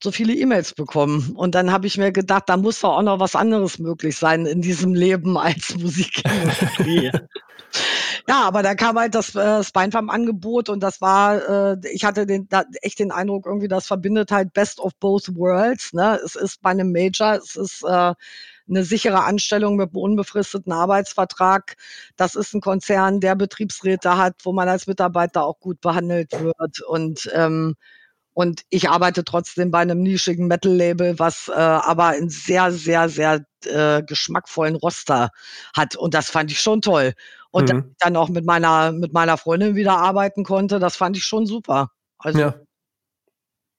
so 0.03 0.11
viele 0.11 0.33
E-Mails 0.33 0.75
bekommen. 0.75 1.33
Und 1.37 1.55
dann 1.55 1.71
habe 1.71 1.87
ich 1.87 1.99
mir 1.99 2.11
gedacht, 2.12 2.45
da 2.47 2.57
muss 2.57 2.81
doch 2.81 2.97
auch 2.97 3.03
noch 3.03 3.21
was 3.21 3.37
anderes 3.37 3.79
möglich 3.79 4.16
sein 4.16 4.47
in 4.47 4.62
diesem 4.62 4.95
Leben 4.95 5.37
als 5.38 5.77
Musikindustrie. 5.77 7.11
ja, 8.29 8.43
aber 8.43 8.62
da 8.62 8.75
kam 8.75 8.99
halt 8.99 9.14
das 9.14 9.35
äh, 9.35 9.62
Spinefarm-Angebot 9.62 10.71
und 10.71 10.81
das 10.81 11.01
war, 11.01 11.75
äh, 11.75 11.77
ich 11.93 12.05
hatte 12.05 12.27
den, 12.27 12.49
da, 12.49 12.64
echt 12.83 12.99
den 12.99 13.12
Eindruck, 13.12 13.47
irgendwie, 13.47 13.69
das 13.69 13.87
verbindet 13.87 14.33
halt 14.33 14.53
Best 14.55 14.81
of 14.81 14.95
Both 15.01 15.35
Worlds. 15.37 15.93
Ne? 15.93 16.19
Es 16.25 16.35
ist 16.35 16.62
bei 16.62 16.71
einem 16.71 16.93
Major, 16.93 17.35
es 17.35 17.57
ist 17.57 17.85
äh, 17.85 18.14
eine 18.70 18.85
sichere 18.85 19.24
Anstellung 19.24 19.76
mit 19.76 19.90
einem 19.90 20.02
unbefristeten 20.02 20.72
Arbeitsvertrag. 20.72 21.76
Das 22.16 22.35
ist 22.35 22.54
ein 22.54 22.61
Konzern, 22.61 23.20
der 23.20 23.35
Betriebsräte 23.35 24.16
hat, 24.16 24.37
wo 24.44 24.52
man 24.52 24.68
als 24.68 24.87
Mitarbeiter 24.87 25.44
auch 25.44 25.61
gut 25.61 25.80
behandelt 25.80 26.33
wird. 26.33 26.80
Und 26.87 27.30
ähm, 27.35 27.74
und 28.33 28.62
ich 28.70 28.88
arbeite 28.88 29.24
trotzdem 29.24 29.70
bei 29.70 29.80
einem 29.80 30.02
nischigen 30.02 30.46
Metal-Label, 30.46 31.18
was 31.18 31.48
äh, 31.48 31.52
aber 31.52 32.06
einen 32.06 32.30
sehr, 32.30 32.70
sehr, 32.70 33.09
sehr 33.09 33.44
äh, 33.66 34.02
geschmackvollen 34.02 34.76
Roster 34.76 35.30
hat. 35.76 35.96
Und 35.96 36.14
das 36.14 36.30
fand 36.30 36.50
ich 36.50 36.61
schon 36.61 36.80
toll. 36.80 37.12
Und 37.50 37.72
mhm. 37.72 37.94
dann 37.98 38.16
auch 38.16 38.28
mit 38.28 38.46
meiner, 38.46 38.92
mit 38.92 39.12
meiner 39.12 39.37
Freundin 39.37 39.74
wieder 39.74 39.98
arbeiten 39.98 40.44
konnte, 40.44 40.78
das 40.78 40.96
fand 40.96 41.16
ich 41.16 41.24
schon 41.24 41.44
super. 41.44 41.90
Also 42.18 42.38
ja. 42.38 42.54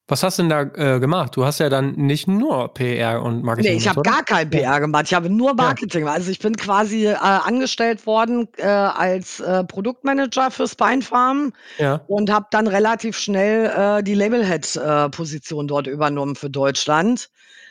Was 0.07 0.23
hast 0.23 0.39
du 0.39 0.43
denn 0.43 0.49
da 0.49 0.95
äh, 0.95 0.99
gemacht? 0.99 1.37
Du 1.37 1.45
hast 1.45 1.59
ja 1.59 1.69
dann 1.69 1.93
nicht 1.93 2.27
nur 2.27 2.73
PR 2.73 3.21
und 3.21 3.43
Marketing. 3.43 3.71
Nee, 3.71 3.77
ich 3.77 3.87
habe 3.87 4.01
gar 4.01 4.23
kein 4.23 4.49
PR 4.49 4.79
gemacht. 4.81 5.05
Ich 5.05 5.13
habe 5.13 5.29
nur 5.29 5.53
Marketing. 5.53 6.05
Ja. 6.05 6.11
Also 6.11 6.31
ich 6.31 6.39
bin 6.39 6.57
quasi 6.57 7.05
äh, 7.07 7.15
angestellt 7.15 8.05
worden 8.05 8.49
äh, 8.57 8.65
als 8.65 9.39
äh, 9.39 9.63
Produktmanager 9.63 10.51
für 10.51 10.67
Spinefarm 10.67 11.53
ja. 11.77 12.01
und 12.07 12.29
habe 12.29 12.47
dann 12.51 12.67
relativ 12.67 13.17
schnell 13.17 13.67
äh, 13.67 14.03
die 14.03 14.15
Labelhead-Position 14.15 15.67
dort 15.67 15.87
übernommen 15.87 16.35
für 16.35 16.49
Deutschland. 16.49 17.29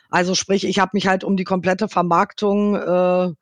Also 0.08 0.34
sprich, 0.34 0.64
ich 0.64 0.78
habe 0.78 0.90
mich 0.94 1.06
halt 1.06 1.24
um 1.24 1.36
die 1.36 1.44
komplette 1.44 1.88
Vermarktung 1.88 2.74
äh, 2.74 3.32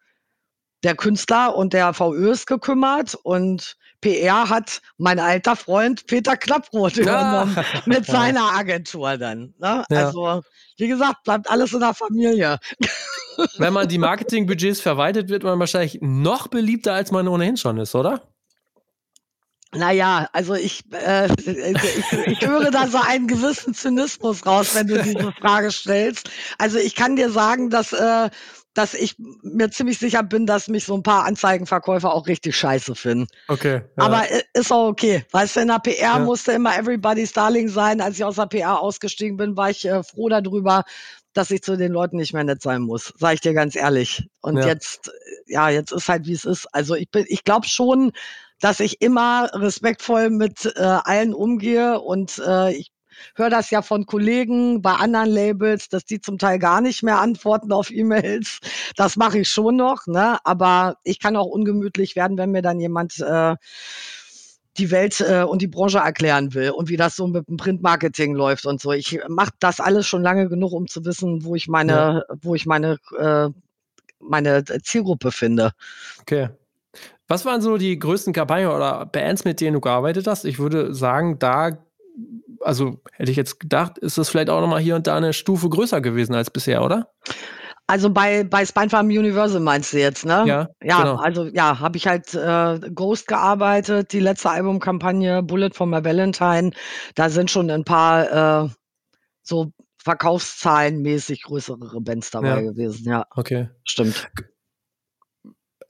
der 0.84 0.94
Künstler 0.94 1.56
und 1.56 1.72
der 1.72 1.92
VÖs 1.92 2.46
gekümmert 2.46 3.14
und 3.14 3.76
PR 4.00 4.48
hat 4.48 4.80
mein 4.96 5.18
alter 5.18 5.56
Freund 5.56 6.06
Peter 6.06 6.36
Klapproth 6.36 6.96
übernommen 6.96 7.56
ja. 7.74 7.82
mit 7.86 8.06
seiner 8.06 8.54
Agentur 8.54 9.16
dann. 9.16 9.54
Ne? 9.58 9.84
Ja. 9.90 10.06
Also, 10.06 10.42
wie 10.76 10.88
gesagt, 10.88 11.24
bleibt 11.24 11.50
alles 11.50 11.72
in 11.72 11.80
der 11.80 11.94
Familie. 11.94 12.58
Wenn 13.58 13.72
man 13.72 13.88
die 13.88 13.98
Marketingbudgets 13.98 14.80
verwaltet, 14.80 15.28
wird 15.28 15.42
man 15.42 15.58
wahrscheinlich 15.58 15.98
noch 16.00 16.48
beliebter, 16.48 16.94
als 16.94 17.10
man 17.10 17.26
ohnehin 17.28 17.56
schon 17.56 17.78
ist, 17.78 17.94
oder? 17.94 18.22
Naja, 19.74 20.28
also 20.32 20.54
ich, 20.54 20.82
äh, 20.92 21.28
ich, 21.44 22.26
ich 22.26 22.40
höre 22.40 22.70
da 22.70 22.86
so 22.86 22.98
einen 22.98 23.26
gewissen 23.26 23.74
Zynismus 23.74 24.46
raus, 24.46 24.74
wenn 24.74 24.86
du 24.86 25.02
diese 25.02 25.30
Frage 25.32 25.70
stellst. 25.70 26.30
Also 26.56 26.78
ich 26.78 26.94
kann 26.94 27.16
dir 27.16 27.30
sagen, 27.30 27.68
dass 27.68 27.92
äh, 27.92 28.30
dass 28.78 28.94
ich 28.94 29.16
mir 29.42 29.70
ziemlich 29.72 29.98
sicher 29.98 30.22
bin, 30.22 30.46
dass 30.46 30.68
mich 30.68 30.84
so 30.84 30.94
ein 30.94 31.02
paar 31.02 31.24
Anzeigenverkäufer 31.24 32.14
auch 32.14 32.28
richtig 32.28 32.56
scheiße 32.56 32.94
finden. 32.94 33.26
Okay. 33.48 33.82
Ja. 33.96 34.04
Aber 34.04 34.24
ist 34.54 34.70
auch 34.70 34.86
okay. 34.86 35.24
Weißt 35.32 35.56
du, 35.56 35.60
in 35.60 35.66
der 35.66 35.80
PR 35.80 35.96
ja. 35.96 36.18
musste 36.20 36.52
immer 36.52 36.78
Everybody's 36.78 37.32
Darling 37.32 37.68
sein. 37.68 38.00
Als 38.00 38.14
ich 38.18 38.24
aus 38.24 38.36
der 38.36 38.46
PR 38.46 38.80
ausgestiegen 38.80 39.36
bin, 39.36 39.56
war 39.56 39.70
ich 39.70 39.84
äh, 39.84 40.04
froh 40.04 40.28
darüber, 40.28 40.84
dass 41.32 41.50
ich 41.50 41.62
zu 41.62 41.76
den 41.76 41.90
Leuten 41.90 42.18
nicht 42.18 42.32
mehr 42.32 42.44
nett 42.44 42.62
sein 42.62 42.82
muss. 42.82 43.12
Sag 43.18 43.34
ich 43.34 43.40
dir 43.40 43.52
ganz 43.52 43.74
ehrlich. 43.74 44.28
Und 44.42 44.58
ja. 44.58 44.68
jetzt, 44.68 45.10
ja, 45.46 45.68
jetzt 45.70 45.90
ist 45.90 46.08
halt 46.08 46.26
wie 46.26 46.34
es 46.34 46.44
ist. 46.44 46.72
Also 46.72 46.94
ich 46.94 47.10
bin, 47.10 47.24
ich 47.26 47.42
glaube 47.42 47.66
schon, 47.66 48.12
dass 48.60 48.78
ich 48.78 49.02
immer 49.02 49.50
respektvoll 49.54 50.30
mit 50.30 50.72
äh, 50.76 50.82
allen 50.82 51.34
umgehe 51.34 51.98
und 51.98 52.40
äh, 52.46 52.74
ich 52.74 52.92
höre 53.34 53.50
das 53.50 53.70
ja 53.70 53.82
von 53.82 54.06
Kollegen 54.06 54.82
bei 54.82 54.92
anderen 54.92 55.28
Labels, 55.30 55.88
dass 55.88 56.04
die 56.04 56.20
zum 56.20 56.38
Teil 56.38 56.58
gar 56.58 56.80
nicht 56.80 57.02
mehr 57.02 57.18
antworten 57.20 57.72
auf 57.72 57.90
E-Mails. 57.90 58.58
Das 58.96 59.16
mache 59.16 59.40
ich 59.40 59.48
schon 59.48 59.76
noch, 59.76 60.06
ne? 60.06 60.38
aber 60.44 60.96
ich 61.04 61.20
kann 61.20 61.36
auch 61.36 61.46
ungemütlich 61.46 62.16
werden, 62.16 62.38
wenn 62.38 62.50
mir 62.50 62.62
dann 62.62 62.80
jemand 62.80 63.18
äh, 63.20 63.56
die 64.78 64.90
Welt 64.90 65.20
äh, 65.20 65.42
und 65.42 65.60
die 65.60 65.66
Branche 65.66 65.98
erklären 65.98 66.54
will 66.54 66.70
und 66.70 66.88
wie 66.88 66.96
das 66.96 67.16
so 67.16 67.26
mit 67.26 67.48
dem 67.48 67.56
Printmarketing 67.56 68.34
läuft 68.34 68.64
und 68.66 68.80
so. 68.80 68.92
Ich 68.92 69.18
mache 69.28 69.50
das 69.58 69.80
alles 69.80 70.06
schon 70.06 70.22
lange 70.22 70.48
genug, 70.48 70.72
um 70.72 70.86
zu 70.86 71.04
wissen, 71.04 71.44
wo 71.44 71.54
ich 71.54 71.68
meine, 71.68 71.92
ja. 72.28 72.36
wo 72.40 72.54
ich 72.54 72.66
meine, 72.66 72.98
äh, 73.18 73.48
meine 74.20 74.64
Zielgruppe 74.64 75.32
finde. 75.32 75.72
Okay. 76.20 76.48
Was 77.26 77.44
waren 77.44 77.60
so 77.60 77.76
die 77.76 77.98
größten 77.98 78.32
Kampagnen 78.32 78.70
oder 78.70 79.04
Bands, 79.04 79.44
mit 79.44 79.60
denen 79.60 79.74
du 79.74 79.80
gearbeitet 79.80 80.26
hast? 80.26 80.44
Ich 80.44 80.58
würde 80.58 80.94
sagen, 80.94 81.38
da 81.38 81.72
also 82.60 83.00
hätte 83.12 83.30
ich 83.30 83.36
jetzt 83.36 83.60
gedacht, 83.60 83.98
ist 83.98 84.18
das 84.18 84.28
vielleicht 84.28 84.50
auch 84.50 84.60
nochmal 84.60 84.80
hier 84.80 84.96
und 84.96 85.06
da 85.06 85.16
eine 85.16 85.32
Stufe 85.32 85.68
größer 85.68 86.00
gewesen 86.00 86.34
als 86.34 86.50
bisher, 86.50 86.82
oder? 86.82 87.12
Also 87.86 88.10
bei, 88.10 88.44
bei 88.44 88.66
Spinefarm 88.66 89.06
Universal 89.06 89.60
meinst 89.60 89.94
du 89.94 89.98
jetzt, 89.98 90.26
ne? 90.26 90.44
Ja. 90.46 90.68
Ja, 90.82 90.98
genau. 90.98 91.16
also 91.16 91.46
ja, 91.46 91.80
habe 91.80 91.96
ich 91.96 92.06
halt 92.06 92.34
äh, 92.34 92.90
Ghost 92.90 93.26
gearbeitet, 93.26 94.12
die 94.12 94.20
letzte 94.20 94.50
Albumkampagne 94.50 95.42
Bullet 95.42 95.70
for 95.72 95.86
My 95.86 96.04
Valentine. 96.04 96.72
Da 97.14 97.30
sind 97.30 97.50
schon 97.50 97.70
ein 97.70 97.84
paar 97.84 98.64
äh, 98.64 98.68
so 99.42 99.72
Verkaufszahlenmäßig 100.04 101.42
größere 101.44 102.00
Bands 102.02 102.30
dabei 102.30 102.48
ja. 102.48 102.60
gewesen, 102.60 103.08
ja. 103.08 103.26
Okay. 103.34 103.70
Stimmt. 103.84 104.30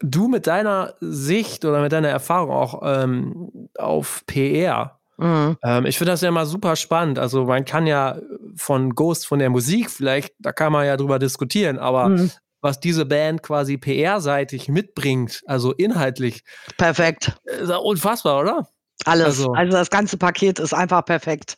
du 0.00 0.28
mit 0.28 0.46
deiner 0.46 0.94
Sicht 1.00 1.64
oder 1.64 1.82
mit 1.82 1.92
deiner 1.92 2.08
Erfahrung 2.08 2.50
auch 2.50 2.80
ähm, 2.84 3.68
auf 3.76 4.24
PR, 4.26 4.97
mhm. 5.18 5.56
ähm, 5.62 5.86
ich 5.86 5.98
finde 5.98 6.12
das 6.12 6.20
ja 6.20 6.28
immer 6.28 6.46
super 6.46 6.76
spannend. 6.76 7.18
Also 7.18 7.44
man 7.44 7.64
kann 7.64 7.86
ja 7.86 8.18
von 8.56 8.94
Ghost, 8.94 9.26
von 9.26 9.38
der 9.38 9.50
Musik 9.50 9.90
vielleicht, 9.90 10.34
da 10.38 10.52
kann 10.52 10.72
man 10.72 10.86
ja 10.86 10.96
drüber 10.96 11.18
diskutieren, 11.18 11.78
aber 11.78 12.08
mhm. 12.08 12.30
was 12.60 12.80
diese 12.80 13.04
Band 13.06 13.42
quasi 13.42 13.76
PR-seitig 13.76 14.68
mitbringt, 14.68 15.42
also 15.46 15.72
inhaltlich. 15.72 16.42
Perfekt. 16.76 17.38
Ist 17.44 17.70
unfassbar, 17.70 18.40
oder? 18.40 18.68
Alles. 19.04 19.26
Also, 19.26 19.52
also 19.52 19.72
das 19.72 19.90
ganze 19.90 20.16
Paket 20.16 20.58
ist 20.58 20.74
einfach 20.74 21.04
perfekt. 21.04 21.56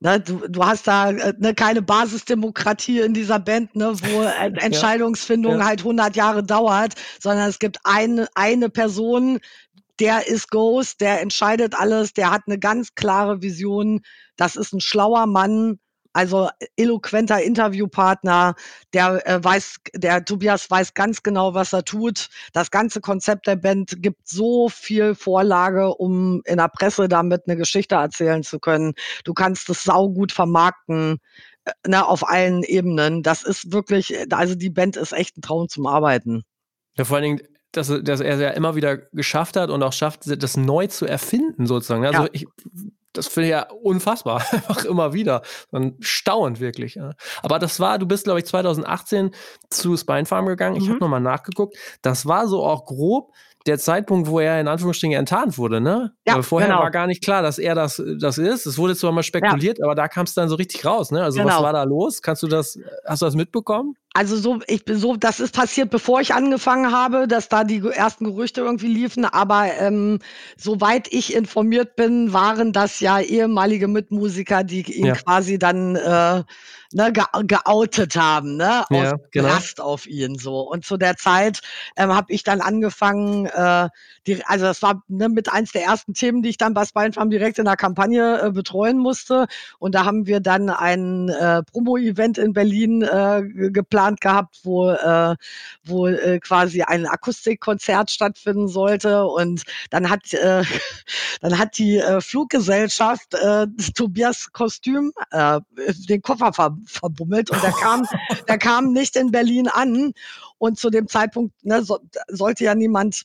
Ne, 0.00 0.20
du, 0.20 0.46
du 0.48 0.64
hast 0.64 0.86
da 0.86 1.10
äh, 1.10 1.34
ne, 1.38 1.54
keine 1.54 1.82
Basisdemokratie 1.82 3.00
in 3.00 3.14
dieser 3.14 3.40
Band, 3.40 3.74
ne, 3.74 3.94
wo 4.00 4.22
Entscheidungsfindung 4.60 5.54
ja. 5.54 5.58
Ja. 5.58 5.66
halt 5.66 5.80
100 5.80 6.14
Jahre 6.14 6.44
dauert, 6.44 6.94
sondern 7.20 7.48
es 7.48 7.58
gibt 7.58 7.78
eine, 7.82 8.28
eine 8.36 8.68
Person, 8.68 9.40
der 10.00 10.26
ist 10.28 10.50
Ghost, 10.50 11.00
der 11.00 11.20
entscheidet 11.20 11.74
alles, 11.74 12.12
der 12.12 12.30
hat 12.30 12.42
eine 12.46 12.58
ganz 12.58 12.94
klare 12.94 13.42
Vision. 13.42 14.00
Das 14.36 14.56
ist 14.56 14.72
ein 14.72 14.80
schlauer 14.80 15.26
Mann, 15.26 15.78
also 16.12 16.48
eloquenter 16.76 17.42
Interviewpartner, 17.42 18.54
der 18.92 19.26
äh, 19.26 19.42
weiß, 19.42 19.76
der 19.94 20.24
Tobias 20.24 20.70
weiß 20.70 20.94
ganz 20.94 21.22
genau, 21.22 21.54
was 21.54 21.72
er 21.72 21.84
tut. 21.84 22.28
Das 22.52 22.70
ganze 22.70 23.00
Konzept 23.00 23.46
der 23.46 23.56
Band 23.56 24.02
gibt 24.02 24.26
so 24.28 24.68
viel 24.68 25.14
Vorlage, 25.14 25.94
um 25.94 26.42
in 26.44 26.56
der 26.56 26.68
Presse 26.68 27.08
damit 27.08 27.42
eine 27.46 27.56
Geschichte 27.56 27.96
erzählen 27.96 28.42
zu 28.42 28.58
können. 28.58 28.94
Du 29.24 29.34
kannst 29.34 29.68
es 29.68 29.84
saugut 29.84 30.32
vermarkten. 30.32 31.18
Äh, 31.64 31.72
ne, 31.86 32.06
auf 32.06 32.26
allen 32.28 32.62
Ebenen. 32.62 33.22
Das 33.22 33.42
ist 33.42 33.72
wirklich, 33.72 34.14
also 34.32 34.54
die 34.54 34.70
Band 34.70 34.96
ist 34.96 35.12
echt 35.12 35.36
ein 35.36 35.42
Traum 35.42 35.68
zum 35.68 35.86
Arbeiten. 35.86 36.42
Ja, 36.96 37.04
vor 37.04 37.16
allen 37.16 37.24
Dingen, 37.24 37.57
dass, 37.78 37.92
dass 38.02 38.20
er 38.20 38.34
es 38.34 38.40
ja 38.40 38.50
immer 38.50 38.74
wieder 38.74 38.96
geschafft 38.96 39.56
hat 39.56 39.70
und 39.70 39.82
auch 39.82 39.92
schafft, 39.92 40.22
das 40.26 40.56
neu 40.56 40.86
zu 40.86 41.06
erfinden, 41.06 41.66
sozusagen. 41.66 42.04
Also 42.04 42.22
ja. 42.22 42.28
ich 42.32 42.46
das 43.14 43.26
finde 43.26 43.48
ich 43.48 43.50
ja 43.50 43.66
unfassbar, 43.82 44.42
einfach 44.52 44.84
immer 44.84 45.12
wieder. 45.12 45.42
Dann 45.72 45.96
stauend 46.00 46.60
wirklich. 46.60 46.94
Ja. 46.94 47.12
Aber 47.42 47.58
das 47.58 47.80
war, 47.80 47.98
du 47.98 48.06
bist, 48.06 48.24
glaube 48.24 48.38
ich, 48.40 48.46
2018 48.46 49.32
zu 49.70 49.96
Spine 49.96 50.26
Farm 50.26 50.46
gegangen. 50.46 50.76
Ich 50.76 50.84
mhm. 50.84 50.90
habe 50.90 51.00
nochmal 51.00 51.20
nachgeguckt. 51.20 51.76
Das 52.02 52.26
war 52.26 52.48
so 52.48 52.64
auch 52.64 52.84
grob 52.84 53.32
der 53.66 53.78
Zeitpunkt, 53.78 54.28
wo 54.28 54.40
er 54.40 54.60
in 54.60 54.68
Anführungsstrichen 54.68 55.16
enttarnt 55.16 55.58
wurde, 55.58 55.80
ne? 55.80 56.12
Ja, 56.26 56.36
Weil 56.36 56.42
vorher 56.42 56.68
genau. 56.68 56.80
war 56.80 56.90
gar 56.90 57.06
nicht 57.06 57.22
klar, 57.22 57.42
dass 57.42 57.58
er 57.58 57.74
das, 57.74 58.02
das 58.18 58.38
ist. 58.38 58.66
Es 58.66 58.78
wurde 58.78 58.96
zwar 58.96 59.12
mal 59.12 59.22
spekuliert, 59.22 59.78
ja. 59.78 59.84
aber 59.84 59.94
da 59.94 60.08
kam 60.08 60.24
es 60.24 60.32
dann 60.32 60.48
so 60.48 60.54
richtig 60.54 60.86
raus, 60.86 61.10
ne? 61.10 61.22
Also 61.22 61.40
genau. 61.40 61.56
was 61.56 61.62
war 61.62 61.72
da 61.72 61.82
los? 61.82 62.22
Kannst 62.22 62.42
du 62.42 62.46
das, 62.46 62.78
hast 63.04 63.20
du 63.20 63.26
das 63.26 63.34
mitbekommen? 63.34 63.94
Also 64.18 64.36
so, 64.36 64.58
ich 64.66 64.84
bin 64.84 64.98
so, 64.98 65.14
das 65.14 65.38
ist 65.38 65.54
passiert, 65.54 65.90
bevor 65.90 66.20
ich 66.20 66.34
angefangen 66.34 66.90
habe, 66.90 67.28
dass 67.28 67.48
da 67.48 67.62
die 67.62 67.80
ersten 67.86 68.24
Gerüchte 68.24 68.62
irgendwie 68.62 68.88
liefen. 68.88 69.24
Aber 69.24 69.72
ähm, 69.78 70.18
soweit 70.56 71.06
ich 71.12 71.32
informiert 71.36 71.94
bin, 71.94 72.32
waren 72.32 72.72
das 72.72 72.98
ja 72.98 73.20
ehemalige 73.20 73.86
Mitmusiker, 73.86 74.64
die 74.64 74.82
ihn 74.92 75.06
ja. 75.06 75.14
quasi 75.14 75.56
dann 75.56 75.94
äh, 75.94 76.42
ne, 76.92 77.12
ge 77.12 77.24
geoutet 77.46 78.16
haben, 78.16 78.56
ne, 78.56 78.84
aus 78.90 79.04
ja, 79.04 79.16
genau. 79.30 79.48
Rast 79.48 79.80
auf 79.80 80.06
ihn 80.06 80.36
so. 80.36 80.60
Und 80.60 80.84
zu 80.84 80.96
der 80.96 81.16
Zeit 81.16 81.60
ähm, 81.96 82.12
habe 82.12 82.32
ich 82.32 82.42
dann 82.42 82.60
angefangen, 82.60 83.46
äh, 83.46 83.88
die, 84.26 84.44
also 84.44 84.64
das 84.64 84.82
war 84.82 85.02
ne, 85.08 85.28
mit 85.28 85.52
eins 85.52 85.72
der 85.72 85.84
ersten 85.84 86.14
Themen, 86.14 86.42
die 86.42 86.50
ich 86.50 86.58
dann 86.58 86.74
bei 86.74 86.84
Spinefarm 86.84 87.30
direkt 87.30 87.58
in 87.58 87.66
der 87.66 87.76
Kampagne 87.76 88.40
äh, 88.42 88.50
betreuen 88.50 88.98
musste. 88.98 89.46
Und 89.78 89.94
da 89.94 90.04
haben 90.04 90.26
wir 90.26 90.40
dann 90.40 90.70
ein 90.70 91.28
äh, 91.28 91.62
Promo-Event 91.62 92.38
in 92.38 92.52
Berlin 92.52 93.02
äh, 93.02 93.42
geplant 93.70 94.07
gehabt, 94.16 94.60
wo, 94.64 94.90
äh, 94.90 95.36
wo 95.84 96.06
äh, 96.06 96.38
quasi 96.40 96.82
ein 96.82 97.06
Akustikkonzert 97.06 98.10
stattfinden 98.10 98.68
sollte. 98.68 99.26
Und 99.26 99.62
dann 99.90 100.10
hat, 100.10 100.32
äh, 100.32 100.62
dann 101.40 101.58
hat 101.58 101.78
die 101.78 101.98
äh, 101.98 102.20
Fluggesellschaft 102.20 103.34
äh, 103.34 103.66
Tobias 103.94 104.52
Kostüm 104.52 105.12
äh, 105.30 105.60
den 106.08 106.22
Koffer 106.22 106.52
ver 106.52 106.76
verbummelt 106.86 107.50
und 107.50 107.62
der 107.62 107.72
kam, 107.72 108.06
der 108.48 108.58
kam 108.58 108.92
nicht 108.92 109.16
in 109.16 109.30
Berlin 109.30 109.68
an. 109.68 110.12
Und 110.58 110.78
zu 110.78 110.90
dem 110.90 111.06
Zeitpunkt 111.08 111.54
ne, 111.64 111.84
so, 111.84 111.98
sollte 112.28 112.64
ja 112.64 112.74
niemand 112.74 113.24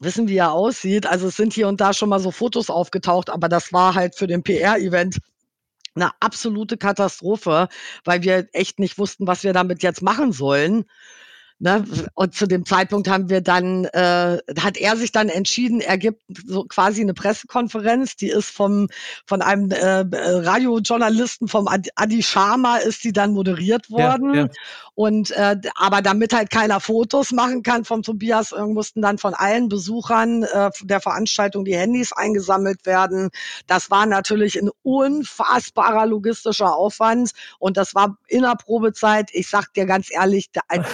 wissen, 0.00 0.28
wie 0.28 0.36
er 0.36 0.52
aussieht. 0.52 1.06
Also 1.06 1.28
es 1.28 1.36
sind 1.36 1.52
hier 1.52 1.68
und 1.68 1.80
da 1.80 1.92
schon 1.92 2.08
mal 2.08 2.20
so 2.20 2.30
Fotos 2.30 2.70
aufgetaucht, 2.70 3.30
aber 3.30 3.48
das 3.48 3.72
war 3.72 3.94
halt 3.94 4.14
für 4.14 4.26
den 4.26 4.42
PR-Event 4.42 5.18
eine 5.94 6.10
absolute 6.20 6.76
Katastrophe, 6.76 7.68
weil 8.04 8.22
wir 8.22 8.48
echt 8.52 8.78
nicht 8.78 8.98
wussten, 8.98 9.26
was 9.26 9.44
wir 9.44 9.52
damit 9.52 9.82
jetzt 9.82 10.02
machen 10.02 10.32
sollen. 10.32 10.84
Ne? 11.64 11.82
Und 12.12 12.34
zu 12.34 12.46
dem 12.46 12.66
Zeitpunkt 12.66 13.08
haben 13.08 13.30
wir 13.30 13.40
dann, 13.40 13.86
äh, 13.86 14.36
hat 14.60 14.76
er 14.76 14.98
sich 14.98 15.12
dann 15.12 15.30
entschieden, 15.30 15.80
er 15.80 15.96
gibt 15.96 16.20
so 16.46 16.64
quasi 16.64 17.00
eine 17.00 17.14
Pressekonferenz, 17.14 18.16
die 18.16 18.28
ist 18.28 18.50
vom 18.50 18.88
von 19.24 19.40
einem 19.40 19.70
äh, 19.70 20.04
Radiojournalisten 20.10 21.48
vom 21.48 21.66
Adi 21.66 22.22
Sharma 22.22 22.76
ist 22.76 23.02
die 23.02 23.14
dann 23.14 23.32
moderiert 23.32 23.90
worden. 23.90 24.34
Ja, 24.34 24.40
ja. 24.42 24.48
Und 24.94 25.30
äh, 25.30 25.56
aber 25.74 26.02
damit 26.02 26.34
halt 26.34 26.50
keiner 26.50 26.80
Fotos 26.80 27.32
machen 27.32 27.62
kann 27.62 27.86
vom 27.86 28.02
Tobias, 28.02 28.52
äh, 28.52 28.60
mussten 28.66 29.00
dann 29.00 29.16
von 29.16 29.32
allen 29.32 29.70
Besuchern 29.70 30.42
äh, 30.42 30.70
der 30.82 31.00
Veranstaltung 31.00 31.64
die 31.64 31.76
Handys 31.76 32.12
eingesammelt 32.12 32.84
werden. 32.84 33.30
Das 33.66 33.90
war 33.90 34.04
natürlich 34.04 34.60
ein 34.60 34.68
unfassbarer 34.82 36.04
logistischer 36.04 36.76
Aufwand 36.76 37.30
und 37.58 37.78
das 37.78 37.94
war 37.94 38.18
in 38.28 38.42
der 38.42 38.56
Probezeit. 38.56 39.30
Ich 39.32 39.48
sag 39.48 39.72
dir 39.72 39.86
ganz 39.86 40.08
ehrlich, 40.12 40.50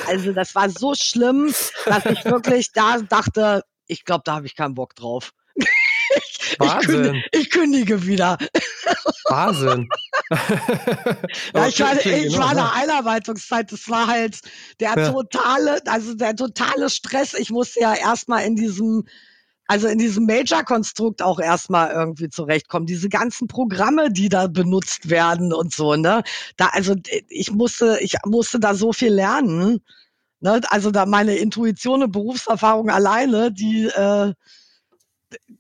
also 0.07 0.33
das 0.33 0.55
war 0.55 0.60
so 0.69 0.95
schlimm, 0.95 1.55
dass 1.87 2.07
ich 2.07 2.25
wirklich 2.25 2.73
da 2.73 2.99
dachte, 2.99 3.65
ich 3.87 4.05
glaube, 4.05 4.23
da 4.25 4.37
habe 4.37 4.47
ich 4.47 4.55
keinen 4.55 4.75
Bock 4.75 4.95
drauf. 4.95 5.33
Ich 6.61 6.79
kündige, 6.87 7.23
ich 7.33 7.51
kündige 7.51 8.07
wieder. 8.07 8.37
Wahnsinn. 9.29 9.89
ja, 11.55 11.67
ich 11.69 11.81
war, 11.81 11.95
ich 12.05 12.37
war 12.37 12.51
in 12.51 12.57
der 12.57 12.73
Einarbeitungszeit, 12.73 13.71
das 13.71 13.89
war 13.89 14.09
halt 14.09 14.41
der 14.81 15.13
totale, 15.13 15.81
also 15.87 16.15
der 16.15 16.35
totale 16.35 16.91
Stress. 16.91 17.35
Ich 17.35 17.51
musste 17.51 17.81
ja 17.81 17.95
erstmal 17.95 18.45
in 18.45 18.57
diesem, 18.57 19.05
also 19.67 19.87
in 19.87 19.99
diesem 19.99 20.27
Major-Konstrukt 20.27 21.23
auch 21.23 21.39
erstmal 21.39 21.93
irgendwie 21.93 22.29
zurechtkommen. 22.29 22.87
Diese 22.87 23.09
ganzen 23.09 23.47
Programme, 23.47 24.11
die 24.11 24.29
da 24.29 24.49
benutzt 24.49 25.11
werden 25.11 25.53
und 25.53 25.73
so, 25.73 25.95
ne? 25.95 26.23
Da, 26.57 26.71
also 26.73 26.97
ich 27.29 27.53
musste, 27.53 27.99
ich 28.01 28.15
musste 28.27 28.59
da 28.59 28.75
so 28.75 28.93
viel 28.93 29.13
lernen. 29.13 29.81
Ne? 30.41 30.61
Also 30.71 30.91
da 30.91 31.07
meine 31.07 31.37
Intuition 31.37 32.03
und 32.03 32.13
Berufserfahrung 32.13 32.91
alleine, 32.91 33.53
die 33.53 33.85
äh, 33.85 34.33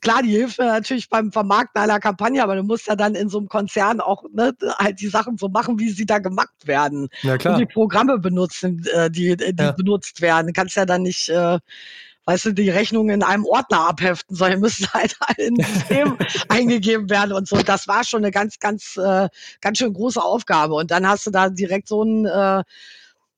klar, 0.00 0.22
die 0.22 0.30
hilft 0.30 0.58
mir 0.58 0.66
natürlich 0.66 1.08
beim 1.08 1.32
Vermarkten 1.32 1.80
einer 1.80 2.00
Kampagne, 2.00 2.42
aber 2.42 2.56
du 2.56 2.62
musst 2.62 2.86
ja 2.86 2.96
dann 2.96 3.14
in 3.14 3.28
so 3.28 3.38
einem 3.38 3.48
Konzern 3.48 4.00
auch 4.00 4.24
ne, 4.32 4.54
halt 4.78 5.00
die 5.00 5.08
Sachen 5.08 5.36
so 5.36 5.48
machen, 5.48 5.78
wie 5.78 5.90
sie 5.90 6.06
da 6.06 6.18
gemacht 6.18 6.66
werden. 6.66 7.08
Ja, 7.22 7.38
klar. 7.38 7.54
Und 7.54 7.60
die 7.60 7.66
Programme 7.66 8.18
benutzen, 8.18 8.84
äh, 8.92 9.10
die, 9.10 9.36
die 9.36 9.54
ja. 9.58 9.72
benutzt 9.72 10.20
werden. 10.20 10.48
Du 10.48 10.52
kannst 10.52 10.76
ja 10.76 10.86
dann 10.86 11.02
nicht, 11.02 11.28
äh, 11.28 11.58
weißt 12.24 12.46
du, 12.46 12.52
die 12.52 12.70
Rechnungen 12.70 13.16
in 13.16 13.22
einem 13.22 13.44
Ordner 13.44 13.88
abheften, 13.88 14.36
sondern 14.36 14.60
müssen 14.60 14.86
halt 14.92 15.16
in 15.36 15.60
ein 15.60 15.64
System 15.64 16.16
eingegeben 16.48 17.10
werden 17.10 17.32
und 17.32 17.46
so. 17.46 17.56
Das 17.62 17.86
war 17.86 18.04
schon 18.04 18.24
eine 18.24 18.30
ganz, 18.30 18.58
ganz, 18.58 18.96
äh, 18.96 19.28
ganz 19.60 19.78
schön 19.78 19.92
große 19.92 20.22
Aufgabe. 20.22 20.74
Und 20.74 20.90
dann 20.90 21.06
hast 21.06 21.26
du 21.26 21.30
da 21.30 21.48
direkt 21.48 21.88
so 21.88 22.02
ein 22.02 22.26
äh, 22.26 22.62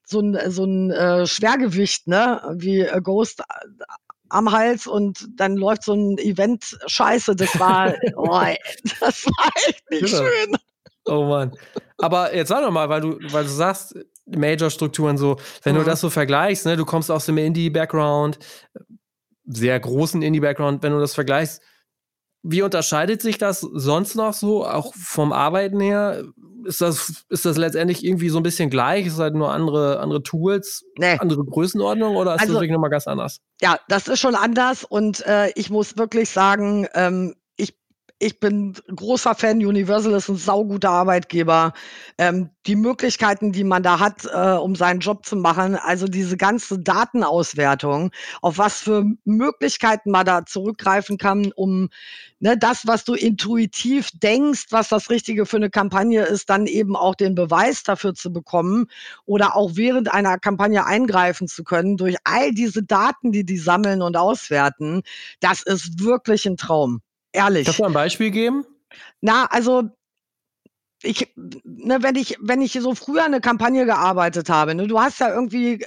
so 0.05 0.21
ein, 0.21 0.39
so 0.51 0.65
ein 0.65 0.91
äh, 0.91 1.27
Schwergewicht, 1.27 2.07
ne, 2.07 2.41
wie 2.57 2.81
äh, 2.81 3.01
Ghost 3.01 3.43
am 4.29 4.51
Hals 4.51 4.87
und 4.87 5.29
dann 5.37 5.57
läuft 5.57 5.85
so 5.85 5.95
ein 5.95 6.19
Event 6.19 6.79
scheiße. 6.87 7.37
Das 7.37 7.59
war, 7.59 7.95
oh, 8.17 8.41
das 9.01 9.27
war 9.27 9.51
echt 9.69 9.91
nicht 9.91 10.05
genau. 10.07 10.19
schön. 10.19 10.57
Oh 11.05 11.25
Mann. 11.25 11.53
Aber 11.99 12.35
jetzt 12.35 12.49
sag 12.49 12.63
doch 12.63 12.71
mal, 12.71 12.89
weil 12.89 13.01
du, 13.01 13.19
weil 13.31 13.45
du 13.45 13.51
sagst, 13.51 13.95
Major-Strukturen 14.27 15.19
so, 15.19 15.37
wenn 15.63 15.75
mhm. 15.75 15.81
du 15.81 15.85
das 15.85 16.01
so 16.01 16.11
vergleichst, 16.11 16.65
ne, 16.67 16.77
du 16.77 16.85
kommst 16.85 17.11
aus 17.11 17.27
dem 17.27 17.39
Indie-Background, 17.39 18.39
sehr 19.45 19.79
großen 19.79 20.23
Indie-Background, 20.23 20.83
wenn 20.83 20.93
du 20.93 21.01
das 21.01 21.15
vergleichst, 21.15 21.61
wie 22.43 22.63
unterscheidet 22.63 23.23
sich 23.23 23.39
das 23.39 23.61
sonst 23.61 24.15
noch 24.15 24.35
so, 24.35 24.67
auch 24.67 24.95
vom 24.95 25.33
Arbeiten 25.33 25.81
her? 25.81 26.25
Ist 26.65 26.81
das, 26.81 27.25
ist 27.29 27.45
das 27.45 27.57
letztendlich 27.57 28.05
irgendwie 28.05 28.29
so 28.29 28.39
ein 28.39 28.43
bisschen 28.45 28.71
gleich? 28.71 29.07
Ist 29.07 29.19
halt 29.19 29.35
nur 29.35 29.53
andere, 29.53 29.99
andere 30.01 30.23
Tools, 30.23 30.85
nee. 30.97 31.17
andere 31.19 31.45
Größenordnung 31.45 32.17
oder 32.17 32.35
ist 32.35 32.43
also, 32.43 32.53
das 32.53 32.61
wirklich 32.61 32.73
nochmal 32.73 32.91
ganz 32.91 33.09
anders? 33.09 33.41
Ja, 33.61 33.79
das 33.89 34.07
ist 34.09 34.21
schon 34.21 34.35
anders 34.35 34.85
und 34.85 35.27
äh, 35.27 35.51
ich 35.57 35.71
muss 35.71 35.97
wirklich 35.97 36.31
sagen, 36.31 36.87
ähm, 36.95 37.35
ich, 38.23 38.39
bin 38.39 38.75
großer 38.95 39.35
Fan. 39.35 39.65
Universal 39.65 40.13
ist 40.15 40.29
ein 40.29 40.37
sauguter 40.37 40.91
Arbeitgeber. 40.91 41.73
Ähm, 42.19 42.51
die 42.67 42.77
Möglichkeiten, 42.77 43.51
die 43.51 43.65
man 43.65 43.83
da 43.83 43.99
hat, 43.99 44.25
äh, 44.33 44.57
um 44.57 44.77
seinen 44.77 45.01
Job 45.01 45.27
zu 45.27 45.35
machen, 45.37 45.75
also 45.75 46.07
diese 46.07 46.37
ganze 46.37 46.79
Datenauswertung, 46.79 48.13
auf 48.41 48.59
was 48.59 48.79
für 48.79 49.05
Möglichkeiten 49.25 50.13
man 50.13 50.25
da 50.25 50.47
zurückgreifen 50.47 51.19
kann, 51.19 51.53
um 51.57 51.89
ne, 52.39 52.57
das, 52.57 52.87
was 52.87 53.05
du 53.05 53.15
intuitiv 53.15 54.11
denkst, 54.15 54.67
was 54.71 54.89
das 54.89 55.11
Richtige 55.11 55.45
für 55.45 55.57
eine 55.57 55.71
Kampagne 55.71 56.23
ist, 56.23 56.49
dann 56.49 56.67
eben 56.67 56.95
auch 56.95 57.17
den 57.17 57.35
Beweis 57.35 57.83
dafür 57.83 58.15
zu 58.15 58.33
bekommen 58.33 58.87
oder 59.27 59.57
auch 59.57 59.73
während 59.75 60.13
einer 60.13 60.39
Kampagne 60.39 60.87
eingreifen 60.87 61.49
zu 61.49 61.65
können 61.65 61.97
durch 61.97 62.17
all 62.23 62.53
diese 62.53 62.85
Daten, 62.85 63.33
die 63.33 63.45
die 63.45 63.59
sammeln 63.59 64.01
und 64.01 64.17
auswerten. 64.17 65.03
Das 65.41 65.63
ist 65.63 66.05
wirklich 66.05 66.47
ein 66.47 66.57
Traum. 66.57 67.03
Ehrlich. 67.33 67.65
Kannst 67.65 67.81
du 67.81 67.85
ein 67.85 67.93
Beispiel 67.93 68.31
geben? 68.31 68.65
Na, 69.21 69.47
also 69.47 69.91
ich, 71.03 71.33
ne, 71.37 72.03
wenn 72.03 72.17
ich, 72.17 72.37
wenn 72.41 72.63
ich 72.63 72.73
so 72.73 72.95
früher 72.95 73.25
eine 73.25 73.41
Kampagne 73.41 73.87
gearbeitet 73.87 74.49
habe, 74.49 74.75
ne, 74.75 74.87
du 74.87 75.01
hast 75.01 75.21
ja 75.21 75.35
irgendwie, 75.35 75.85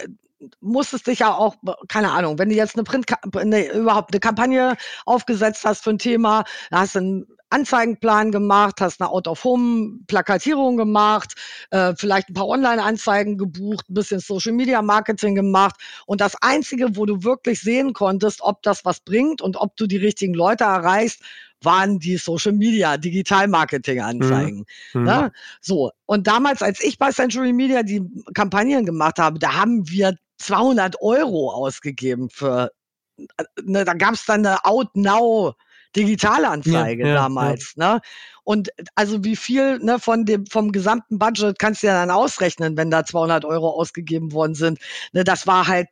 musstest 0.59 1.07
dich 1.07 1.19
ja 1.19 1.33
auch, 1.33 1.55
keine 1.87 2.11
Ahnung, 2.11 2.37
wenn 2.37 2.49
du 2.49 2.55
jetzt 2.55 2.75
eine 2.75 2.83
Print, 2.83 3.05
ne, 3.43 3.71
überhaupt 3.71 4.13
eine 4.13 4.19
Kampagne 4.19 4.75
aufgesetzt 5.05 5.63
hast 5.65 5.83
für 5.83 5.91
ein 5.91 5.99
Thema, 5.99 6.43
da 6.69 6.79
hast 6.79 6.95
du 6.95 6.99
einen 6.99 7.34
Anzeigenplan 7.49 8.31
gemacht, 8.31 8.81
hast 8.81 9.01
eine 9.01 9.09
Out-of-Home-Plakatierung 9.09 10.77
gemacht, 10.77 11.35
äh, 11.71 11.93
vielleicht 11.97 12.29
ein 12.29 12.33
paar 12.33 12.47
Online-Anzeigen 12.47 13.37
gebucht, 13.37 13.89
ein 13.89 13.93
bisschen 13.93 14.19
Social-Media-Marketing 14.19 15.35
gemacht. 15.35 15.75
Und 16.05 16.21
das 16.21 16.35
Einzige, 16.41 16.95
wo 16.95 17.05
du 17.05 17.23
wirklich 17.23 17.61
sehen 17.61 17.93
konntest, 17.93 18.41
ob 18.41 18.61
das 18.63 18.83
was 18.83 18.99
bringt 18.99 19.41
und 19.41 19.57
ob 19.57 19.77
du 19.77 19.87
die 19.87 19.97
richtigen 19.97 20.33
Leute 20.33 20.63
erreichst, 20.63 21.21
waren 21.61 21.99
die 21.99 22.17
Social 22.17 22.51
Media, 22.51 22.97
Digital 22.97 23.47
Marketing 23.47 24.01
Anzeigen. 24.01 24.65
Mhm. 24.93 25.03
Ne? 25.03 25.21
Mhm. 25.23 25.31
So. 25.61 25.91
Und 26.05 26.27
damals, 26.27 26.61
als 26.61 26.83
ich 26.83 26.97
bei 26.97 27.11
Century 27.11 27.53
Media 27.53 27.83
die 27.83 28.01
Kampagnen 28.33 28.85
gemacht 28.85 29.19
habe, 29.19 29.39
da 29.39 29.53
haben 29.53 29.87
wir 29.89 30.15
200 30.37 31.01
Euro 31.01 31.51
ausgegeben 31.51 32.29
für, 32.29 32.71
äh, 33.17 33.43
ne, 33.63 33.85
da 33.85 33.93
gab 33.93 34.13
es 34.13 34.25
dann 34.25 34.45
eine 34.45 34.63
Out 34.65 34.95
Now 34.95 35.55
Digitalanzeige 35.95 37.03
ja, 37.03 37.09
ja, 37.09 37.15
damals. 37.15 37.73
Ja. 37.75 37.95
Ne? 37.95 38.01
Und 38.43 38.69
also 38.95 39.23
wie 39.23 39.35
viel 39.35 39.79
ne, 39.79 39.99
von 39.99 40.25
dem 40.25 40.45
vom 40.45 40.71
gesamten 40.71 41.17
Budget 41.17 41.57
kannst 41.57 41.83
du 41.83 41.87
ja 41.87 41.93
dann 41.93 42.11
ausrechnen, 42.11 42.77
wenn 42.77 42.91
da 42.91 43.05
200 43.05 43.45
Euro 43.45 43.69
ausgegeben 43.69 44.31
worden 44.31 44.55
sind. 44.55 44.79
Ne, 45.13 45.23
das 45.23 45.47
war 45.47 45.67
halt, 45.67 45.87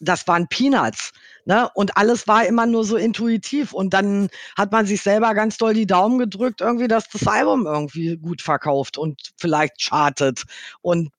das 0.00 0.28
waren 0.28 0.46
Peanuts. 0.48 1.12
Ne? 1.46 1.70
Und 1.74 1.96
alles 1.96 2.28
war 2.28 2.44
immer 2.44 2.66
nur 2.66 2.84
so 2.84 2.96
intuitiv. 2.96 3.72
Und 3.72 3.94
dann 3.94 4.28
hat 4.58 4.72
man 4.72 4.84
sich 4.84 5.00
selber 5.00 5.32
ganz 5.34 5.56
doll 5.56 5.74
die 5.74 5.86
Daumen 5.86 6.18
gedrückt, 6.18 6.60
irgendwie, 6.60 6.88
dass 6.88 7.08
das 7.08 7.26
Album 7.26 7.66
irgendwie 7.66 8.16
gut 8.16 8.42
verkauft 8.42 8.98
und 8.98 9.32
vielleicht 9.38 9.80
chartet 9.80 10.44
und 10.82 11.10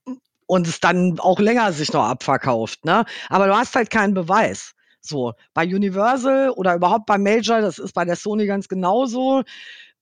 und 0.48 0.66
es 0.66 0.80
dann 0.80 1.20
auch 1.20 1.40
länger 1.40 1.74
sich 1.74 1.92
noch 1.94 2.06
abverkauft. 2.06 2.86
Ne? 2.86 3.06
Aber 3.30 3.48
du 3.48 3.56
hast 3.56 3.76
halt 3.76 3.90
keinen 3.90 4.14
Beweis. 4.14 4.74
So, 5.08 5.34
bei 5.54 5.64
Universal 5.66 6.50
oder 6.52 6.76
überhaupt 6.76 7.06
bei 7.06 7.18
Major, 7.18 7.62
das 7.62 7.80
ist 7.80 7.94
bei 7.94 8.06
der 8.06 8.16
Sony 8.16 8.46
ganz 8.46 8.68
genauso. 8.68 9.44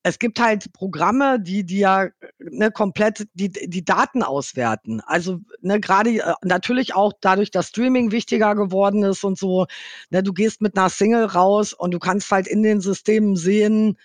Es 0.04 0.20
gibt 0.20 0.40
halt 0.40 0.72
Programme, 0.74 1.40
die 1.40 1.66
dir 1.66 2.12
ne, 2.40 2.70
komplett 2.70 3.28
die, 3.34 3.50
die 3.50 3.84
Daten 3.84 4.22
auswerten. 4.22 5.02
Also 5.02 5.40
ne, 5.62 5.80
gerade 5.80 6.12
äh, 6.12 6.34
natürlich 6.44 6.94
auch 6.94 7.14
dadurch, 7.22 7.50
dass 7.50 7.70
Streaming 7.70 8.12
wichtiger 8.12 8.54
geworden 8.56 9.04
ist 9.04 9.24
und 9.24 9.38
so. 9.38 9.66
Ne, 10.12 10.22
du 10.22 10.32
gehst 10.32 10.62
mit 10.62 10.78
einer 10.78 10.90
Single 10.90 11.26
raus 11.26 11.74
und 11.74 11.92
du 11.92 12.00
kannst 12.00 12.30
halt 12.32 12.48
in 12.48 12.62
den 12.62 12.82
Systemen 12.82 13.36
sehen, 13.36 13.98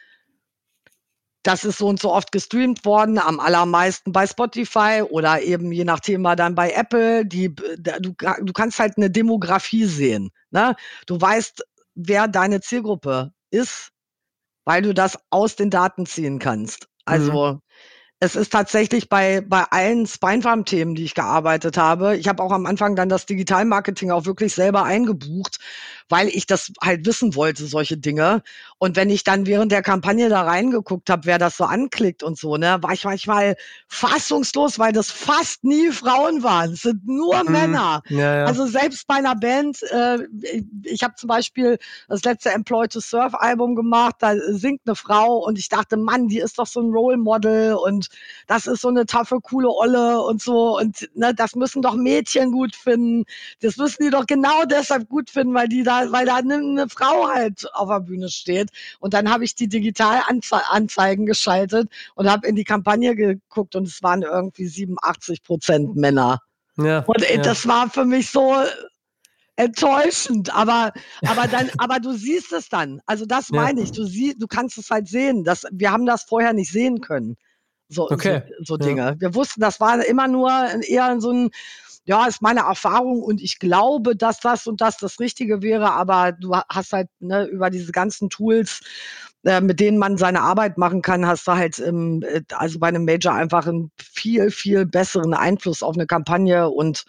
das 1.42 1.64
ist 1.64 1.78
so 1.78 1.88
und 1.88 2.00
so 2.00 2.12
oft 2.12 2.32
gestreamt 2.32 2.84
worden, 2.84 3.18
am 3.18 3.40
allermeisten 3.40 4.12
bei 4.12 4.26
Spotify 4.26 5.02
oder 5.08 5.40
eben 5.40 5.72
je 5.72 5.84
nach 5.84 6.00
Thema 6.00 6.36
dann 6.36 6.54
bei 6.54 6.70
Apple. 6.70 7.24
Die, 7.24 7.54
du, 7.54 8.14
du 8.14 8.52
kannst 8.52 8.78
halt 8.78 8.96
eine 8.96 9.10
Demografie 9.10 9.86
sehen. 9.86 10.30
Ne? 10.50 10.76
Du 11.06 11.20
weißt, 11.20 11.64
wer 11.94 12.28
deine 12.28 12.60
Zielgruppe 12.60 13.32
ist, 13.50 13.90
weil 14.64 14.82
du 14.82 14.92
das 14.92 15.18
aus 15.30 15.56
den 15.56 15.70
Daten 15.70 16.06
ziehen 16.06 16.38
kannst. 16.38 16.88
Also 17.04 17.54
mhm 17.54 17.60
es 18.20 18.36
ist 18.36 18.52
tatsächlich 18.52 19.08
bei, 19.08 19.40
bei 19.40 19.64
allen 19.70 20.06
Spinefarm-Themen, 20.06 20.94
die 20.94 21.04
ich 21.04 21.14
gearbeitet 21.14 21.78
habe. 21.78 22.18
Ich 22.18 22.28
habe 22.28 22.42
auch 22.42 22.52
am 22.52 22.66
Anfang 22.66 22.94
dann 22.94 23.08
das 23.08 23.24
Digitalmarketing 23.24 24.10
auch 24.10 24.26
wirklich 24.26 24.54
selber 24.54 24.84
eingebucht, 24.84 25.58
weil 26.10 26.28
ich 26.28 26.46
das 26.46 26.72
halt 26.82 27.06
wissen 27.06 27.34
wollte, 27.34 27.64
solche 27.66 27.96
Dinge. 27.96 28.42
Und 28.78 28.96
wenn 28.96 29.10
ich 29.10 29.24
dann 29.24 29.46
während 29.46 29.72
der 29.72 29.82
Kampagne 29.82 30.28
da 30.28 30.42
reingeguckt 30.42 31.08
habe, 31.08 31.24
wer 31.26 31.38
das 31.38 31.56
so 31.56 31.64
anklickt 31.64 32.22
und 32.22 32.38
so, 32.38 32.56
ne, 32.56 32.78
war 32.80 32.92
ich 32.92 33.04
manchmal 33.04 33.56
fassungslos, 33.88 34.78
weil 34.78 34.92
das 34.92 35.10
fast 35.10 35.64
nie 35.64 35.90
Frauen 35.90 36.42
waren. 36.42 36.72
Es 36.72 36.82
sind 36.82 37.06
nur 37.06 37.44
mhm. 37.44 37.52
Männer. 37.52 38.02
Ja, 38.08 38.36
ja. 38.38 38.44
Also 38.44 38.66
selbst 38.66 39.06
bei 39.06 39.16
einer 39.16 39.36
Band, 39.36 39.82
äh, 39.90 40.18
ich, 40.42 40.64
ich 40.84 41.02
habe 41.02 41.14
zum 41.14 41.28
Beispiel 41.28 41.78
das 42.08 42.24
letzte 42.24 42.50
Employ 42.50 42.88
to 42.88 43.00
Surf 43.00 43.34
Album 43.34 43.74
gemacht, 43.76 44.16
da 44.18 44.34
singt 44.36 44.82
eine 44.86 44.96
Frau 44.96 45.38
und 45.38 45.58
ich 45.58 45.68
dachte, 45.68 45.96
Mann, 45.96 46.28
die 46.28 46.38
ist 46.38 46.58
doch 46.58 46.66
so 46.66 46.80
ein 46.80 46.90
Role 46.90 47.16
Model 47.16 47.74
und 47.74 48.08
das 48.46 48.66
ist 48.66 48.80
so 48.80 48.88
eine 48.88 49.06
taffe, 49.06 49.38
coole 49.40 49.68
Olle 49.70 50.20
und 50.22 50.42
so. 50.42 50.78
Und 50.78 51.08
ne, 51.14 51.34
das 51.34 51.54
müssen 51.54 51.82
doch 51.82 51.94
Mädchen 51.94 52.52
gut 52.52 52.74
finden. 52.74 53.24
Das 53.60 53.76
müssen 53.76 54.02
die 54.02 54.10
doch 54.10 54.26
genau 54.26 54.64
deshalb 54.64 55.08
gut 55.08 55.30
finden, 55.30 55.54
weil 55.54 55.68
die 55.68 55.82
da, 55.82 55.99
weil 56.10 56.26
da 56.26 56.36
eine, 56.36 56.88
Frau 56.88 57.28
halt 57.28 57.66
auf 57.74 57.88
der 57.88 58.00
Bühne 58.00 58.28
steht. 58.28 58.70
Und 58.98 59.14
dann 59.14 59.30
habe 59.30 59.44
ich 59.44 59.54
die 59.54 59.68
Digitalanzeigen 59.68 61.26
geschaltet 61.26 61.88
und 62.14 62.30
habe 62.30 62.46
in 62.46 62.56
die 62.56 62.64
Kampagne 62.64 63.14
geguckt 63.14 63.76
und 63.76 63.86
es 63.86 64.02
waren 64.02 64.22
irgendwie 64.22 64.66
87 64.66 65.42
Prozent 65.42 65.96
Männer. 65.96 66.40
Ja, 66.76 67.00
und 67.00 67.22
ey, 67.22 67.36
ja. 67.36 67.42
das 67.42 67.66
war 67.66 67.90
für 67.90 68.04
mich 68.04 68.30
so 68.30 68.54
enttäuschend, 69.56 70.54
aber 70.54 70.92
aber 71.26 71.46
dann 71.46 71.70
aber 71.78 72.00
du 72.00 72.12
siehst 72.12 72.52
es 72.52 72.68
dann. 72.68 73.00
Also 73.06 73.26
das 73.26 73.50
meine 73.50 73.80
ja. 73.80 73.84
ich, 73.84 73.92
du 73.92 74.04
siehst, 74.04 74.40
du 74.40 74.46
kannst 74.46 74.78
es 74.78 74.90
halt 74.90 75.08
sehen, 75.08 75.44
dass 75.44 75.66
wir 75.70 75.90
haben 75.90 76.06
das 76.06 76.24
vorher 76.24 76.52
nicht 76.52 76.72
sehen 76.72 77.00
können. 77.00 77.36
So, 77.88 78.08
okay. 78.08 78.42
so, 78.58 78.74
so 78.74 78.76
Dinge. 78.76 79.02
Ja. 79.02 79.20
Wir 79.20 79.34
wussten, 79.34 79.60
das 79.60 79.80
war 79.80 80.04
immer 80.04 80.28
nur 80.28 80.50
eher 80.88 81.20
so 81.20 81.32
ein, 81.32 81.50
ja, 82.10 82.26
ist 82.26 82.42
meine 82.42 82.62
Erfahrung 82.62 83.22
und 83.22 83.40
ich 83.40 83.60
glaube, 83.60 84.16
dass 84.16 84.40
das 84.40 84.66
und 84.66 84.80
das 84.80 84.96
das 84.96 85.20
Richtige 85.20 85.62
wäre, 85.62 85.92
aber 85.92 86.32
du 86.32 86.56
hast 86.68 86.92
halt 86.92 87.06
ne, 87.20 87.44
über 87.44 87.70
diese 87.70 87.92
ganzen 87.92 88.28
Tools, 88.28 88.80
äh, 89.44 89.60
mit 89.60 89.78
denen 89.78 89.96
man 89.96 90.16
seine 90.16 90.40
Arbeit 90.40 90.76
machen 90.76 91.02
kann, 91.02 91.24
hast 91.24 91.46
du 91.46 91.52
halt 91.52 91.78
im, 91.78 92.24
äh, 92.24 92.42
also 92.50 92.80
bei 92.80 92.88
einem 92.88 93.04
Major 93.04 93.32
einfach 93.32 93.64
einen 93.68 93.92
viel, 93.96 94.50
viel 94.50 94.86
besseren 94.86 95.34
Einfluss 95.34 95.84
auf 95.84 95.94
eine 95.94 96.08
Kampagne 96.08 96.68
und 96.68 97.04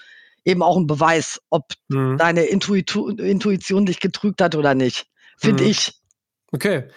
eben 0.46 0.62
auch 0.62 0.78
einen 0.78 0.86
Beweis, 0.86 1.42
ob 1.50 1.74
mhm. 1.88 2.18
deine 2.20 2.44
Intuitu 2.44 3.10
Intuition 3.10 3.88
dich 3.88 4.02
getrügt 4.02 4.40
hat 4.40 4.54
oder 4.54 4.76
nicht. 4.76 5.08
Finde 5.40 5.64
mhm. 5.64 5.70
ich. 5.72 6.00
Okay. 6.52 6.90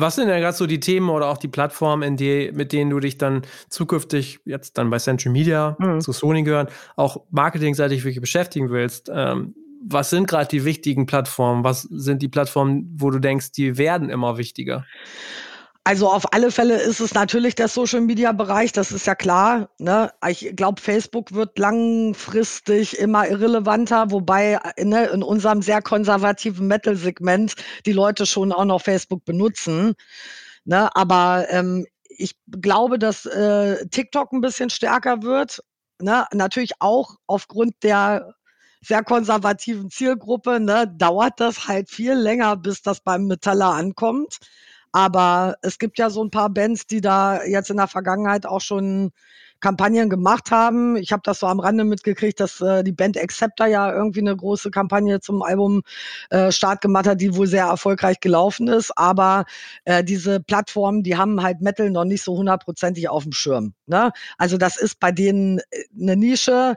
Was 0.00 0.14
sind 0.14 0.28
denn 0.28 0.40
gerade 0.40 0.56
so 0.56 0.66
die 0.66 0.78
Themen 0.78 1.08
oder 1.08 1.26
auch 1.28 1.38
die 1.38 1.48
Plattformen, 1.48 2.02
in 2.02 2.16
die, 2.16 2.52
mit 2.54 2.72
denen 2.72 2.90
du 2.90 3.00
dich 3.00 3.18
dann 3.18 3.42
zukünftig 3.68 4.38
jetzt 4.44 4.78
dann 4.78 4.90
bei 4.90 4.98
Central 4.98 5.32
Media 5.32 5.76
mhm. 5.80 6.00
zu 6.00 6.12
Sony 6.12 6.44
gehören, 6.44 6.68
auch 6.94 7.24
marketingseitig 7.30 8.04
wirklich 8.04 8.20
beschäftigen 8.20 8.70
willst? 8.70 9.10
Ähm, 9.12 9.54
was 9.82 10.10
sind 10.10 10.28
gerade 10.28 10.48
die 10.48 10.64
wichtigen 10.64 11.06
Plattformen? 11.06 11.64
Was 11.64 11.82
sind 11.82 12.22
die 12.22 12.28
Plattformen, 12.28 12.94
wo 12.96 13.10
du 13.10 13.18
denkst, 13.18 13.52
die 13.52 13.76
werden 13.76 14.08
immer 14.08 14.38
wichtiger? 14.38 14.86
Also 15.88 16.10
auf 16.10 16.34
alle 16.34 16.50
Fälle 16.50 16.78
ist 16.78 17.00
es 17.00 17.14
natürlich 17.14 17.54
der 17.54 17.66
Social 17.66 18.02
Media 18.02 18.32
Bereich, 18.32 18.72
das 18.72 18.92
ist 18.92 19.06
ja 19.06 19.14
klar. 19.14 19.70
Ne? 19.78 20.12
Ich 20.28 20.54
glaube, 20.54 20.82
Facebook 20.82 21.32
wird 21.32 21.58
langfristig 21.58 22.98
immer 22.98 23.26
irrelevanter, 23.26 24.10
wobei 24.10 24.60
ne, 24.78 25.06
in 25.06 25.22
unserem 25.22 25.62
sehr 25.62 25.80
konservativen 25.80 26.66
Metal-Segment 26.66 27.54
die 27.86 27.92
Leute 27.92 28.26
schon 28.26 28.52
auch 28.52 28.66
noch 28.66 28.82
Facebook 28.82 29.24
benutzen. 29.24 29.94
Ne? 30.66 30.94
Aber 30.94 31.46
ähm, 31.48 31.86
ich 32.10 32.36
glaube, 32.50 32.98
dass 32.98 33.24
äh, 33.24 33.86
TikTok 33.86 34.34
ein 34.34 34.42
bisschen 34.42 34.68
stärker 34.68 35.22
wird. 35.22 35.62
Ne? 36.02 36.26
Natürlich 36.34 36.72
auch 36.80 37.16
aufgrund 37.26 37.82
der 37.82 38.34
sehr 38.82 39.02
konservativen 39.02 39.88
Zielgruppe, 39.88 40.60
ne, 40.60 40.86
dauert 40.86 41.40
das 41.40 41.66
halt 41.66 41.88
viel 41.88 42.12
länger, 42.12 42.56
bis 42.56 42.82
das 42.82 43.00
beim 43.00 43.26
Metaller 43.26 43.72
ankommt. 43.72 44.36
Aber 44.92 45.56
es 45.62 45.78
gibt 45.78 45.98
ja 45.98 46.10
so 46.10 46.22
ein 46.22 46.30
paar 46.30 46.50
Bands, 46.50 46.86
die 46.86 47.00
da 47.00 47.44
jetzt 47.44 47.70
in 47.70 47.76
der 47.76 47.88
Vergangenheit 47.88 48.46
auch 48.46 48.60
schon 48.60 49.12
Kampagnen 49.60 50.08
gemacht 50.08 50.50
haben. 50.50 50.96
Ich 50.96 51.12
habe 51.12 51.22
das 51.24 51.40
so 51.40 51.46
am 51.46 51.60
Rande 51.60 51.84
mitgekriegt, 51.84 52.38
dass 52.40 52.60
äh, 52.60 52.84
die 52.84 52.92
Band 52.92 53.18
Acceptor 53.18 53.66
ja 53.66 53.92
irgendwie 53.92 54.20
eine 54.20 54.36
große 54.36 54.70
Kampagne 54.70 55.20
zum 55.20 55.42
Album 55.42 55.82
äh, 56.30 56.52
Start 56.52 56.80
gemacht 56.80 57.06
hat, 57.06 57.20
die 57.20 57.34
wohl 57.34 57.46
sehr 57.46 57.64
erfolgreich 57.66 58.20
gelaufen 58.20 58.68
ist. 58.68 58.96
Aber 58.96 59.44
äh, 59.84 60.04
diese 60.04 60.40
Plattformen, 60.40 61.02
die 61.02 61.16
haben 61.16 61.42
halt 61.42 61.60
Metal 61.60 61.90
noch 61.90 62.04
nicht 62.04 62.22
so 62.22 62.36
hundertprozentig 62.36 63.08
auf 63.08 63.24
dem 63.24 63.32
Schirm. 63.32 63.74
Ne? 63.86 64.12
Also 64.36 64.58
das 64.58 64.76
ist 64.76 65.00
bei 65.00 65.12
denen 65.12 65.58
äh, 65.58 65.84
eine 66.00 66.16
Nische 66.16 66.76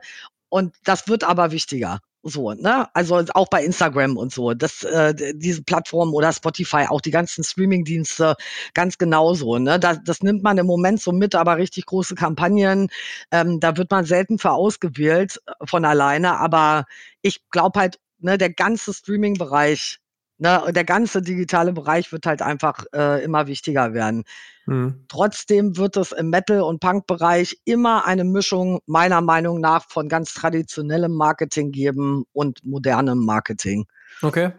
und 0.50 0.76
das 0.84 1.08
wird 1.08 1.24
aber 1.24 1.52
wichtiger. 1.52 2.00
So, 2.24 2.54
ne? 2.54 2.88
Also 2.94 3.24
auch 3.34 3.48
bei 3.50 3.64
Instagram 3.64 4.16
und 4.16 4.32
so. 4.32 4.54
Das, 4.54 4.84
äh, 4.84 5.16
diese 5.36 5.64
Plattformen 5.64 6.14
oder 6.14 6.32
Spotify, 6.32 6.86
auch 6.88 7.02
die 7.02 7.10
ganzen 7.10 7.44
Streaming-Dienste 7.44 8.36
ganz 8.76 9.00
genauso. 9.00 9.58
Ne? 9.58 9.80
Das, 9.80 9.98
das 10.06 10.22
nimmt 10.22 10.44
man 10.44 10.60
im 10.60 10.68
Moment 10.68 11.02
so 11.02 11.12
mit, 11.12 11.34
aber 11.34 11.58
richtig 11.58 11.88
große 11.88 12.14
Kampagnen, 12.14 12.90
ähm, 13.32 13.60
da 13.60 13.76
wird 13.76 13.90
man 13.90 14.06
selten 14.06 14.38
für 14.38 14.52
ausgewählt 14.52 15.42
äh, 15.48 15.54
von 15.66 15.84
alleine. 15.84 16.38
Aber 16.38 16.86
ich 17.24 17.42
glaube 17.50 17.80
halt, 17.80 18.00
ne, 18.20 18.38
der 18.38 18.52
ganze 18.54 18.94
Streaming-Bereich, 18.94 19.98
ne, 20.42 20.62
der 20.74 20.84
ganze 20.84 21.22
digitale 21.22 21.72
Bereich 21.72 22.12
wird 22.12 22.26
halt 22.26 22.42
einfach 22.42 22.84
äh, 22.94 23.24
immer 23.24 23.48
wichtiger 23.48 23.94
werden. 23.94 24.24
Mhm. 24.66 25.06
Trotzdem 25.08 25.78
wird 25.78 25.96
es 25.98 26.12
im 26.12 26.30
Metal- 26.30 26.62
und 26.62 26.80
Punk-Bereich 26.80 27.60
immer 27.64 28.06
eine 28.06 28.24
Mischung 28.24 28.80
meiner 28.88 29.22
Meinung 29.22 29.62
nach 29.62 29.88
von 29.88 30.10
ganz 30.10 30.34
traditionellem 30.34 31.14
Marketing 31.14 31.72
geben 31.72 32.26
und 32.34 32.66
modernem 32.66 33.20
Marketing. 33.20 33.86
Okay. 34.22 34.52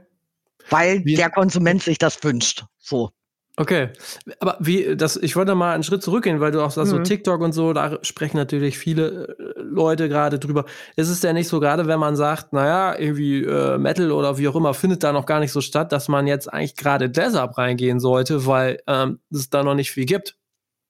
Weil 0.71 1.05
Wie? 1.05 1.17
der 1.17 1.31
Konsument 1.31 1.83
sich 1.83 1.99
das 1.99 2.23
wünscht. 2.23 2.65
So. 2.79 3.11
Okay, 3.59 3.91
aber 4.41 4.57
wie 4.61 4.97
das? 4.97 5.17
Ich 5.17 5.37
wollte 5.37 5.55
mal 5.55 5.75
einen 5.75 5.83
Schritt 5.83 6.03
zurückgehen, 6.03 6.41
weil 6.41 6.53
du 6.53 6.63
auch 6.65 6.71
sagst, 6.71 6.91
mhm. 6.91 6.97
so 6.99 7.03
TikTok 7.03 7.43
und 7.43 7.53
so, 7.53 7.75
da 7.75 7.99
sprechen 8.01 8.39
natürlich 8.39 8.79
viele 8.79 9.37
äh, 9.39 9.61
Leute 9.61 10.09
gerade 10.09 10.39
drüber. 10.39 10.65
Ist 10.97 11.11
es 11.11 11.21
denn 11.21 11.35
nicht 11.35 11.49
so 11.49 11.61
gerade, 11.61 11.87
wenn 11.87 12.01
man 12.01 12.17
sagt, 12.17 12.55
naja, 12.55 12.99
irgendwie 12.99 13.45
äh, 13.45 13.77
Metal 13.77 14.11
oder 14.11 14.39
wie 14.39 14.49
auch 14.49 14.57
immer 14.57 14.73
findet 14.73 15.03
da 15.05 15.13
noch 15.13 15.27
gar 15.27 15.39
nicht 15.39 15.53
so 15.53 15.61
statt, 15.61 15.93
dass 15.93 16.09
man 16.09 16.27
jetzt 16.27 16.51
eigentlich 16.51 16.77
gerade 16.77 17.11
deshalb 17.11 17.59
reingehen 17.59 18.01
sollte, 18.01 18.47
weil 18.47 18.81
ähm, 18.87 19.21
es 19.31 19.51
da 19.51 19.63
noch 19.63 19.75
nicht 19.75 19.91
viel 19.91 20.07
gibt? 20.07 20.37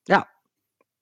Ja. 0.07 0.25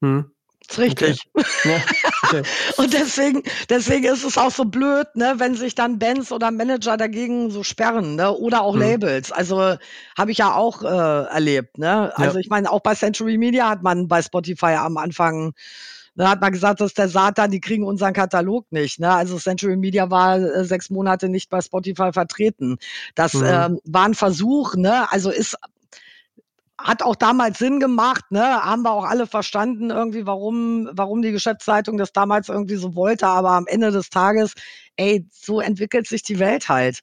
Hm. 0.02 0.32
Ist 0.68 0.80
richtig. 0.80 1.30
Okay. 1.34 1.46
Ja, 1.66 1.82
okay. 2.40 2.44
und 2.78 2.94
deswegen, 2.94 3.44
deswegen 3.70 4.06
ist 4.06 4.24
es 4.24 4.38
auch 4.38 4.52
so 4.52 4.66
blöd, 4.66 5.08
ne, 5.16 5.36
wenn 5.38 5.56
sich 5.56 5.76
dann 5.76 6.00
Bands 6.00 6.32
oder 6.32 6.52
Manager 6.52 6.98
dagegen 6.98 7.52
so 7.52 7.64
sperren, 7.64 8.16
ne, 8.16 8.32
oder 8.32 8.62
auch 8.62 8.74
hm. 8.74 8.82
Labels. 8.82 9.32
Also 9.32 9.76
habe 10.18 10.32
ich 10.32 10.38
ja 10.38 10.56
auch 10.56 10.84
äh, 10.84 10.88
erlebt, 10.88 11.78
ne. 11.78 12.12
Also 12.16 12.36
ja. 12.36 12.40
ich 12.40 12.50
meine, 12.50 12.72
auch 12.72 12.82
bei 12.82 12.96
Century 12.96 13.38
Media 13.38 13.70
hat 13.70 13.84
man 13.84 14.08
bei 14.08 14.22
Spotify 14.22 14.76
am 14.76 14.98
Anfang 14.98 15.54
da 16.16 16.30
hat 16.30 16.42
man 16.42 16.52
gesagt, 16.52 16.82
das 16.82 16.88
ist 16.88 16.98
der 16.98 17.08
Satan, 17.08 17.52
die 17.52 17.62
kriegen 17.62 17.86
unseren 17.86 18.14
Katalog 18.14 18.70
nicht. 18.72 19.00
Ne? 19.00 19.10
Also 19.10 19.38
Century 19.38 19.78
Media 19.78 20.10
war 20.10 20.38
äh, 20.38 20.66
sechs 20.66 20.90
Monate 20.90 21.30
nicht 21.30 21.50
bei 21.50 21.62
Spotify 21.62 22.12
vertreten. 22.12 22.78
Das 23.16 23.34
mhm. 23.34 23.46
ähm, 23.46 23.80
war 23.86 24.06
ein 24.06 24.14
Versuch, 24.14 24.76
ne? 24.76 25.10
Also 25.12 25.32
ist 25.32 25.58
hat 26.84 27.04
auch 27.04 27.16
damals 27.16 27.60
Sinn 27.60 27.80
gemacht, 27.80 28.26
ne? 28.30 28.42
Haben 28.42 28.84
wir 28.84 28.92
auch 28.92 29.06
alle 29.06 29.28
verstanden 29.28 29.90
irgendwie, 29.90 30.26
warum, 30.26 30.90
warum 30.94 31.22
die 31.22 31.32
Geschäftszeitung 31.32 31.98
das 31.98 32.14
damals 32.14 32.50
irgendwie 32.50 32.76
so 32.76 32.96
wollte. 32.96 33.28
Aber 33.28 33.52
am 33.52 33.68
Ende 33.68 33.92
des 33.92 34.10
Tages, 34.10 34.54
ey, 34.96 35.28
so 35.32 35.62
entwickelt 35.62 36.08
sich 36.08 36.24
die 36.24 36.40
Welt 36.40 36.70
halt. 36.70 37.00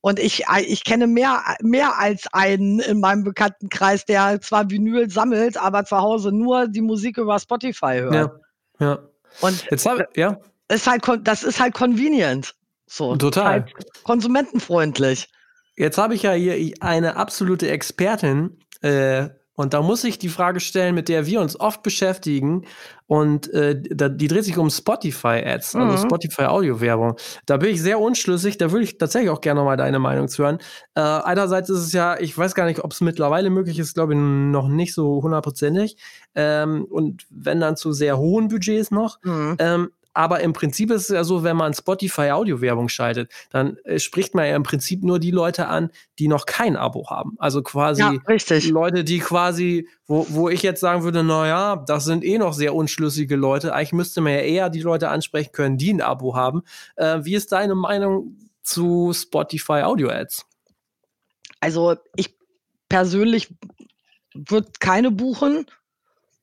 Und 0.00 0.18
ich, 0.18 0.44
ich 0.66 0.84
kenne 0.84 1.06
mehr, 1.06 1.42
mehr 1.60 1.98
als 1.98 2.26
einen 2.32 2.80
in 2.80 2.98
meinem 2.98 3.22
Bekanntenkreis, 3.22 4.04
der 4.04 4.40
zwar 4.40 4.68
Vinyl 4.68 5.08
sammelt, 5.08 5.56
aber 5.56 5.84
zu 5.84 5.96
Hause 5.96 6.32
nur 6.32 6.66
die 6.66 6.80
Musik 6.80 7.18
über 7.18 7.38
Spotify 7.38 8.00
hört. 8.00 8.14
Ja, 8.14 8.32
ja. 8.80 8.98
Und 9.40 9.64
Jetzt 9.70 9.86
hab, 9.86 10.16
ja. 10.16 10.38
Ist 10.68 10.88
halt, 10.88 11.04
das 11.22 11.44
ist 11.44 11.60
halt 11.60 11.74
convenient. 11.74 12.54
So. 12.86 13.14
Total. 13.16 13.44
Halt 13.44 13.72
konsumentenfreundlich. 14.02 15.28
Jetzt 15.76 15.98
habe 15.98 16.14
ich 16.14 16.22
ja 16.22 16.32
hier 16.32 16.74
eine 16.80 17.16
absolute 17.16 17.70
Expertin 17.70 18.58
äh, 18.82 19.28
und 19.54 19.74
da 19.74 19.82
muss 19.82 20.02
ich 20.04 20.18
die 20.18 20.30
Frage 20.30 20.60
stellen, 20.60 20.94
mit 20.94 21.08
der 21.08 21.26
wir 21.26 21.40
uns 21.40 21.60
oft 21.60 21.82
beschäftigen. 21.82 22.64
Und 23.06 23.52
äh, 23.52 23.78
die 23.78 24.26
dreht 24.26 24.44
sich 24.44 24.56
um 24.56 24.70
Spotify-Ads, 24.70 25.76
also 25.76 25.98
mhm. 25.98 26.08
Spotify-Audio-Werbung. 26.08 27.16
Da 27.44 27.58
bin 27.58 27.68
ich 27.68 27.82
sehr 27.82 28.00
unschlüssig. 28.00 28.56
Da 28.56 28.72
würde 28.72 28.84
ich 28.84 28.96
tatsächlich 28.96 29.30
auch 29.30 29.42
gerne 29.42 29.62
mal 29.62 29.76
deine 29.76 29.98
Meinung 29.98 30.28
zu 30.28 30.44
hören. 30.44 30.58
Äh, 30.94 31.00
einerseits 31.00 31.68
ist 31.68 31.80
es 31.80 31.92
ja, 31.92 32.18
ich 32.18 32.36
weiß 32.36 32.54
gar 32.54 32.64
nicht, 32.64 32.82
ob 32.82 32.92
es 32.92 33.02
mittlerweile 33.02 33.50
möglich 33.50 33.78
ist, 33.78 33.92
glaube 33.92 34.14
ich, 34.14 34.18
noch 34.18 34.68
nicht 34.68 34.94
so 34.94 35.22
hundertprozentig. 35.22 35.98
Ähm, 36.34 36.86
und 36.88 37.26
wenn 37.28 37.60
dann 37.60 37.76
zu 37.76 37.92
sehr 37.92 38.16
hohen 38.16 38.48
Budgets 38.48 38.90
noch. 38.90 39.18
Mhm. 39.22 39.56
Ähm, 39.58 39.90
aber 40.14 40.40
im 40.40 40.52
Prinzip 40.52 40.90
ist 40.90 41.02
es 41.02 41.08
ja 41.08 41.24
so, 41.24 41.42
wenn 41.42 41.56
man 41.56 41.74
Spotify 41.74 42.30
Audio-Werbung 42.30 42.88
schaltet, 42.88 43.30
dann 43.50 43.76
äh, 43.84 43.98
spricht 43.98 44.34
man 44.34 44.46
ja 44.46 44.56
im 44.56 44.62
Prinzip 44.62 45.02
nur 45.02 45.18
die 45.18 45.30
Leute 45.30 45.68
an, 45.68 45.90
die 46.18 46.28
noch 46.28 46.46
kein 46.46 46.76
Abo 46.76 47.08
haben. 47.08 47.36
Also 47.38 47.62
quasi 47.62 48.02
ja, 48.02 48.12
Leute, 48.70 49.04
die 49.04 49.20
quasi, 49.20 49.88
wo, 50.06 50.26
wo 50.28 50.48
ich 50.48 50.62
jetzt 50.62 50.80
sagen 50.80 51.02
würde, 51.02 51.24
naja, 51.24 51.76
das 51.86 52.04
sind 52.04 52.24
eh 52.24 52.38
noch 52.38 52.52
sehr 52.52 52.74
unschlüssige 52.74 53.36
Leute. 53.36 53.74
Eigentlich 53.74 53.92
müsste 53.92 54.20
man 54.20 54.32
ja 54.32 54.40
eher 54.40 54.70
die 54.70 54.82
Leute 54.82 55.08
ansprechen 55.08 55.52
können, 55.52 55.78
die 55.78 55.92
ein 55.92 56.00
Abo 56.02 56.36
haben. 56.36 56.62
Äh, 56.96 57.20
wie 57.22 57.34
ist 57.34 57.52
deine 57.52 57.74
Meinung 57.74 58.36
zu 58.62 59.12
Spotify 59.14 59.82
Audio-Ads? 59.82 60.46
Also 61.60 61.96
ich 62.16 62.36
persönlich 62.88 63.54
würde 64.34 64.70
keine 64.78 65.10
buchen, 65.10 65.66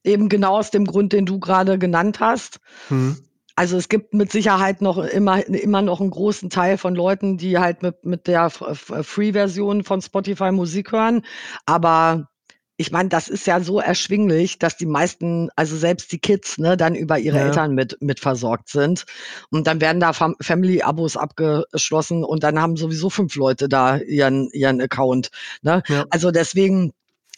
eben 0.04 0.30
genau 0.30 0.58
aus 0.58 0.72
dem 0.72 0.86
Grund, 0.86 1.14
den 1.14 1.26
du 1.26 1.40
gerade 1.40 1.78
genannt 1.78 2.20
hast. 2.20 2.60
Hm. 2.88 3.18
Also 3.60 3.76
es 3.76 3.90
gibt 3.90 4.14
mit 4.14 4.32
Sicherheit 4.32 4.82
noch 4.82 4.98
immer, 4.98 5.46
immer 5.46 5.82
noch 5.82 6.00
einen 6.00 6.12
großen 6.12 6.50
Teil 6.50 6.78
von 6.78 6.96
Leuten, 6.96 7.38
die 7.38 7.58
halt 7.58 7.84
mit, 7.84 8.06
mit 8.06 8.26
der 8.26 8.50
Free-Version 8.50 9.84
von 9.84 10.02
Spotify 10.02 10.54
Musik 10.54 10.94
hören. 10.94 11.26
Aber 11.66 12.30
ich 12.78 12.94
meine, 12.94 13.10
das 13.10 13.28
ist 13.28 13.46
ja 13.48 13.60
so 13.60 13.82
erschwinglich, 13.82 14.60
dass 14.60 14.78
die 14.78 14.86
meisten, 14.86 15.50
also 15.58 15.76
selbst 15.76 16.14
die 16.14 16.20
Kids, 16.20 16.58
ne, 16.58 16.78
dann 16.78 16.96
über 16.96 17.20
ihre 17.20 17.36
ja. 17.36 17.48
Eltern 17.48 17.76
mit, 17.76 17.98
mit 18.00 18.22
versorgt 18.22 18.70
sind. 18.70 19.06
Und 19.50 19.68
dann 19.68 19.82
werden 19.82 20.00
da 20.00 20.14
Fam 20.14 20.38
Family-Abos 20.40 21.18
abgeschlossen 21.18 22.24
und 22.24 22.44
dann 22.44 22.62
haben 22.62 22.78
sowieso 22.78 23.10
fünf 23.10 23.36
Leute 23.36 23.68
da 23.68 23.98
ihren, 23.98 24.50
ihren 24.52 24.80
Account. 24.80 25.32
Ne? 25.64 25.84
Ja. 25.90 26.06
Also 26.12 26.32
deswegen 26.32 26.94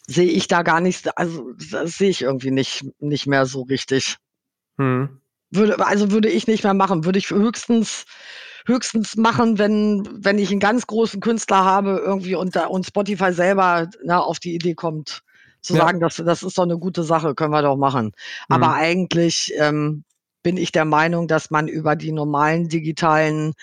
sehe 0.06 0.30
ich 0.30 0.46
da 0.46 0.62
gar 0.62 0.80
nichts, 0.80 1.08
also 1.16 1.50
das 1.68 1.98
sehe 1.98 2.10
ich 2.10 2.22
irgendwie 2.22 2.52
nicht, 2.52 2.84
nicht 3.00 3.26
mehr 3.26 3.44
so 3.44 3.62
richtig. 3.62 4.18
Hm. 4.78 5.18
Würde, 5.52 5.84
also 5.86 6.10
würde 6.10 6.28
ich 6.28 6.46
nicht 6.46 6.64
mehr 6.64 6.74
machen. 6.74 7.04
Würde 7.04 7.18
ich 7.18 7.30
höchstens 7.30 8.04
höchstens 8.66 9.16
machen, 9.16 9.58
wenn, 9.58 10.08
wenn 10.12 10.38
ich 10.38 10.50
einen 10.50 10.60
ganz 10.60 10.86
großen 10.86 11.20
Künstler 11.20 11.64
habe 11.64 12.00
irgendwie 12.04 12.36
und, 12.36 12.56
und 12.56 12.86
Spotify 12.86 13.32
selber 13.32 13.88
na, 14.04 14.20
auf 14.20 14.38
die 14.38 14.54
Idee 14.54 14.74
kommt, 14.74 15.22
zu 15.60 15.74
ja. 15.74 15.80
sagen, 15.80 16.00
das, 16.00 16.16
das 16.16 16.42
ist 16.42 16.58
doch 16.58 16.64
eine 16.64 16.78
gute 16.78 17.04
Sache, 17.04 17.34
können 17.34 17.52
wir 17.52 17.62
doch 17.62 17.76
machen. 17.76 18.06
Mhm. 18.06 18.54
Aber 18.54 18.74
eigentlich 18.74 19.52
ähm, 19.56 20.04
bin 20.42 20.56
ich 20.56 20.72
der 20.72 20.84
Meinung, 20.84 21.28
dass 21.28 21.50
man 21.50 21.68
über 21.68 21.96
die 21.96 22.12
normalen 22.12 22.68
digitalen 22.68 23.54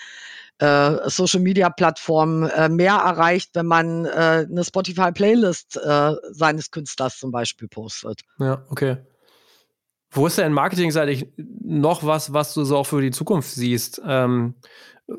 äh, 0.58 1.08
Social 1.08 1.40
Media 1.40 1.70
Plattformen 1.70 2.48
äh, 2.48 2.68
mehr 2.68 2.94
erreicht, 2.94 3.50
wenn 3.54 3.66
man 3.66 4.06
äh, 4.06 4.46
eine 4.48 4.64
Spotify 4.64 5.12
Playlist 5.12 5.76
äh, 5.76 6.14
seines 6.30 6.70
Künstlers 6.70 7.18
zum 7.18 7.30
Beispiel 7.32 7.68
postet. 7.68 8.22
Ja, 8.38 8.64
okay. 8.68 8.98
Wo 10.10 10.26
ist 10.26 10.38
denn 10.38 10.52
marketingseitig 10.52 11.28
noch 11.36 12.04
was, 12.04 12.32
was 12.32 12.54
du 12.54 12.64
so 12.64 12.78
auch 12.78 12.86
für 12.86 13.00
die 13.00 13.12
Zukunft 13.12 13.50
siehst? 13.50 14.02
Ähm, 14.04 14.54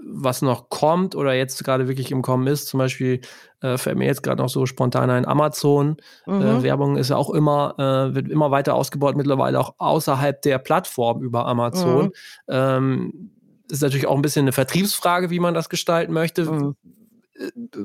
was 0.03 0.41
noch 0.41 0.69
kommt 0.69 1.15
oder 1.15 1.33
jetzt 1.33 1.63
gerade 1.63 1.87
wirklich 1.87 2.11
im 2.11 2.21
Kommen 2.21 2.47
ist. 2.47 2.67
Zum 2.67 2.77
Beispiel 2.77 3.21
äh, 3.61 3.77
fällt 3.77 3.97
mir 3.97 4.05
jetzt 4.05 4.23
gerade 4.23 4.41
noch 4.41 4.49
so 4.49 4.65
spontan 4.65 5.09
ein 5.09 5.25
Amazon. 5.25 5.97
Äh, 6.27 6.31
mhm. 6.31 6.41
Äh, 6.41 6.63
Werbung 6.63 6.97
ist 6.97 7.09
ja 7.09 7.17
auch 7.17 7.29
immer, 7.29 7.75
äh, 7.77 8.15
wird 8.15 8.29
immer 8.29 8.51
weiter 8.51 8.75
ausgebaut, 8.75 9.15
mittlerweile 9.15 9.59
auch 9.59 9.75
außerhalb 9.77 10.41
der 10.41 10.59
Plattform 10.59 11.21
über 11.21 11.45
Amazon. 11.45 12.05
Mhm. 12.05 12.11
Ähm, 12.47 13.31
ist 13.69 13.81
natürlich 13.81 14.07
auch 14.07 14.15
ein 14.15 14.21
bisschen 14.21 14.43
eine 14.43 14.53
Vertriebsfrage, 14.53 15.29
wie 15.29 15.39
man 15.39 15.53
das 15.53 15.69
gestalten 15.69 16.13
möchte. 16.13 16.45
Mhm. 16.45 16.75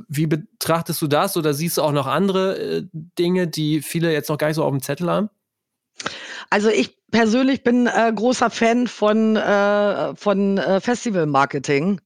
Wie 0.09 0.27
betrachtest 0.27 1.01
du 1.01 1.07
das 1.07 1.37
oder 1.37 1.55
siehst 1.55 1.79
du 1.79 1.83
auch 1.83 1.93
noch 1.93 2.07
andere 2.07 2.59
äh, 2.59 2.83
Dinge, 2.93 3.49
die 3.49 3.81
viele 3.81 4.13
jetzt 4.13 4.29
noch 4.29 4.39
gar 4.39 4.49
nicht 4.49 4.57
so 4.57 4.65
auf 4.65 4.71
dem 4.71 4.83
Zettel 4.83 5.11
haben? 5.11 5.31
Also 6.51 6.69
ich 6.69 6.97
persönlich 7.11 7.63
bin 7.63 7.87
äh, 7.87 8.13
großer 8.15 8.51
Fan 8.51 8.87
von, 8.87 9.37
äh, 9.37 10.15
von 10.17 10.59
äh, 10.59 10.81
Festival-Marketing. 10.81 12.01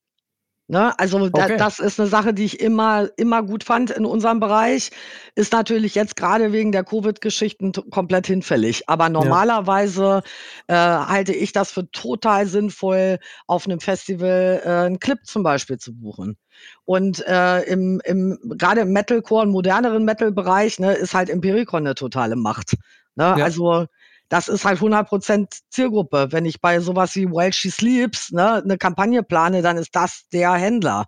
Ne? 0.71 0.97
Also 1.01 1.29
da, 1.29 1.47
okay. 1.47 1.57
das 1.57 1.81
ist 1.81 1.99
eine 1.99 2.09
Sache, 2.09 2.33
die 2.33 2.45
ich 2.45 2.61
immer, 2.61 3.09
immer 3.17 3.43
gut 3.43 3.65
fand 3.65 3.91
in 3.91 4.05
unserem 4.05 4.39
Bereich. 4.39 4.93
Ist 5.35 5.53
natürlich 5.53 5.97
jetzt 5.97 6.15
gerade 6.15 6.53
wegen 6.53 6.71
der 6.71 6.85
Covid-Geschichten 6.85 7.73
komplett 7.91 8.29
hinfällig. 8.29 8.89
Aber 8.89 9.09
normalerweise 9.09 10.23
ja. 10.71 11.03
äh, 11.03 11.07
halte 11.07 11.33
ich 11.33 11.51
das 11.51 11.73
für 11.73 11.91
total 11.91 12.47
sinnvoll, 12.47 13.19
auf 13.49 13.67
einem 13.67 13.81
Festival 13.81 14.63
äh, 14.65 14.69
einen 14.69 15.01
Clip 15.01 15.19
zum 15.25 15.43
Beispiel 15.43 15.79
zu 15.79 15.93
buchen. 15.93 16.37
Und 16.85 17.27
äh, 17.27 17.63
im, 17.63 18.01
im, 18.05 18.39
gerade 18.57 18.83
im 18.83 18.93
Metalcore 18.93 19.43
und 19.43 19.51
moderneren 19.51 20.05
Metal-Bereich 20.05 20.79
ne, 20.79 20.93
ist 20.93 21.15
halt 21.15 21.31
Empiricon 21.31 21.81
eine 21.81 21.97
totale 21.97 22.37
Macht. 22.37 22.77
Ne? 23.17 23.35
Ja. 23.37 23.45
Also 23.45 23.87
das 24.31 24.47
ist 24.47 24.65
halt 24.65 24.79
100% 24.79 25.61
Zielgruppe. 25.71 26.29
Wenn 26.31 26.47
ich 26.47 26.61
bei 26.61 26.79
sowas 26.79 27.17
wie 27.17 27.29
While 27.29 27.53
She 27.53 27.69
Sleeps 27.69 28.31
ne, 28.31 28.63
eine 28.63 28.79
Kampagne 28.79 29.25
plane, 29.25 29.61
dann 29.61 29.77
ist 29.77 29.95
das 29.95 30.29
der 30.33 30.53
Händler. 30.55 31.07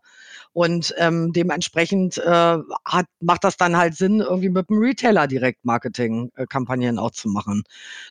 Und 0.53 0.93
ähm, 0.99 1.33
dementsprechend 1.33 2.19
äh, 2.19 2.59
hat, 2.85 3.07
macht 3.21 3.45
das 3.45 3.57
dann 3.57 3.77
halt 3.77 3.95
Sinn, 3.95 4.19
irgendwie 4.21 4.49
mit 4.49 4.69
dem 4.69 4.79
Retailer 4.79 5.29
direkt 5.29 5.65
Marketing-Kampagnen 5.65 6.99
auch 6.99 7.13
zu 7.13 7.29
machen. 7.29 7.63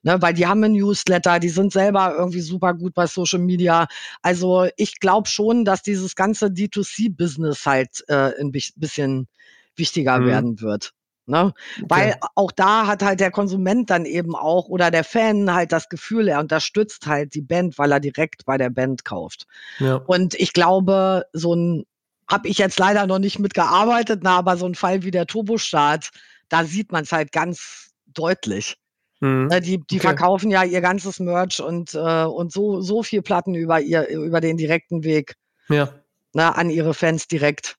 Ne? 0.01 0.19
Weil 0.21 0.33
die 0.33 0.47
haben 0.47 0.63
einen 0.63 0.75
Newsletter, 0.75 1.39
die 1.39 1.49
sind 1.49 1.73
selber 1.73 2.15
irgendwie 2.17 2.41
super 2.41 2.73
gut 2.73 2.93
bei 2.93 3.05
Social 3.05 3.39
Media. 3.39 3.87
Also 4.21 4.67
ich 4.77 5.01
glaube 5.01 5.27
schon, 5.27 5.65
dass 5.65 5.83
dieses 5.83 6.15
ganze 6.15 6.47
D2C-Business 6.47 7.65
halt 7.65 8.05
äh, 8.07 8.31
ein 8.39 8.53
bisschen 8.53 9.27
wichtiger 9.75 10.19
mhm. 10.19 10.25
werden 10.25 10.61
wird. 10.61 10.93
Ne? 11.27 11.53
Okay. 11.77 11.85
Weil 11.87 12.15
auch 12.35 12.51
da 12.51 12.87
hat 12.87 13.03
halt 13.03 13.19
der 13.19 13.31
Konsument 13.31 13.89
dann 13.89 14.05
eben 14.05 14.35
auch 14.35 14.67
oder 14.67 14.91
der 14.91 15.03
Fan 15.03 15.53
halt 15.53 15.71
das 15.71 15.87
Gefühl, 15.87 16.27
er 16.27 16.39
unterstützt 16.39 17.05
halt 17.07 17.35
die 17.35 17.41
Band, 17.41 17.77
weil 17.77 17.91
er 17.91 17.99
direkt 17.99 18.45
bei 18.45 18.57
der 18.57 18.69
Band 18.69 19.05
kauft. 19.05 19.45
Ja. 19.79 19.95
Und 19.95 20.33
ich 20.35 20.53
glaube, 20.53 21.25
so 21.33 21.53
ein 21.53 21.85
habe 22.27 22.47
ich 22.47 22.57
jetzt 22.57 22.79
leider 22.79 23.07
noch 23.07 23.19
nicht 23.19 23.39
mitgearbeitet, 23.39 24.21
na, 24.23 24.37
aber 24.37 24.55
so 24.55 24.65
ein 24.65 24.75
Fall 24.75 25.03
wie 25.03 25.11
der 25.11 25.27
Turbostart, 25.27 26.09
da 26.49 26.63
sieht 26.63 26.91
man 26.91 27.03
es 27.03 27.11
halt 27.11 27.31
ganz 27.31 27.91
deutlich. 28.07 28.77
Mhm. 29.19 29.47
Ne, 29.47 29.61
die, 29.61 29.77
die 29.77 29.97
okay. 29.97 30.07
verkaufen 30.07 30.49
ja 30.49 30.63
ihr 30.63 30.81
ganzes 30.81 31.19
Merch 31.19 31.59
und, 31.59 31.93
äh, 31.93 32.23
und 32.23 32.51
so, 32.51 32.81
so 32.81 33.03
viel 33.03 33.21
Platten 33.21 33.53
über 33.53 33.79
ihr, 33.79 34.07
über 34.07 34.41
den 34.41 34.57
direkten 34.57 35.03
Weg. 35.03 35.35
Ja. 35.69 35.93
Ne, 36.33 36.55
an 36.55 36.69
ihre 36.69 36.93
Fans 36.93 37.27
direkt 37.27 37.75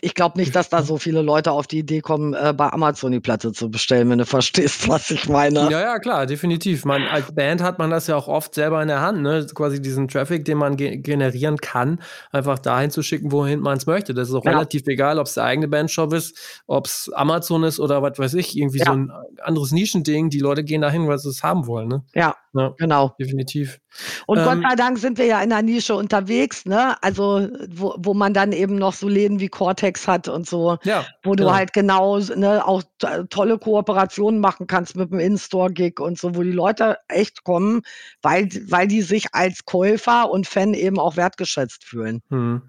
ich 0.00 0.14
glaube 0.14 0.38
nicht, 0.38 0.54
dass 0.54 0.68
da 0.68 0.82
so 0.82 0.96
viele 0.98 1.22
Leute 1.22 1.52
auf 1.52 1.66
die 1.66 1.78
Idee 1.78 2.00
kommen, 2.00 2.34
äh, 2.34 2.54
bei 2.56 2.72
Amazon 2.72 3.12
die 3.12 3.20
Platte 3.20 3.52
zu 3.52 3.70
bestellen, 3.70 4.08
wenn 4.10 4.18
du 4.18 4.26
verstehst, 4.26 4.88
was 4.88 5.10
ich 5.10 5.28
meine. 5.28 5.70
Ja, 5.70 5.80
ja, 5.80 5.98
klar, 5.98 6.26
definitiv. 6.26 6.84
Man, 6.84 7.02
als 7.02 7.32
Band 7.32 7.62
hat 7.62 7.78
man 7.78 7.90
das 7.90 8.06
ja 8.06 8.16
auch 8.16 8.28
oft 8.28 8.54
selber 8.54 8.80
in 8.82 8.88
der 8.88 9.00
Hand, 9.00 9.22
ne? 9.22 9.46
Quasi 9.54 9.82
diesen 9.82 10.08
Traffic, 10.08 10.44
den 10.44 10.58
man 10.58 10.76
ge 10.76 10.96
generieren 10.98 11.58
kann, 11.58 12.00
einfach 12.32 12.58
dahin 12.58 12.90
zu 12.90 13.02
schicken, 13.02 13.32
wohin 13.32 13.60
man 13.60 13.78
es 13.78 13.86
möchte. 13.86 14.14
Das 14.14 14.28
ist 14.28 14.34
auch 14.34 14.44
ja. 14.44 14.52
relativ 14.52 14.86
egal, 14.86 15.18
ob 15.18 15.26
es 15.26 15.34
der 15.34 15.44
eigene 15.44 15.68
Bandshop 15.68 16.12
ist, 16.12 16.62
ob 16.66 16.86
es 16.86 17.10
Amazon 17.14 17.64
ist 17.64 17.80
oder 17.80 18.02
was 18.02 18.18
weiß 18.18 18.34
ich, 18.34 18.56
irgendwie 18.56 18.78
ja. 18.78 18.86
so 18.86 18.92
ein 18.92 19.12
anderes 19.42 19.72
Nischending. 19.72 20.30
Die 20.30 20.40
Leute 20.40 20.64
gehen 20.64 20.80
dahin, 20.80 21.08
weil 21.08 21.18
sie 21.18 21.28
es 21.28 21.42
haben 21.42 21.66
wollen, 21.66 21.88
ne? 21.88 22.04
Ja, 22.14 22.36
ja, 22.54 22.74
genau. 22.78 23.14
Definitiv. 23.18 23.80
Und 24.26 24.38
ähm, 24.38 24.44
Gott 24.44 24.58
sei 24.62 24.74
Dank 24.76 24.98
sind 24.98 25.18
wir 25.18 25.26
ja 25.26 25.42
in 25.42 25.50
der 25.50 25.62
Nische 25.62 25.94
unterwegs, 25.94 26.64
ne? 26.64 27.00
Also, 27.02 27.48
wo, 27.68 27.94
wo 27.98 28.14
man 28.14 28.34
dann 28.34 28.52
eben 28.52 28.76
noch 28.76 28.94
so 28.94 29.08
Läden 29.08 29.40
wie 29.40 29.48
Cortex 29.48 30.08
hat 30.08 30.28
und 30.28 30.46
so, 30.46 30.78
ja, 30.84 31.06
wo 31.22 31.34
du 31.34 31.44
ja. 31.44 31.54
halt 31.54 31.72
genau 31.72 32.18
ne, 32.18 32.66
auch 32.66 32.82
tolle 33.30 33.58
Kooperationen 33.58 34.40
machen 34.40 34.66
kannst 34.66 34.96
mit 34.96 35.10
dem 35.10 35.18
In-Store-Gig 35.18 36.00
und 36.00 36.18
so, 36.18 36.34
wo 36.34 36.42
die 36.42 36.52
Leute 36.52 36.98
echt 37.08 37.44
kommen, 37.44 37.82
weil, 38.22 38.48
weil 38.68 38.88
die 38.88 39.02
sich 39.02 39.34
als 39.34 39.64
Käufer 39.64 40.30
und 40.30 40.46
Fan 40.46 40.74
eben 40.74 40.98
auch 40.98 41.16
wertgeschätzt 41.16 41.84
fühlen. 41.84 42.22
Hm. 42.30 42.62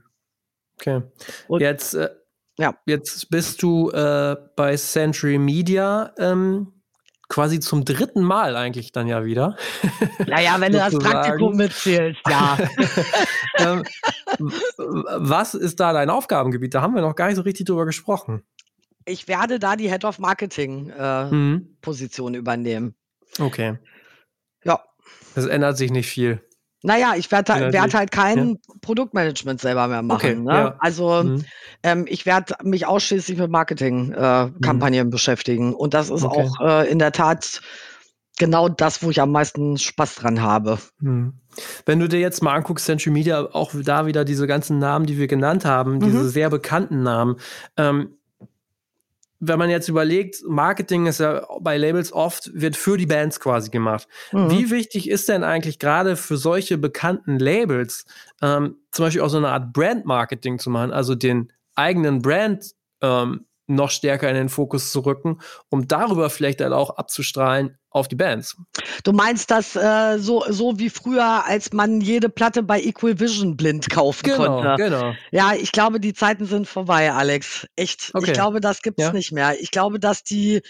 Okay. 0.80 1.02
Und 1.48 1.62
jetzt, 1.62 1.94
äh, 1.94 2.10
ja. 2.58 2.76
jetzt 2.86 3.30
bist 3.30 3.62
du 3.62 3.90
äh, 3.92 4.36
bei 4.56 4.76
Century 4.78 5.38
Media. 5.38 6.14
Ähm, 6.18 6.79
quasi 7.30 7.60
zum 7.60 7.86
dritten 7.86 8.24
Mal 8.24 8.56
eigentlich 8.58 8.92
dann 8.92 9.08
ja 9.08 9.24
wieder. 9.24 9.56
Naja, 10.28 10.56
wenn 10.60 10.72
du 10.72 10.80
das 10.80 10.98
Praktikum 10.98 11.56
mitzählst, 11.56 12.22
ja. 12.28 12.58
ähm, 13.58 13.84
was 14.78 15.54
ist 15.54 15.80
da 15.80 15.94
dein 15.94 16.10
Aufgabengebiet? 16.10 16.74
Da 16.74 16.82
haben 16.82 16.96
wir 16.96 17.02
noch 17.02 17.16
gar 17.16 17.28
nicht 17.28 17.38
so 17.38 17.44
richtig 17.44 17.68
drüber 17.68 17.86
gesprochen. 17.86 18.44
Ich 19.06 19.28
werde 19.28 19.60
da 19.60 19.76
die 19.76 19.90
Head 19.90 20.06
of 20.06 20.20
Marketing 20.20 20.90
äh, 20.90 21.32
mhm. 21.32 21.78
Position 21.82 22.34
übernehmen. 22.34 22.96
Okay. 23.40 23.78
Ja. 24.64 24.84
Das 25.36 25.46
ändert 25.46 25.78
sich 25.78 25.92
nicht 25.92 26.10
viel. 26.10 26.42
Naja, 26.82 27.14
ich 27.18 27.30
werde 27.32 27.74
werd 27.74 27.94
halt 27.94 28.12
kein 28.12 28.50
ja. 28.50 28.56
Produktmanagement 28.82 29.60
selber 29.60 29.88
mehr 29.88 30.02
machen. 30.02 30.16
Okay, 30.16 30.36
ne? 30.36 30.54
ja. 30.54 30.76
Also 30.80 31.24
mhm. 31.24 31.46
ähm, 31.84 32.06
ich 32.08 32.26
werde 32.26 32.56
mich 32.64 32.86
ausschließlich 32.86 33.38
mit 33.38 33.52
Marketingkampagnen 33.52 34.94
äh, 34.94 35.04
mhm. 35.04 35.10
beschäftigen. 35.10 35.74
Und 35.74 35.94
das 35.94 36.10
ist 36.10 36.24
okay. 36.24 36.48
auch 36.48 36.62
äh, 36.62 36.90
in 36.90 37.00
der 37.00 37.12
Tat 37.12 37.62
genau 38.38 38.70
das, 38.70 39.04
wo 39.04 39.10
ich 39.10 39.22
am 39.22 39.32
meisten 39.32 39.78
Spaß 39.78 40.16
dran 40.16 40.42
habe. 40.42 40.80
Mhm. 41.00 41.34
Wenn 41.86 42.00
du 42.00 42.08
dir 42.08 42.22
jetzt 42.22 42.42
mal 42.42 42.54
anguckst, 42.56 42.86
Century 42.86 43.12
Media, 43.12 43.50
auch 43.52 43.72
da 43.76 44.06
wieder 44.06 44.24
diese 44.24 44.48
ganzen 44.48 44.80
Namen, 44.80 45.06
die 45.06 45.18
wir 45.18 45.28
genannt 45.28 45.66
haben, 45.66 46.00
diese 46.00 46.20
mhm. 46.20 46.30
sehr 46.30 46.50
bekannten 46.50 47.04
Namen. 47.04 47.36
Ähm, 47.76 48.19
wenn 49.40 49.58
man 49.58 49.70
jetzt 49.70 49.88
überlegt, 49.88 50.44
Marketing 50.46 51.06
ist 51.06 51.20
ja 51.20 51.46
bei 51.62 51.78
Labels 51.78 52.12
oft, 52.12 52.52
wird 52.54 52.76
für 52.76 52.98
die 52.98 53.06
Bands 53.06 53.40
quasi 53.40 53.70
gemacht. 53.70 54.08
Mhm. 54.32 54.52
Wie 54.52 54.70
wichtig 54.70 55.10
ist 55.10 55.30
denn 55.30 55.44
eigentlich 55.44 55.80
gerade 55.80 56.16
für 56.16 56.38
solche 56.38 56.78
bekannten 56.78 57.40
Labels, 57.40 58.06
ähm, 58.42 58.76
zum 58.92 59.06
Beispiel 59.06 59.22
auch 59.22 59.30
so 59.30 59.38
eine 59.38 59.50
Art 59.50 59.72
Brand-Marketing 59.72 60.60
zu 60.60 60.70
machen, 60.70 60.92
also 60.92 61.16
den 61.16 61.54
eigenen 61.76 62.22
Brand 62.22 62.72
ähm, 63.02 63.46
noch 63.70 63.92
stärker 63.92 64.30
in 64.30 64.36
den 64.36 64.50
Fokus 64.50 64.92
zu 64.92 65.02
rücken, 65.02 65.40
um 65.70 65.88
darüber 65.88 66.30
vielleicht 66.30 66.60
dann 66.60 66.74
auch 66.74 66.92
abzustrahlen 66.98 67.78
auf 67.92 68.08
die 68.08 68.16
Bands. 68.16 68.58
Du 69.04 69.14
meinst 69.14 69.50
das 69.52 69.76
äh, 69.76 70.18
so, 70.20 70.44
so 70.50 70.78
wie 70.80 70.90
früher, 70.90 71.46
als 71.46 71.74
man 71.74 72.02
jede 72.02 72.30
Platte 72.30 72.64
bei 72.64 72.82
Equal 72.82 73.20
Vision 73.20 73.58
blind 73.58 73.90
kaufen 73.90 74.24
genau, 74.24 74.62
konnte. 74.62 74.84
Genau. 74.84 75.14
Ja, 75.32 75.54
ich 75.54 75.72
glaube, 75.72 76.00
die 76.00 76.14
Zeiten 76.14 76.46
sind 76.46 76.68
vorbei, 76.68 77.12
Alex. 77.12 77.68
Echt. 77.76 78.12
Okay. 78.14 78.28
Ich 78.28 78.34
glaube, 78.34 78.60
das 78.62 78.82
gibt's 78.82 79.04
ja. 79.04 79.14
nicht 79.14 79.32
mehr. 79.32 79.60
Ich 79.60 79.72
glaube, 79.72 80.00
dass 80.00 80.24
die 80.24 80.62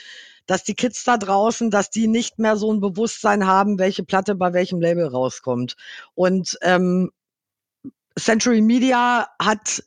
dass 0.45 0.63
die 0.63 0.73
Kids 0.73 1.03
da 1.03 1.17
draußen, 1.17 1.69
dass 1.69 1.91
die 1.91 2.07
nicht 2.07 2.39
mehr 2.39 2.55
so 2.55 2.73
ein 2.73 2.81
Bewusstsein 2.81 3.45
haben, 3.45 3.77
welche 3.77 4.03
Platte 4.03 4.33
bei 4.33 4.51
welchem 4.51 4.81
Label 4.81 5.05
rauskommt. 5.05 5.75
Und 6.15 6.57
ähm, 6.63 7.11
Century 8.17 8.61
Media 8.61 9.27
hat 9.39 9.83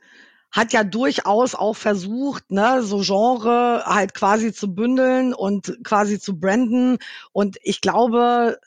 hat 0.53 0.75
ja 0.75 0.85
durchaus 0.85 1.55
auch 1.55 1.75
versucht, 1.75 2.51
ne, 2.51 2.83
so 2.83 3.01
Genre 3.01 3.85
halt 3.87 4.13
quasi 4.13 4.53
zu 4.53 4.75
bündeln 4.75 5.33
und 5.33 5.79
quasi 5.83 6.21
zu 6.21 6.39
branden. 6.39 6.99
Und 7.33 7.57
ich 7.63 7.81
glaube, 7.81 8.59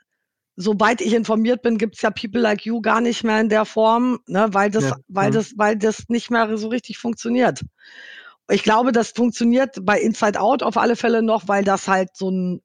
soweit 0.55 0.99
ich 0.99 1.13
informiert 1.13 1.61
bin, 1.61 1.77
gibt's 1.77 2.01
ja 2.01 2.09
People 2.09 2.41
Like 2.41 2.65
You 2.65 2.81
gar 2.81 3.01
nicht 3.01 3.23
mehr 3.23 3.39
in 3.39 3.49
der 3.49 3.65
Form, 3.65 4.19
ne, 4.27 4.47
weil 4.51 4.71
das, 4.71 4.86
ja. 4.86 4.95
weil 5.07 5.29
das, 5.29 5.53
weil 5.57 5.77
das 5.77 6.09
nicht 6.09 6.31
mehr 6.31 6.57
so 6.57 6.69
richtig 6.69 6.97
funktioniert. 6.97 7.61
Ich 8.49 8.63
glaube, 8.63 8.91
das 8.91 9.11
funktioniert 9.11 9.77
bei 9.83 9.99
Inside 9.99 10.39
Out 10.39 10.63
auf 10.63 10.77
alle 10.77 10.95
Fälle 10.95 11.21
noch, 11.21 11.47
weil 11.47 11.63
das 11.63 11.88
halt 11.88 12.15
so 12.15 12.29
ein 12.29 12.61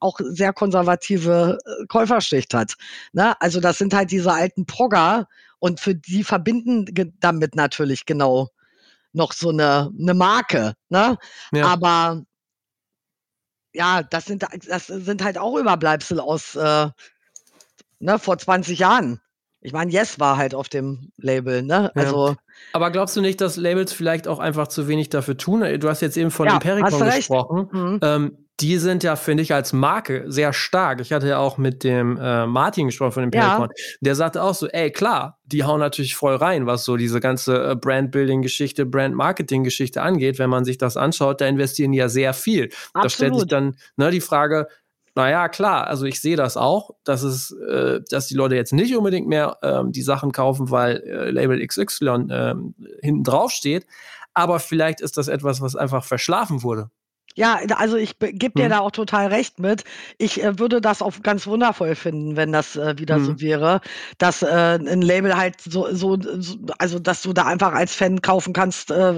auch 0.00 0.18
sehr 0.22 0.52
konservative 0.52 1.58
äh, 1.64 1.86
Käuferschicht 1.88 2.54
hat. 2.54 2.74
Ne? 3.12 3.40
Also 3.40 3.60
das 3.60 3.78
sind 3.78 3.94
halt 3.94 4.10
diese 4.12 4.32
alten 4.32 4.64
Progger 4.64 5.26
und 5.58 5.80
für 5.80 5.94
die 5.94 6.24
verbinden 6.24 6.86
damit 7.18 7.56
natürlich 7.56 8.06
genau 8.06 8.48
noch 9.12 9.32
so 9.32 9.50
eine, 9.50 9.90
eine 9.98 10.14
Marke. 10.14 10.74
Ne? 10.88 11.16
Ja. 11.52 11.66
Aber 11.66 12.22
ja, 13.74 14.02
das 14.02 14.26
sind, 14.26 14.44
das 14.68 14.86
sind 14.86 15.24
halt 15.24 15.38
auch 15.38 15.56
Überbleibsel 15.56 16.20
aus 16.20 16.54
äh, 16.56 16.88
ne, 18.00 18.18
vor 18.18 18.38
20 18.38 18.78
Jahren. 18.78 19.20
Ich 19.60 19.72
meine, 19.72 19.92
Yes 19.92 20.18
war 20.18 20.36
halt 20.36 20.54
auf 20.54 20.68
dem 20.68 21.12
Label, 21.16 21.62
ne? 21.62 21.94
Also. 21.94 22.28
Ja. 22.30 22.36
Aber 22.72 22.90
glaubst 22.90 23.16
du 23.16 23.20
nicht, 23.20 23.40
dass 23.40 23.56
Labels 23.56 23.92
vielleicht 23.92 24.26
auch 24.26 24.40
einfach 24.40 24.66
zu 24.66 24.88
wenig 24.88 25.08
dafür 25.08 25.36
tun? 25.36 25.60
Du 25.78 25.88
hast 25.88 26.02
jetzt 26.02 26.16
eben 26.16 26.32
von 26.32 26.48
ja, 26.48 26.54
Impericon 26.54 27.04
gesprochen. 27.04 27.68
Mhm. 27.70 28.00
Ähm, 28.02 28.41
die 28.60 28.78
sind 28.78 29.02
ja, 29.02 29.16
finde 29.16 29.42
ich, 29.42 29.54
als 29.54 29.72
Marke 29.72 30.24
sehr 30.26 30.52
stark. 30.52 31.00
Ich 31.00 31.12
hatte 31.12 31.28
ja 31.28 31.38
auch 31.38 31.58
mit 31.58 31.84
dem 31.84 32.16
äh, 32.18 32.46
Martin 32.46 32.86
gesprochen 32.86 33.12
von 33.12 33.30
dem 33.30 33.32
Ja. 33.32 33.68
Der 34.00 34.14
sagte 34.14 34.42
auch 34.42 34.54
so, 34.54 34.68
ey, 34.68 34.90
klar, 34.92 35.38
die 35.44 35.64
hauen 35.64 35.80
natürlich 35.80 36.14
voll 36.14 36.36
rein, 36.36 36.66
was 36.66 36.84
so 36.84 36.96
diese 36.96 37.20
ganze 37.20 37.70
äh, 37.70 37.74
Brand-Building-Geschichte, 37.74 38.86
Brand-Marketing-Geschichte 38.86 40.02
angeht. 40.02 40.38
Wenn 40.38 40.50
man 40.50 40.64
sich 40.64 40.78
das 40.78 40.96
anschaut, 40.96 41.40
da 41.40 41.46
investieren 41.46 41.92
die 41.92 41.98
ja 41.98 42.08
sehr 42.08 42.34
viel. 42.34 42.64
Absolut. 42.92 43.04
Da 43.04 43.08
stellt 43.08 43.34
sich 43.34 43.48
dann 43.48 43.76
ne, 43.96 44.10
die 44.10 44.20
Frage, 44.20 44.68
naja, 45.14 45.48
klar, 45.48 45.88
also 45.88 46.06
ich 46.06 46.20
sehe 46.20 46.36
das 46.36 46.56
auch, 46.56 46.90
dass 47.04 47.22
es, 47.22 47.50
äh, 47.50 48.00
dass 48.10 48.28
die 48.28 48.34
Leute 48.34 48.54
jetzt 48.54 48.72
nicht 48.72 48.96
unbedingt 48.96 49.28
mehr 49.28 49.58
ähm, 49.62 49.92
die 49.92 50.02
Sachen 50.02 50.32
kaufen, 50.32 50.70
weil 50.70 50.98
äh, 50.98 51.30
Label 51.30 51.64
XY 51.66 52.28
ähm, 52.30 52.74
hinten 53.02 53.24
drauf 53.24 53.50
steht. 53.50 53.86
Aber 54.34 54.60
vielleicht 54.60 55.00
ist 55.00 55.18
das 55.18 55.28
etwas, 55.28 55.60
was 55.60 55.76
einfach 55.76 56.04
verschlafen 56.04 56.62
wurde. 56.62 56.90
Ja, 57.34 57.60
also 57.76 57.96
ich 57.96 58.18
gebe 58.18 58.50
dir 58.58 58.66
mhm. 58.66 58.70
da 58.70 58.78
auch 58.80 58.90
total 58.90 59.28
recht 59.28 59.58
mit. 59.58 59.84
Ich 60.18 60.42
äh, 60.42 60.58
würde 60.58 60.80
das 60.80 61.02
auch 61.02 61.14
ganz 61.22 61.46
wundervoll 61.46 61.94
finden, 61.94 62.36
wenn 62.36 62.52
das 62.52 62.76
äh, 62.76 62.98
wieder 62.98 63.18
mhm. 63.18 63.24
so 63.24 63.40
wäre, 63.40 63.80
dass 64.18 64.42
äh, 64.42 64.46
ein 64.46 65.02
Label 65.02 65.36
halt 65.36 65.60
so, 65.60 65.92
so, 65.94 66.18
so, 66.20 66.56
also 66.78 66.98
dass 66.98 67.22
du 67.22 67.32
da 67.32 67.46
einfach 67.46 67.72
als 67.72 67.94
Fan 67.94 68.20
kaufen 68.20 68.52
kannst, 68.52 68.90
äh, 68.90 69.14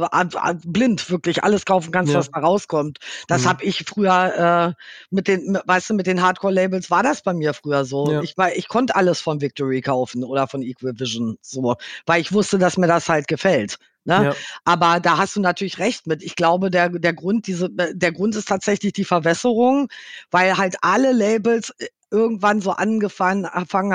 blind 0.64 1.10
wirklich 1.10 1.42
alles 1.42 1.64
kaufen 1.64 1.90
kannst, 1.90 2.12
ja. 2.12 2.18
was 2.18 2.30
da 2.30 2.40
rauskommt. 2.40 2.98
Das 3.26 3.42
mhm. 3.42 3.48
habe 3.48 3.64
ich 3.64 3.84
früher 3.86 4.74
äh, 4.76 4.82
mit 5.10 5.28
den, 5.28 5.58
weißt 5.64 5.90
du, 5.90 5.94
mit 5.94 6.06
den 6.06 6.22
Hardcore-Labels 6.22 6.90
war 6.90 7.02
das 7.02 7.22
bei 7.22 7.34
mir 7.34 7.54
früher 7.54 7.84
so. 7.84 8.10
Ja. 8.10 8.22
Ich, 8.22 8.36
war, 8.36 8.54
ich 8.54 8.68
konnte 8.68 8.94
alles 8.94 9.20
von 9.20 9.40
Victory 9.40 9.80
kaufen 9.80 10.24
oder 10.24 10.46
von 10.46 10.62
Equivision, 10.62 11.38
so, 11.40 11.76
weil 12.06 12.20
ich 12.20 12.32
wusste, 12.32 12.58
dass 12.58 12.76
mir 12.76 12.86
das 12.86 13.08
halt 13.08 13.28
gefällt. 13.28 13.78
Ne? 14.04 14.24
Ja. 14.24 14.34
Aber 14.64 15.00
da 15.00 15.16
hast 15.18 15.36
du 15.36 15.40
natürlich 15.40 15.78
recht 15.78 16.06
mit. 16.06 16.22
Ich 16.22 16.36
glaube, 16.36 16.70
der, 16.70 16.90
der 16.90 17.14
Grund, 17.14 17.46
diese, 17.46 17.70
der 17.70 18.12
Grund 18.12 18.36
ist 18.36 18.48
tatsächlich 18.48 18.92
die 18.92 19.04
Verwässerung, 19.04 19.88
weil 20.30 20.56
halt 20.56 20.76
alle 20.82 21.12
Labels 21.12 21.70
äh, 21.78 21.86
irgendwann 22.10 22.60
so 22.60 22.70
angefangen 22.70 23.46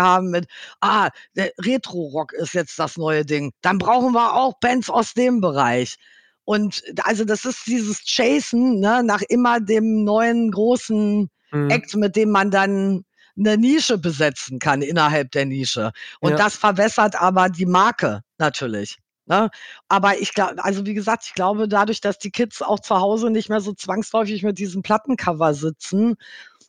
haben 0.02 0.30
mit, 0.30 0.48
ah, 0.82 1.10
der 1.36 1.52
Retro-Rock 1.60 2.34
ist 2.34 2.54
jetzt 2.54 2.78
das 2.78 2.98
neue 2.98 3.26
Ding. 3.26 3.52
Dann 3.62 3.78
brauchen 3.78 4.14
wir 4.14 4.34
auch 4.34 4.60
Bands 4.60 4.90
aus 4.90 5.14
dem 5.14 5.42
Bereich. 5.42 5.96
Und 6.44 6.84
also 7.04 7.24
das 7.24 7.46
ist 7.46 7.68
dieses 7.68 8.04
Chasen 8.04 8.80
ne, 8.80 9.04
nach 9.04 9.22
immer 9.30 9.60
dem 9.60 10.04
neuen 10.04 10.50
großen 10.52 11.30
mhm. 11.52 11.70
Act, 11.70 11.96
mit 11.96 12.16
dem 12.16 12.32
man 12.32 12.50
dann 12.50 13.06
eine 13.38 13.58
Nische 13.58 13.98
besetzen 13.98 14.60
kann 14.60 14.82
innerhalb 14.82 15.32
der 15.32 15.46
Nische. 15.46 15.92
Und 16.20 16.32
ja. 16.32 16.38
das 16.38 16.56
verwässert 16.56 17.22
aber 17.22 17.50
die 17.50 17.68
Marke 17.68 18.22
natürlich. 18.38 18.98
Ne? 19.30 19.50
Aber 19.88 20.18
ich 20.20 20.34
glaube, 20.34 20.64
also 20.64 20.86
wie 20.86 20.96
gesagt, 20.96 21.24
ich 21.28 21.36
glaube, 21.36 21.68
dadurch, 21.68 22.02
dass 22.02 22.18
die 22.18 22.32
Kids 22.32 22.62
auch 22.62 22.80
zu 22.80 23.00
Hause 23.00 23.30
nicht 23.30 23.48
mehr 23.48 23.62
so 23.62 23.74
zwangsläufig 23.74 24.44
mit 24.44 24.58
diesem 24.58 24.82
Plattencover 24.82 25.54
sitzen 25.54 26.16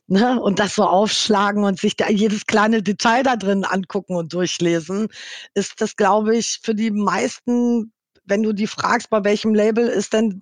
ne, 0.07 0.39
und 0.39 0.59
das 0.59 0.75
so 0.75 0.83
aufschlagen 0.83 1.63
und 1.63 1.79
sich 1.79 1.95
da 1.95 2.09
jedes 2.09 2.45
kleine 2.45 2.83
Detail 2.83 3.23
da 3.23 3.35
drin 3.35 3.65
angucken 3.65 4.15
und 4.15 4.31
durchlesen, 4.31 5.07
ist 5.55 5.81
das, 5.81 5.95
glaube 5.95 6.37
ich, 6.37 6.59
für 6.61 6.75
die 6.75 6.91
meisten 6.91 7.91
wenn 8.25 8.43
du 8.43 8.53
die 8.53 8.67
fragst, 8.67 9.09
bei 9.09 9.23
welchem 9.23 9.55
Label 9.55 9.87
ist 9.87 10.13
denn 10.13 10.41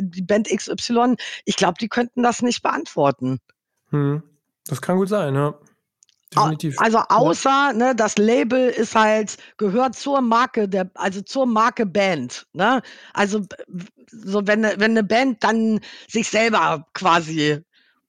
die 0.00 0.22
Band 0.22 0.48
XY, 0.48 1.16
ich 1.44 1.56
glaube, 1.56 1.74
die 1.78 1.88
könnten 1.88 2.22
das 2.22 2.40
nicht 2.40 2.62
beantworten. 2.62 3.38
Hm. 3.90 4.22
Das 4.66 4.80
kann 4.80 4.96
gut 4.96 5.10
sein, 5.10 5.34
ja. 5.34 5.54
Definitiv. 6.32 6.76
Also 6.80 6.98
außer, 7.08 7.72
ne, 7.72 7.94
das 7.94 8.16
Label 8.16 8.68
ist 8.68 8.94
halt, 8.94 9.36
gehört 9.56 9.96
zur 9.96 10.20
Marke 10.20 10.68
der, 10.68 10.90
also 10.94 11.20
zur 11.22 11.46
Marke 11.46 11.86
Band, 11.86 12.46
ne? 12.52 12.82
Also 13.14 13.40
so 14.06 14.46
wenn, 14.46 14.62
wenn 14.62 14.92
eine 14.92 15.04
Band 15.04 15.42
dann 15.42 15.80
sich 16.08 16.28
selber 16.28 16.86
quasi 16.94 17.62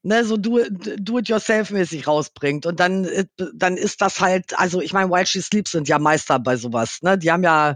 ne, 0.04 0.24
so 0.26 0.38
do, 0.38 0.60
do 0.98 1.20
it 1.20 1.30
yourself 1.30 1.72
mäßig 1.72 2.08
rausbringt 2.08 2.66
und 2.66 2.80
dann 2.80 3.06
äh, 3.06 3.26
dann 3.54 3.78
ist 3.78 4.02
das 4.02 4.20
halt 4.20 4.58
also 4.58 4.82
ich 4.82 4.94
meine 4.94 5.10
While 5.12 5.26
She 5.26 5.42
Sleeps 5.42 5.72
sind 5.72 5.88
ja 5.88 6.00
Meister 6.00 6.40
bei 6.40 6.58
sowas 6.58 7.00
ne 7.02 7.18
die 7.18 7.32
haben 7.32 7.44
ja 7.44 7.76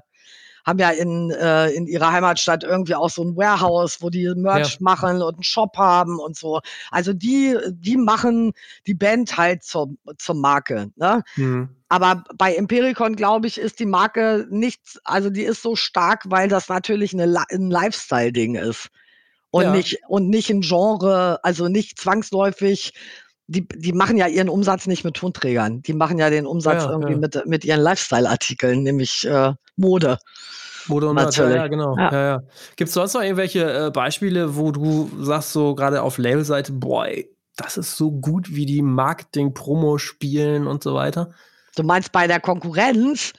haben 0.65 0.79
ja 0.79 0.89
in, 0.89 1.29
äh, 1.29 1.69
in 1.69 1.85
ihrer 1.85 2.11
Heimatstadt 2.11 2.63
irgendwie 2.63 2.95
auch 2.95 3.09
so 3.09 3.23
ein 3.23 3.37
Warehouse, 3.37 4.01
wo 4.01 4.09
die 4.09 4.33
Merch 4.35 4.73
ja. 4.73 4.77
machen 4.79 5.21
und 5.21 5.35
einen 5.35 5.43
Shop 5.43 5.77
haben 5.77 6.19
und 6.19 6.35
so. 6.35 6.59
Also 6.89 7.13
die, 7.13 7.55
die 7.69 7.97
machen 7.97 8.53
die 8.87 8.95
Band 8.95 9.37
halt 9.37 9.63
zur, 9.63 9.95
zur 10.17 10.35
Marke. 10.35 10.91
Ne? 10.95 11.23
Mhm. 11.35 11.69
Aber 11.87 12.23
bei 12.35 12.55
Empiricon, 12.55 13.15
glaube 13.15 13.47
ich, 13.47 13.59
ist 13.59 13.79
die 13.79 13.85
Marke 13.85 14.47
nicht, 14.49 14.99
also 15.03 15.29
die 15.29 15.43
ist 15.43 15.61
so 15.61 15.75
stark, 15.75 16.23
weil 16.25 16.49
das 16.49 16.67
natürlich 16.67 17.13
eine, 17.13 17.45
ein 17.49 17.69
Lifestyle-Ding 17.69 18.55
ist. 18.55 18.89
Und, 19.51 19.63
ja. 19.63 19.71
nicht, 19.71 19.99
und 20.09 20.29
nicht 20.29 20.49
ein 20.49 20.61
Genre, 20.61 21.39
also 21.43 21.69
nicht 21.69 21.97
zwangsläufig 21.97 22.93
die, 23.47 23.67
die 23.67 23.93
machen 23.93 24.17
ja 24.17 24.27
ihren 24.27 24.49
Umsatz 24.49 24.87
nicht 24.87 25.03
mit 25.03 25.15
Tonträgern. 25.15 25.81
Die 25.81 25.93
machen 25.93 26.17
ja 26.17 26.29
den 26.29 26.45
Umsatz 26.45 26.83
ja, 26.83 26.91
irgendwie 26.91 27.13
ja. 27.13 27.19
Mit, 27.19 27.45
mit 27.45 27.65
ihren 27.65 27.81
Lifestyle-Artikeln, 27.81 28.83
nämlich 28.83 29.25
äh, 29.27 29.53
Mode. 29.75 30.17
Mode 30.87 31.09
und 31.09 31.15
Natürlich. 31.15 31.55
Ja, 31.55 31.63
ja, 31.63 31.67
genau. 31.67 31.97
Ja. 31.97 32.13
Ja, 32.13 32.43
Gibt 32.75 32.89
es 32.89 32.93
sonst 32.93 33.13
noch 33.13 33.21
irgendwelche 33.21 33.87
äh, 33.87 33.91
Beispiele, 33.91 34.55
wo 34.55 34.71
du 34.71 35.09
sagst, 35.19 35.51
so 35.51 35.75
gerade 35.75 36.01
auf 36.01 36.17
Labelseite, 36.17 36.71
boah, 36.73 37.07
ey, 37.07 37.29
das 37.55 37.77
ist 37.77 37.95
so 37.95 38.11
gut, 38.11 38.53
wie 38.53 38.65
die 38.65 38.81
Marketing, 38.81 39.53
Promo 39.53 39.97
spielen 39.97 40.67
und 40.67 40.83
so 40.83 40.93
weiter? 40.93 41.31
Du 41.75 41.83
meinst 41.83 42.11
bei 42.11 42.27
der 42.27 42.39
Konkurrenz? 42.39 43.33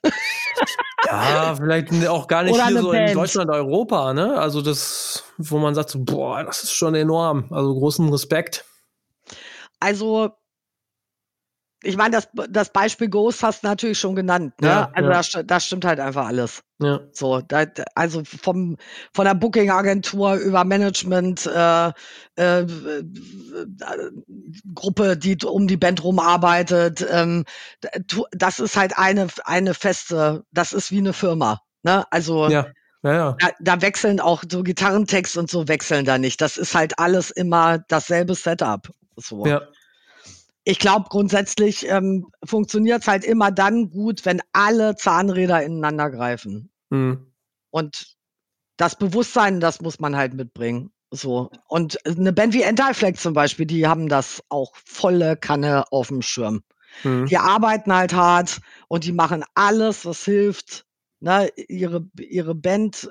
ja, 1.06 1.54
vielleicht 1.54 2.08
auch 2.08 2.26
gar 2.26 2.42
nicht 2.42 2.54
Oder 2.54 2.66
hier 2.66 2.82
so 2.82 2.90
Band. 2.90 3.10
in 3.10 3.16
Deutschland, 3.16 3.50
Europa, 3.50 4.12
ne? 4.12 4.38
Also 4.38 4.62
das, 4.62 5.24
wo 5.38 5.58
man 5.58 5.74
sagt, 5.74 5.90
so, 5.90 6.00
boah, 6.02 6.44
das 6.44 6.64
ist 6.64 6.72
schon 6.72 6.94
enorm. 6.94 7.46
Also 7.50 7.74
großen 7.74 8.08
Respekt. 8.10 8.64
Also, 9.80 10.30
ich 11.82 11.96
meine, 11.96 12.16
das, 12.16 12.28
das 12.50 12.72
Beispiel 12.72 13.08
Ghost 13.08 13.42
hast 13.42 13.62
du 13.62 13.68
natürlich 13.68 13.98
schon 13.98 14.16
genannt. 14.16 14.54
Ne? 14.60 14.68
Ja, 14.68 14.90
also 14.94 15.10
ja. 15.10 15.16
Das, 15.16 15.32
das 15.44 15.66
stimmt 15.66 15.84
halt 15.84 16.00
einfach 16.00 16.26
alles. 16.26 16.62
Ja. 16.80 17.00
So, 17.12 17.40
da, 17.40 17.64
also 17.94 18.22
vom, 18.24 18.76
von 19.12 19.24
der 19.24 19.34
Booking-Agentur 19.34 20.34
über 20.34 20.64
Management, 20.64 21.46
äh, 21.46 21.88
äh, 22.36 22.66
Gruppe, 24.74 25.16
die 25.16 25.38
um 25.44 25.68
die 25.68 25.76
Band 25.76 26.02
rumarbeitet, 26.02 27.06
ähm, 27.10 27.44
das 28.32 28.58
ist 28.58 28.76
halt 28.76 28.98
eine, 28.98 29.28
eine 29.44 29.74
feste, 29.74 30.44
das 30.52 30.72
ist 30.72 30.90
wie 30.90 30.98
eine 30.98 31.12
Firma. 31.12 31.60
Ne? 31.82 32.04
Also 32.10 32.48
ja. 32.48 32.66
Da, 33.38 33.50
da, 33.60 33.82
wechseln 33.82 34.18
auch 34.18 34.42
so 34.50 34.64
Gitarrentext 34.64 35.36
und 35.36 35.48
so 35.48 35.68
wechseln 35.68 36.04
da 36.04 36.18
nicht. 36.18 36.40
Das 36.40 36.56
ist 36.56 36.74
halt 36.74 36.98
alles 36.98 37.30
immer 37.30 37.78
dasselbe 37.86 38.34
Setup. 38.34 38.90
So. 39.16 39.44
Ja. 39.46 39.62
Ich 40.64 40.78
glaube, 40.78 41.06
grundsätzlich 41.08 41.88
ähm, 41.88 42.26
funktioniert 42.44 43.02
es 43.02 43.08
halt 43.08 43.24
immer 43.24 43.52
dann 43.52 43.90
gut, 43.90 44.24
wenn 44.24 44.42
alle 44.52 44.96
Zahnräder 44.96 45.62
ineinander 45.62 46.10
greifen. 46.10 46.70
Mhm. 46.90 47.32
Und 47.70 48.16
das 48.76 48.98
Bewusstsein, 48.98 49.60
das 49.60 49.80
muss 49.80 50.00
man 50.00 50.16
halt 50.16 50.34
mitbringen. 50.34 50.92
So. 51.10 51.50
Und 51.68 52.04
eine 52.04 52.32
Band 52.32 52.52
wie 52.52 52.64
Anti-Flag 52.64 53.14
zum 53.16 53.32
Beispiel, 53.32 53.66
die 53.66 53.86
haben 53.86 54.08
das 54.08 54.42
auch 54.48 54.72
volle 54.84 55.36
Kanne 55.36 55.84
auf 55.92 56.08
dem 56.08 56.22
Schirm. 56.22 56.62
Mhm. 57.04 57.26
Die 57.26 57.38
arbeiten 57.38 57.94
halt 57.94 58.12
hart 58.12 58.60
und 58.88 59.04
die 59.04 59.12
machen 59.12 59.44
alles, 59.54 60.04
was 60.04 60.24
hilft, 60.24 60.84
ne, 61.20 61.48
ihre, 61.56 62.08
ihre 62.18 62.54
Band 62.54 63.08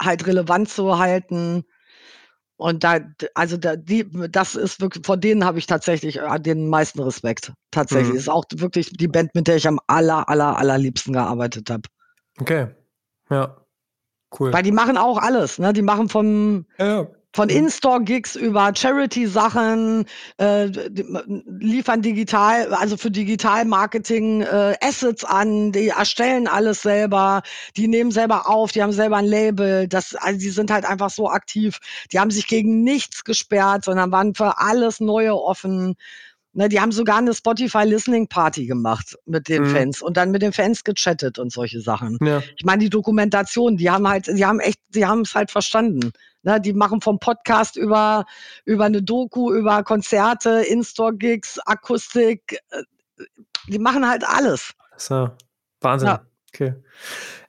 halt 0.00 0.26
relevant 0.26 0.68
zu 0.68 0.98
halten 0.98 1.64
und 2.60 2.84
da, 2.84 3.00
also 3.34 3.56
da, 3.56 3.74
die, 3.74 4.06
das 4.30 4.54
ist 4.54 4.82
wirklich, 4.82 5.06
vor 5.06 5.16
denen 5.16 5.44
habe 5.44 5.58
ich 5.58 5.66
tatsächlich 5.66 6.18
äh, 6.18 6.38
den 6.38 6.68
meisten 6.68 7.00
Respekt. 7.00 7.52
Tatsächlich. 7.70 8.12
Mhm. 8.12 8.18
Ist 8.18 8.28
auch 8.28 8.44
wirklich 8.54 8.90
die 8.90 9.08
Band, 9.08 9.34
mit 9.34 9.48
der 9.48 9.56
ich 9.56 9.66
am 9.66 9.80
aller, 9.86 10.28
aller, 10.28 10.58
allerliebsten 10.58 11.14
gearbeitet 11.14 11.70
habe. 11.70 11.82
Okay. 12.38 12.68
Ja. 13.30 13.56
Cool. 14.38 14.52
Weil 14.52 14.62
die 14.62 14.72
machen 14.72 14.98
auch 14.98 15.16
alles, 15.16 15.58
ne? 15.58 15.72
Die 15.72 15.82
machen 15.82 16.08
vom, 16.10 16.66
ja, 16.78 17.08
von 17.32 17.48
mhm. 17.48 17.56
In-Store-Gigs 17.56 18.36
über 18.36 18.72
Charity-Sachen, 18.74 20.04
äh, 20.38 20.66
liefern 21.46 22.02
digital, 22.02 22.74
also 22.74 22.96
für 22.96 23.10
Digital-Marketing 23.10 24.42
äh, 24.42 24.74
Assets 24.80 25.24
an, 25.24 25.72
die 25.72 25.88
erstellen 25.88 26.48
alles 26.48 26.82
selber, 26.82 27.42
die 27.76 27.88
nehmen 27.88 28.10
selber 28.10 28.48
auf, 28.48 28.72
die 28.72 28.82
haben 28.82 28.92
selber 28.92 29.16
ein 29.16 29.26
Label, 29.26 29.86
das, 29.86 30.14
also 30.14 30.40
die 30.40 30.50
sind 30.50 30.70
halt 30.70 30.84
einfach 30.84 31.10
so 31.10 31.28
aktiv. 31.28 31.78
Die 32.12 32.18
haben 32.18 32.30
sich 32.30 32.46
gegen 32.46 32.82
nichts 32.82 33.24
gesperrt, 33.24 33.84
sondern 33.84 34.10
waren 34.10 34.34
für 34.34 34.58
alles 34.58 35.00
Neue 35.00 35.34
offen. 35.34 35.96
Ne, 36.52 36.68
die 36.68 36.80
haben 36.80 36.90
sogar 36.90 37.18
eine 37.18 37.32
Spotify 37.32 37.84
Listening 37.84 38.26
Party 38.26 38.66
gemacht 38.66 39.16
mit 39.24 39.48
den 39.48 39.62
mhm. 39.62 39.68
Fans 39.68 40.02
und 40.02 40.16
dann 40.16 40.32
mit 40.32 40.42
den 40.42 40.52
Fans 40.52 40.82
gechattet 40.82 41.38
und 41.38 41.52
solche 41.52 41.80
Sachen. 41.80 42.18
Ja. 42.20 42.42
Ich 42.56 42.64
meine, 42.64 42.82
die 42.82 42.90
Dokumentation, 42.90 43.76
die 43.76 43.88
haben 43.88 44.08
halt, 44.08 44.26
die 44.26 44.44
haben 44.44 44.58
echt, 44.58 44.80
die 44.88 45.06
haben 45.06 45.20
es 45.20 45.34
halt 45.34 45.52
verstanden. 45.52 46.12
Ne, 46.42 46.60
die 46.60 46.72
machen 46.72 47.00
vom 47.02 47.20
Podcast 47.20 47.76
über, 47.76 48.24
über 48.64 48.86
eine 48.86 49.00
Doku, 49.00 49.52
über 49.52 49.84
Konzerte, 49.84 50.62
In-Store-Gigs, 50.62 51.60
Akustik. 51.66 52.58
Äh, 52.70 52.82
die 53.68 53.78
machen 53.78 54.08
halt 54.08 54.24
alles. 54.26 54.72
So, 54.96 55.30
Wahnsinn. 55.80 56.08
Ja. 56.08 56.26
Okay. 56.52 56.74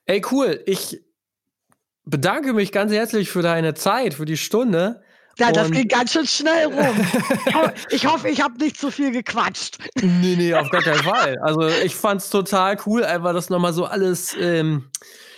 Ey, 0.06 0.22
cool. 0.32 0.62
Ich 0.66 1.02
bedanke 2.06 2.54
mich 2.54 2.72
ganz 2.72 2.92
herzlich 2.92 3.32
für 3.32 3.42
deine 3.42 3.74
Zeit, 3.74 4.14
für 4.14 4.26
die 4.26 4.38
Stunde. 4.38 5.02
Ja, 5.42 5.52
das 5.52 5.72
ging 5.72 5.88
ganz 5.88 6.14
schön 6.14 6.28
schnell 6.28 6.66
rum. 6.66 7.06
ich 7.90 8.06
hoffe, 8.06 8.30
ich 8.30 8.42
habe 8.42 8.58
nicht 8.58 8.78
zu 8.78 8.92
viel 8.92 9.12
gequatscht. 9.12 9.78
Nee, 10.02 10.36
nee, 10.38 10.54
auf 10.54 10.70
gar 10.70 10.82
keinen 10.82 11.04
Fall. 11.04 11.38
Also 11.40 11.68
ich 11.84 11.96
fand 11.96 12.22
es 12.22 12.30
total 12.30 12.78
cool, 12.86 13.04
einfach 13.04 13.34
das 13.34 13.50
nochmal 13.50 13.74
so 13.74 13.86
alles 13.86 14.36
ähm, 14.40 14.90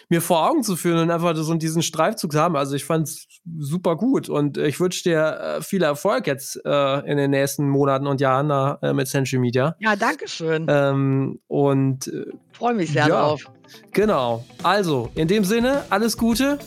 mir 0.09 0.21
vor 0.21 0.49
Augen 0.49 0.63
zu 0.63 0.75
führen 0.75 0.99
und 0.99 1.11
einfach 1.11 1.35
so 1.35 1.53
diesen 1.55 1.81
Streifzug 1.81 2.33
zu 2.33 2.39
haben. 2.39 2.55
Also 2.55 2.75
ich 2.75 2.85
fand 2.85 3.07
es 3.07 3.27
super 3.57 3.95
gut 3.95 4.29
und 4.29 4.57
ich 4.57 4.79
wünsche 4.79 5.03
dir 5.03 5.57
äh, 5.57 5.61
viel 5.61 5.83
Erfolg 5.83 6.27
jetzt 6.27 6.59
äh, 6.65 6.99
in 7.09 7.17
den 7.17 7.31
nächsten 7.31 7.69
Monaten 7.69 8.07
und 8.07 8.21
Jahren 8.21 8.49
da, 8.49 8.79
äh, 8.81 8.93
mit 8.93 9.07
Century 9.07 9.39
Media. 9.39 9.75
Ja, 9.79 9.95
danke 9.95 10.27
schön. 10.27 10.67
Ähm, 10.69 11.39
und 11.47 12.07
äh, 12.07 12.25
freue 12.51 12.73
mich 12.73 12.91
sehr 12.91 13.07
ja, 13.07 13.21
drauf. 13.21 13.49
Genau. 13.91 14.45
Also, 14.61 15.09
in 15.15 15.27
dem 15.27 15.43
Sinne, 15.43 15.83
alles 15.89 16.17
Gute 16.17 16.59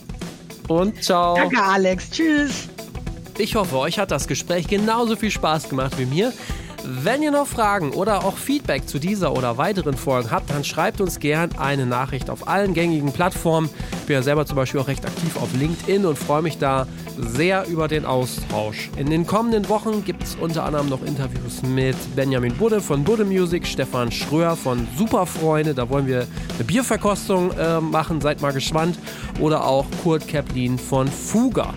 und 0.69 1.03
ciao. 1.03 1.37
Danke, 1.37 1.63
Alex. 1.63 2.11
Tschüss. 2.11 2.69
Ich 3.39 3.55
hoffe, 3.55 3.77
euch 3.77 3.99
hat 3.99 4.11
das 4.11 4.29
Gespräch 4.29 4.67
genauso 4.67 5.15
viel 5.15 5.31
Spaß 5.31 5.69
gemacht 5.69 5.99
wie 5.99 6.07
mir. 6.07 6.33
Wenn 6.85 7.23
ihr 7.23 7.31
noch 7.31 7.47
Fragen 7.47 7.91
oder 7.91 8.25
auch 8.25 8.39
Feedback 8.39 8.89
zu 8.89 8.99
dieser 8.99 9.37
oder 9.37 9.59
weiteren 9.59 9.95
Folgen 9.97 10.31
habt, 10.31 10.49
dann 10.49 10.65
schreibt 10.65 11.03
uns 11.03 11.21
gern 11.21 11.51
eine 11.59 11.85
Nachricht 11.85 12.31
auf 12.31 12.49
allen 12.49 12.73
gängigen 12.73 13.13
Plattformen. 13.13 13.69
Ich 13.93 14.07
bin 14.07 14.15
ja 14.15 14.23
selber 14.23 14.47
zum 14.47 14.57
Beispiel 14.57 14.81
auch 14.81 14.89
recht 14.89 15.05
aktiv 15.05 15.37
auf 15.37 15.49
LinkedIn 15.55 16.07
und 16.07 16.17
freue 16.19 16.41
mich 16.41 16.57
da 16.57 16.87
sehr 17.19 17.67
über 17.67 17.89
den 17.89 18.07
Austausch. 18.07 18.89
In 18.97 19.11
den 19.11 19.27
kommenden 19.27 19.69
Wochen 19.69 20.03
gibt 20.03 20.23
es 20.23 20.37
unter 20.37 20.65
anderem 20.65 20.89
noch 20.89 21.03
Interviews 21.03 21.63
mit 21.63 21.97
Benjamin 22.15 22.55
Budde 22.55 22.81
von 22.81 23.05
Budde 23.05 23.27
Music, 23.27 23.67
Stefan 23.67 24.11
Schröer 24.11 24.57
von 24.57 24.87
Superfreunde, 24.97 25.75
da 25.75 25.91
wollen 25.91 26.07
wir 26.07 26.27
eine 26.55 26.65
Bierverkostung 26.65 27.51
äh, 27.53 27.81
machen, 27.81 28.21
seid 28.23 28.41
mal 28.41 28.53
gespannt, 28.53 28.99
oder 29.41 29.67
auch 29.67 29.85
Kurt 30.03 30.27
Keplin 30.27 30.79
von 30.79 31.09
Fuga. 31.09 31.75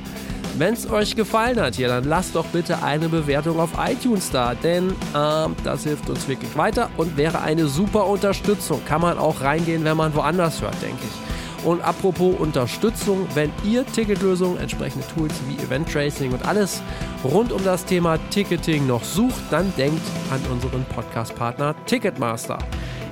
Wenn 0.58 0.74
es 0.74 0.90
euch 0.90 1.16
gefallen 1.16 1.60
hat 1.60 1.76
hier, 1.76 1.88
dann 1.88 2.04
lasst 2.04 2.36
doch 2.36 2.46
bitte 2.48 2.84
eine 2.84 3.08
Bewertung 3.08 3.60
auf 3.60 3.70
iTunes 3.78 4.32
da, 4.32 4.56
denn 4.56 4.90
äh, 4.90 5.48
das 5.64 5.84
hilft 5.84 6.10
uns 6.10 6.28
wirklich 6.28 6.56
weiter 6.58 6.90
und 6.98 7.16
wäre 7.18 7.42
eine 7.42 7.68
super 7.68 8.08
Unterstützung. 8.08 8.82
Kann 8.86 9.02
man 9.02 9.18
auch 9.18 9.42
reingehen, 9.42 9.84
wenn 9.84 9.98
man 9.98 10.14
woanders 10.16 10.62
hört, 10.62 10.82
denke 10.82 11.04
ich. 11.04 11.66
Und 11.66 11.82
apropos 11.82 12.36
Unterstützung, 12.40 13.28
wenn 13.34 13.52
ihr 13.64 13.86
Ticketlösungen, 13.86 14.58
entsprechende 14.60 15.06
Tools 15.08 15.34
wie 15.48 15.62
Event 15.62 15.92
Tracing 15.92 16.32
und 16.32 16.46
alles 16.48 16.82
rund 17.24 17.52
um 17.52 17.64
das 17.64 17.86
Thema 17.86 18.18
Ticketing 18.30 18.88
noch 18.88 19.04
sucht, 19.04 19.42
dann 19.52 19.74
denkt 19.78 20.02
an 20.32 20.40
unseren 20.52 20.86
Podcast-Partner 20.86 21.76
Ticketmaster. 21.86 22.60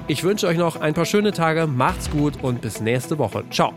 Ich 0.08 0.24
wünsche 0.24 0.48
euch 0.48 0.58
noch 0.58 0.80
ein 0.80 0.94
paar 0.94 1.06
schöne 1.06 1.34
Tage, 1.34 1.68
macht's 1.68 2.10
gut 2.10 2.42
und 2.42 2.62
bis 2.62 2.80
nächste 2.80 3.18
Woche. 3.18 3.44
Ciao. 3.52 3.74